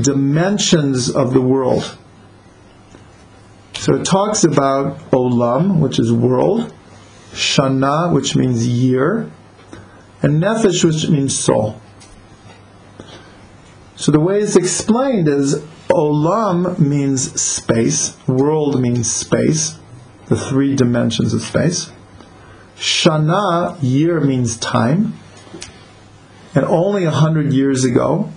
[0.00, 1.96] dimensions of the world.
[3.74, 6.72] So it talks about Olam, which is world,
[7.32, 9.30] Shana, which means year,
[10.22, 11.80] and Nefesh, which means soul.
[13.96, 19.78] So the way it's explained is Olam means space, world means space,
[20.28, 21.90] the three dimensions of space.
[22.76, 25.14] Shana, year means time.
[26.54, 28.30] And only a hundred years ago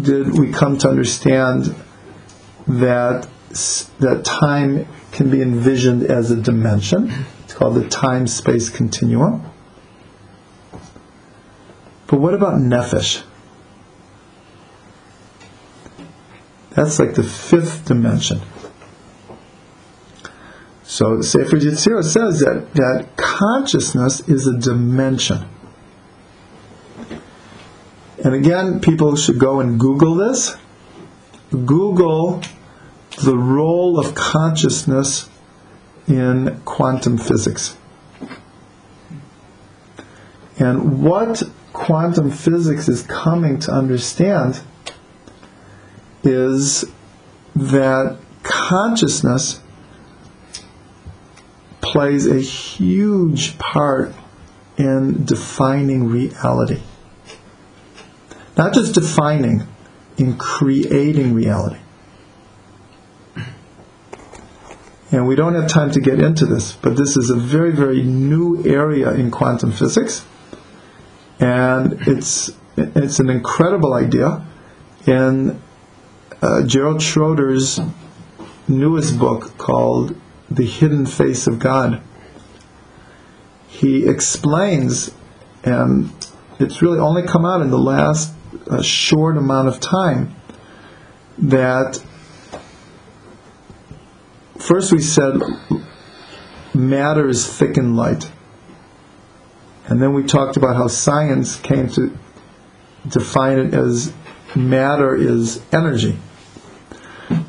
[0.00, 1.74] did we come to understand
[2.66, 3.28] that
[3.98, 7.10] that time can be envisioned as a dimension.
[7.44, 9.50] It's called the time-space continuum.
[12.06, 13.22] But what about nefesh?
[16.70, 18.40] That's like the fifth dimension.
[20.82, 25.48] So Sefer Yetzirah says that, that consciousness is a dimension.
[28.26, 30.56] And again, people should go and Google this.
[31.52, 32.42] Google
[33.22, 35.30] the role of consciousness
[36.08, 37.76] in quantum physics.
[40.58, 44.60] And what quantum physics is coming to understand
[46.24, 46.84] is
[47.54, 49.60] that consciousness
[51.80, 54.12] plays a huge part
[54.76, 56.82] in defining reality.
[58.56, 59.66] Not just defining,
[60.16, 61.78] in creating reality.
[65.12, 68.02] And we don't have time to get into this, but this is a very, very
[68.02, 70.24] new area in quantum physics.
[71.38, 74.44] And it's, it's an incredible idea.
[75.06, 75.62] In
[76.42, 77.78] uh, Gerald Schroeder's
[78.66, 80.18] newest book called
[80.50, 82.02] The Hidden Face of God,
[83.68, 85.12] he explains,
[85.62, 86.10] and
[86.58, 88.32] it's really only come out in the last
[88.68, 90.34] uh, short amount of time,
[91.38, 92.02] that
[94.58, 95.40] first we said
[96.74, 98.30] matter is thick and light.
[99.88, 102.16] And then we talked about how science came to
[103.08, 104.12] define it as
[104.54, 106.18] matter is energy.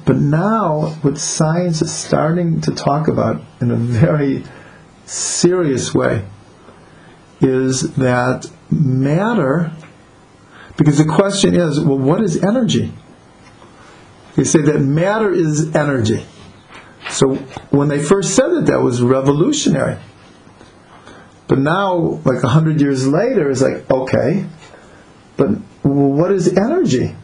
[0.05, 4.43] But now, what science is starting to talk about in a very
[5.05, 6.25] serious way
[7.41, 9.71] is that matter,
[10.77, 12.93] because the question is, well, what is energy?
[14.35, 16.25] They say that matter is energy.
[17.09, 17.35] So
[17.71, 19.97] when they first said it, that was revolutionary.
[21.47, 24.45] But now, like a hundred years later, it's like, okay,
[25.37, 25.47] but
[25.83, 27.15] what is energy?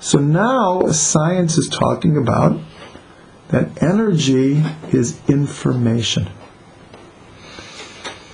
[0.00, 2.60] So now science is talking about
[3.48, 6.28] that energy is information.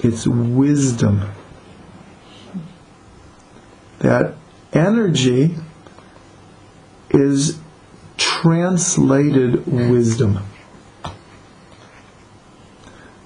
[0.02, 1.31] It's wisdom.
[4.05, 4.35] That
[4.74, 5.56] energy
[7.09, 7.59] is
[8.18, 10.44] translated wisdom.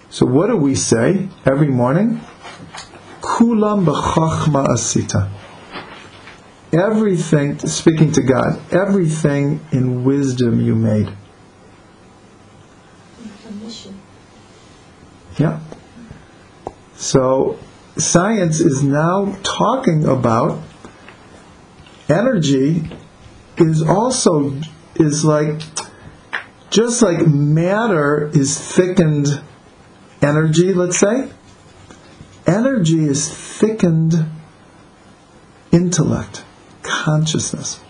[0.08, 2.20] So what do we say every morning?
[3.20, 5.28] Kulam b'chachma asita.
[6.72, 11.08] Everything, speaking to God, everything in wisdom you made.
[15.38, 15.58] Yeah.
[16.94, 17.58] So
[17.96, 20.60] science is now talking about
[22.08, 22.88] energy
[23.56, 24.60] is also
[24.94, 25.60] is like
[26.70, 29.42] just like matter is thickened
[30.20, 31.30] energy, let's say,
[32.46, 34.28] energy is thickened
[35.72, 36.44] intellect,
[36.82, 37.80] consciousness.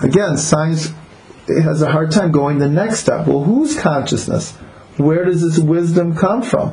[0.00, 0.92] Again, science
[1.46, 3.26] has a hard time going the next step.
[3.26, 4.52] Well, whose consciousness?
[4.96, 6.70] Where does this wisdom come from?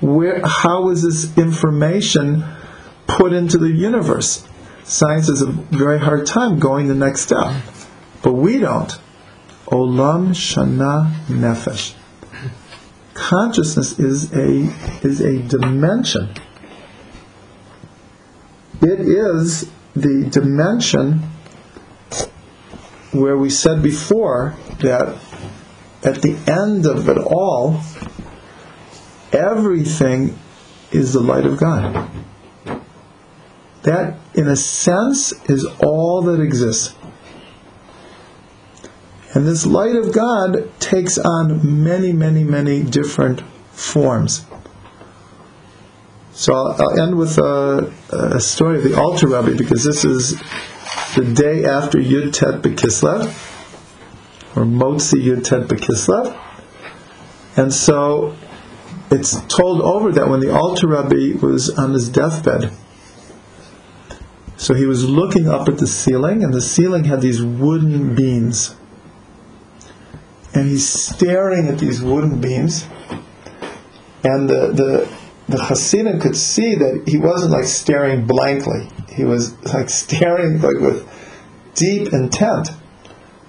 [0.00, 2.44] Where, how is this information
[3.06, 4.46] put into the universe?
[4.84, 7.62] Science has a very hard time going the next step,
[8.22, 8.92] but we don't.
[9.66, 11.94] Olam Shana Nefesh.
[13.14, 14.68] Consciousness is a
[15.06, 16.30] is a dimension.
[18.80, 21.22] It is the dimension
[23.12, 25.18] where we said before that
[26.02, 27.80] at the end of it all,
[29.32, 30.36] everything
[30.90, 32.10] is the light of God.
[33.82, 36.94] That, in a sense, is all that exists.
[39.34, 43.42] And this light of God takes on many, many, many different
[43.72, 44.44] forms.
[46.32, 50.38] So I'll, I'll end with a, a story of the Alter Rebbe because this is
[51.14, 53.26] the day after Yud Tet B'Kislev,
[54.56, 56.38] or Motzi Yud Tet B'Kislev.
[57.56, 58.34] And so
[59.10, 62.72] it's told over that when the Alter Rebbe was on his deathbed,
[64.62, 68.76] so he was looking up at the ceiling, and the ceiling had these wooden beams.
[70.54, 72.86] And he's staring at these wooden beams,
[74.22, 75.18] and the, the,
[75.48, 78.88] the Hasidim could see that he wasn't like staring blankly.
[79.08, 81.10] He was like staring like with
[81.74, 82.70] deep intent.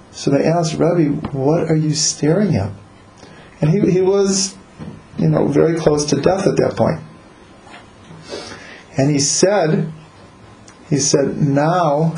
[0.10, 2.72] So they asked Rebbe, "What are you staring at?"
[3.62, 4.58] And he he was,
[5.20, 7.02] you know, very close to death at that point.
[8.98, 9.94] And he said,
[10.94, 12.14] he said, now.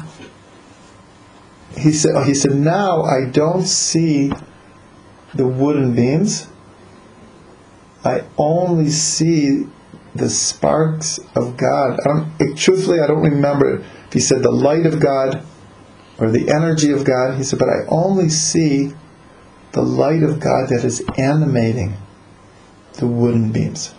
[1.78, 4.34] He said, he said, now I don't see
[5.34, 6.50] the wooden beams.
[8.04, 9.66] I only see
[10.14, 12.02] the sparks of God.
[12.02, 15.46] I don't, truthfully, I don't remember if he said the light of God
[16.18, 17.38] or the energy of God.
[17.38, 18.92] He said, but I only see
[19.72, 21.96] the light of God that is animating
[22.96, 23.95] the wooden beams.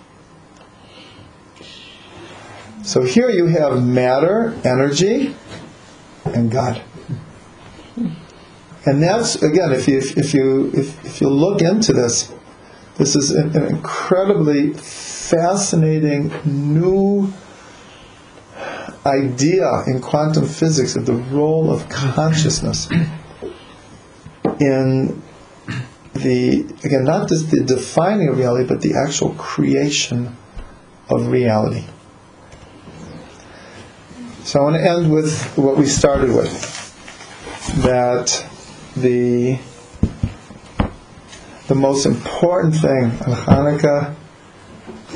[2.87, 5.35] So here you have matter, energy,
[6.25, 6.81] and God.
[8.85, 12.33] And that's again, if you if you if, if you look into this,
[12.97, 17.33] this is an, an incredibly fascinating new
[19.05, 22.89] idea in quantum physics of the role of consciousness
[24.61, 25.21] in
[26.15, 30.37] the again not just the defining of reality, but the actual creation
[31.11, 31.85] of reality.
[34.47, 36.55] So I want to end with what we started with.
[37.83, 38.47] That
[38.97, 39.59] the
[41.67, 44.15] the most important thing on Hanukkah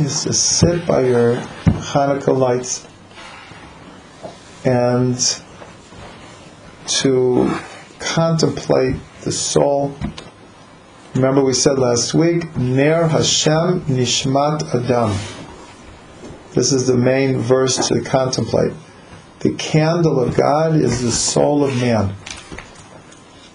[0.00, 2.88] is to sit by your Hanukkah lights
[4.64, 5.16] and
[6.88, 7.56] to
[8.00, 9.96] contemplate the soul.
[11.14, 15.16] Remember, we said last week, Ner Hashem Nishmat Adam.
[16.52, 18.72] This is the main verse to contemplate.
[19.40, 22.14] The candle of God is the soul of man.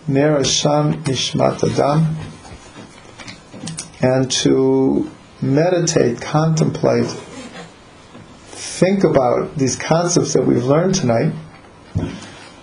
[0.08, 2.16] Ner Hashem Nishmat Adam.
[4.02, 5.12] And to
[5.44, 7.06] meditate, contemplate,
[8.48, 11.34] think about these concepts that we've learned tonight,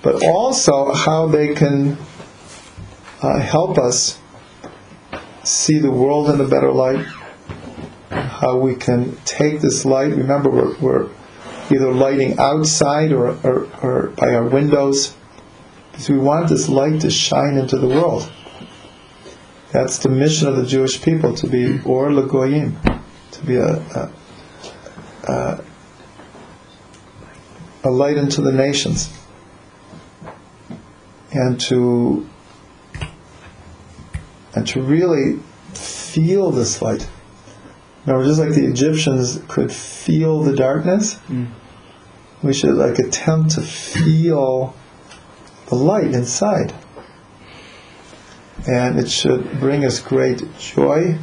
[0.02, 1.96] but also how they can
[3.22, 4.18] uh, help us
[5.44, 7.06] see the world in a better light,
[8.10, 10.10] how we can take this light.
[10.10, 11.10] Remember, we're, we're
[11.72, 15.16] either lighting outside or, or, or by our windows,
[15.90, 18.30] because we want this light to shine into the world.
[19.72, 22.74] That's the mission of the Jewish people to be or lagoyim,
[23.30, 24.10] to be a, a,
[25.28, 25.64] a,
[27.84, 29.10] a light into the nations,
[31.32, 32.28] and to
[34.54, 35.40] and to really
[35.72, 37.08] feel this light.
[38.04, 41.46] Remember, just like the Egyptians could feel the darkness, mm.
[42.42, 44.74] We should like attempt to feel
[45.66, 46.74] the light inside
[48.66, 51.18] and it should bring us great joy,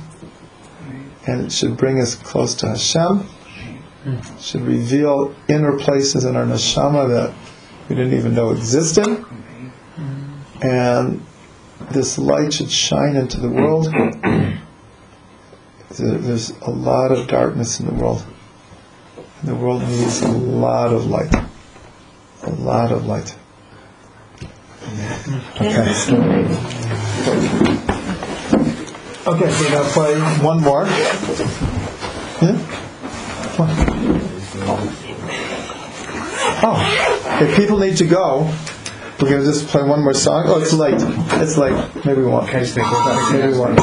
[1.25, 3.27] and it should bring us close to Hashem.
[4.05, 7.33] It should reveal inner places in our neshama that
[7.87, 9.25] we didn't even know existed,
[10.61, 11.25] and
[11.91, 13.87] this light should shine into the world.
[15.97, 18.25] There's a lot of darkness in the world.
[19.43, 21.33] The world needs a lot of light.
[22.43, 23.35] A lot of light.
[24.81, 25.93] Mm.
[25.93, 26.45] See right.
[29.27, 30.85] Okay, so we're gonna play one more.
[32.41, 32.57] Yeah?
[33.55, 33.75] Come on.
[36.61, 38.53] Oh, if people need to go,
[39.21, 40.43] we're gonna just play one more song.
[40.47, 40.95] Oh, it's late.
[41.41, 41.73] It's late.
[42.05, 42.47] Maybe we won't.
[42.47, 43.79] Can I just one Maybe won't.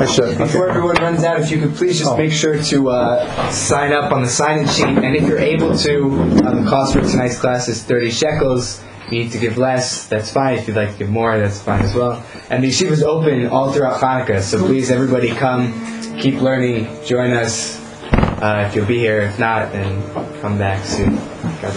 [0.00, 0.36] I should.
[0.38, 2.16] Before everyone runs out, if you could please just Oh.
[2.16, 6.04] make sure to uh, sign up on the sign-in sheet, and if you're able to,
[6.46, 8.82] um, the cost for tonight's class is 30 shekels.
[9.06, 10.58] If you need to give less, that's fine.
[10.58, 12.24] If you'd like to give more, that's fine as well.
[12.50, 15.72] And the yeshiva is open all throughout Hanukkah, so please, everybody, come,
[16.18, 17.80] keep learning, join us.
[18.12, 20.02] Uh, if you'll be here, if not, then
[20.40, 21.16] come back soon.
[21.60, 21.76] God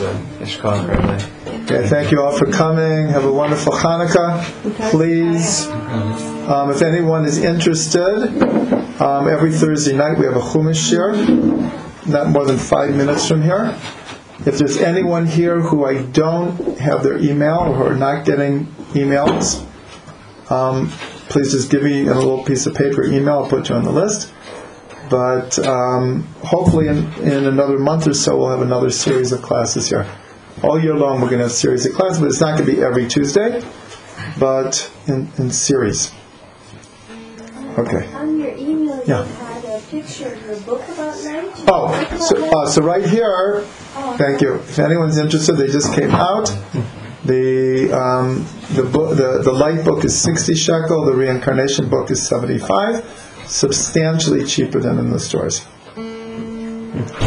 [0.88, 1.37] willing.
[1.68, 3.10] Thank you all for coming.
[3.10, 4.42] Have a wonderful Hanukkah.
[4.90, 5.68] Please,
[6.48, 8.42] um, if anyone is interested,
[9.02, 13.42] um, every Thursday night we have a Chumash shiur, not more than five minutes from
[13.42, 13.78] here.
[14.46, 18.68] If there's anyone here who I don't have their email or who are not getting
[18.94, 19.62] emails,
[20.50, 20.88] um,
[21.28, 23.40] please just give me a little piece of paper email.
[23.40, 24.32] I'll put you on the list.
[25.10, 29.90] But um, hopefully, in, in another month or so, we'll have another series of classes
[29.90, 30.08] here.
[30.64, 32.66] All year long, we're going to have a series of classes, but it's not going
[32.70, 33.62] to be every Tuesday,
[34.40, 36.12] but in, in series.
[37.78, 38.12] Okay.
[38.14, 39.24] On your email, you Yeah.
[39.26, 41.64] had a picture of your book about light.
[41.68, 43.64] Oh, so, uh, so right here,
[44.00, 44.56] Oh, thank you.
[44.56, 46.48] If anyone's interested, they just came out.
[47.26, 51.04] The um, the book, the the light book is sixty shekel.
[51.06, 53.04] The reincarnation book is seventy five,
[53.48, 55.66] substantially cheaper than in the stores.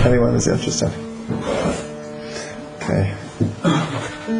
[0.06, 0.90] Anyone is interested?
[2.82, 4.39] Okay.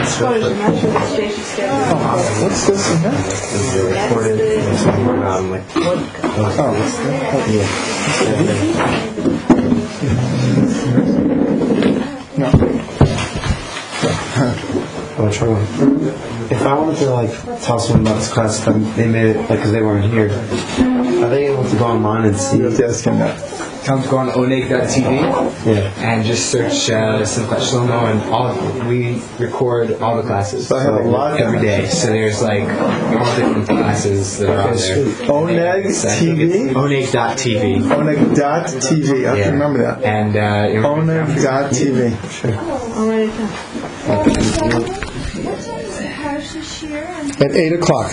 [0.00, 2.00] The two-day exposure, I'm not sure which day she's scheduled.
[2.42, 3.12] What's this in here?
[12.38, 12.46] No.
[15.18, 15.64] I'll try one.
[16.50, 17.30] If I wanted to like
[17.62, 20.30] tell someone about this class, then they made it like because they weren't here.
[20.30, 22.56] Are they able to go online and see?
[22.58, 23.38] You have to ask him that.
[23.90, 25.90] Come to go on oneg.tv Yeah.
[25.98, 28.54] and just search uh, Simchat Shlomo and all.
[28.88, 31.86] We record all the classes So I have a lot every day.
[31.88, 35.82] So there's like all different classes that are on there.
[35.82, 35.86] Oneg
[36.20, 36.70] TV?
[36.70, 37.82] Oneg.tv.
[37.82, 39.26] Oneg.tv.
[39.26, 39.44] I have Yeah.
[39.46, 40.04] to remember that.
[40.04, 42.14] And uh, you know, Oneg.tv.
[42.96, 43.48] All right, then.
[46.20, 48.12] Parsha shiur and At 8 o'clock.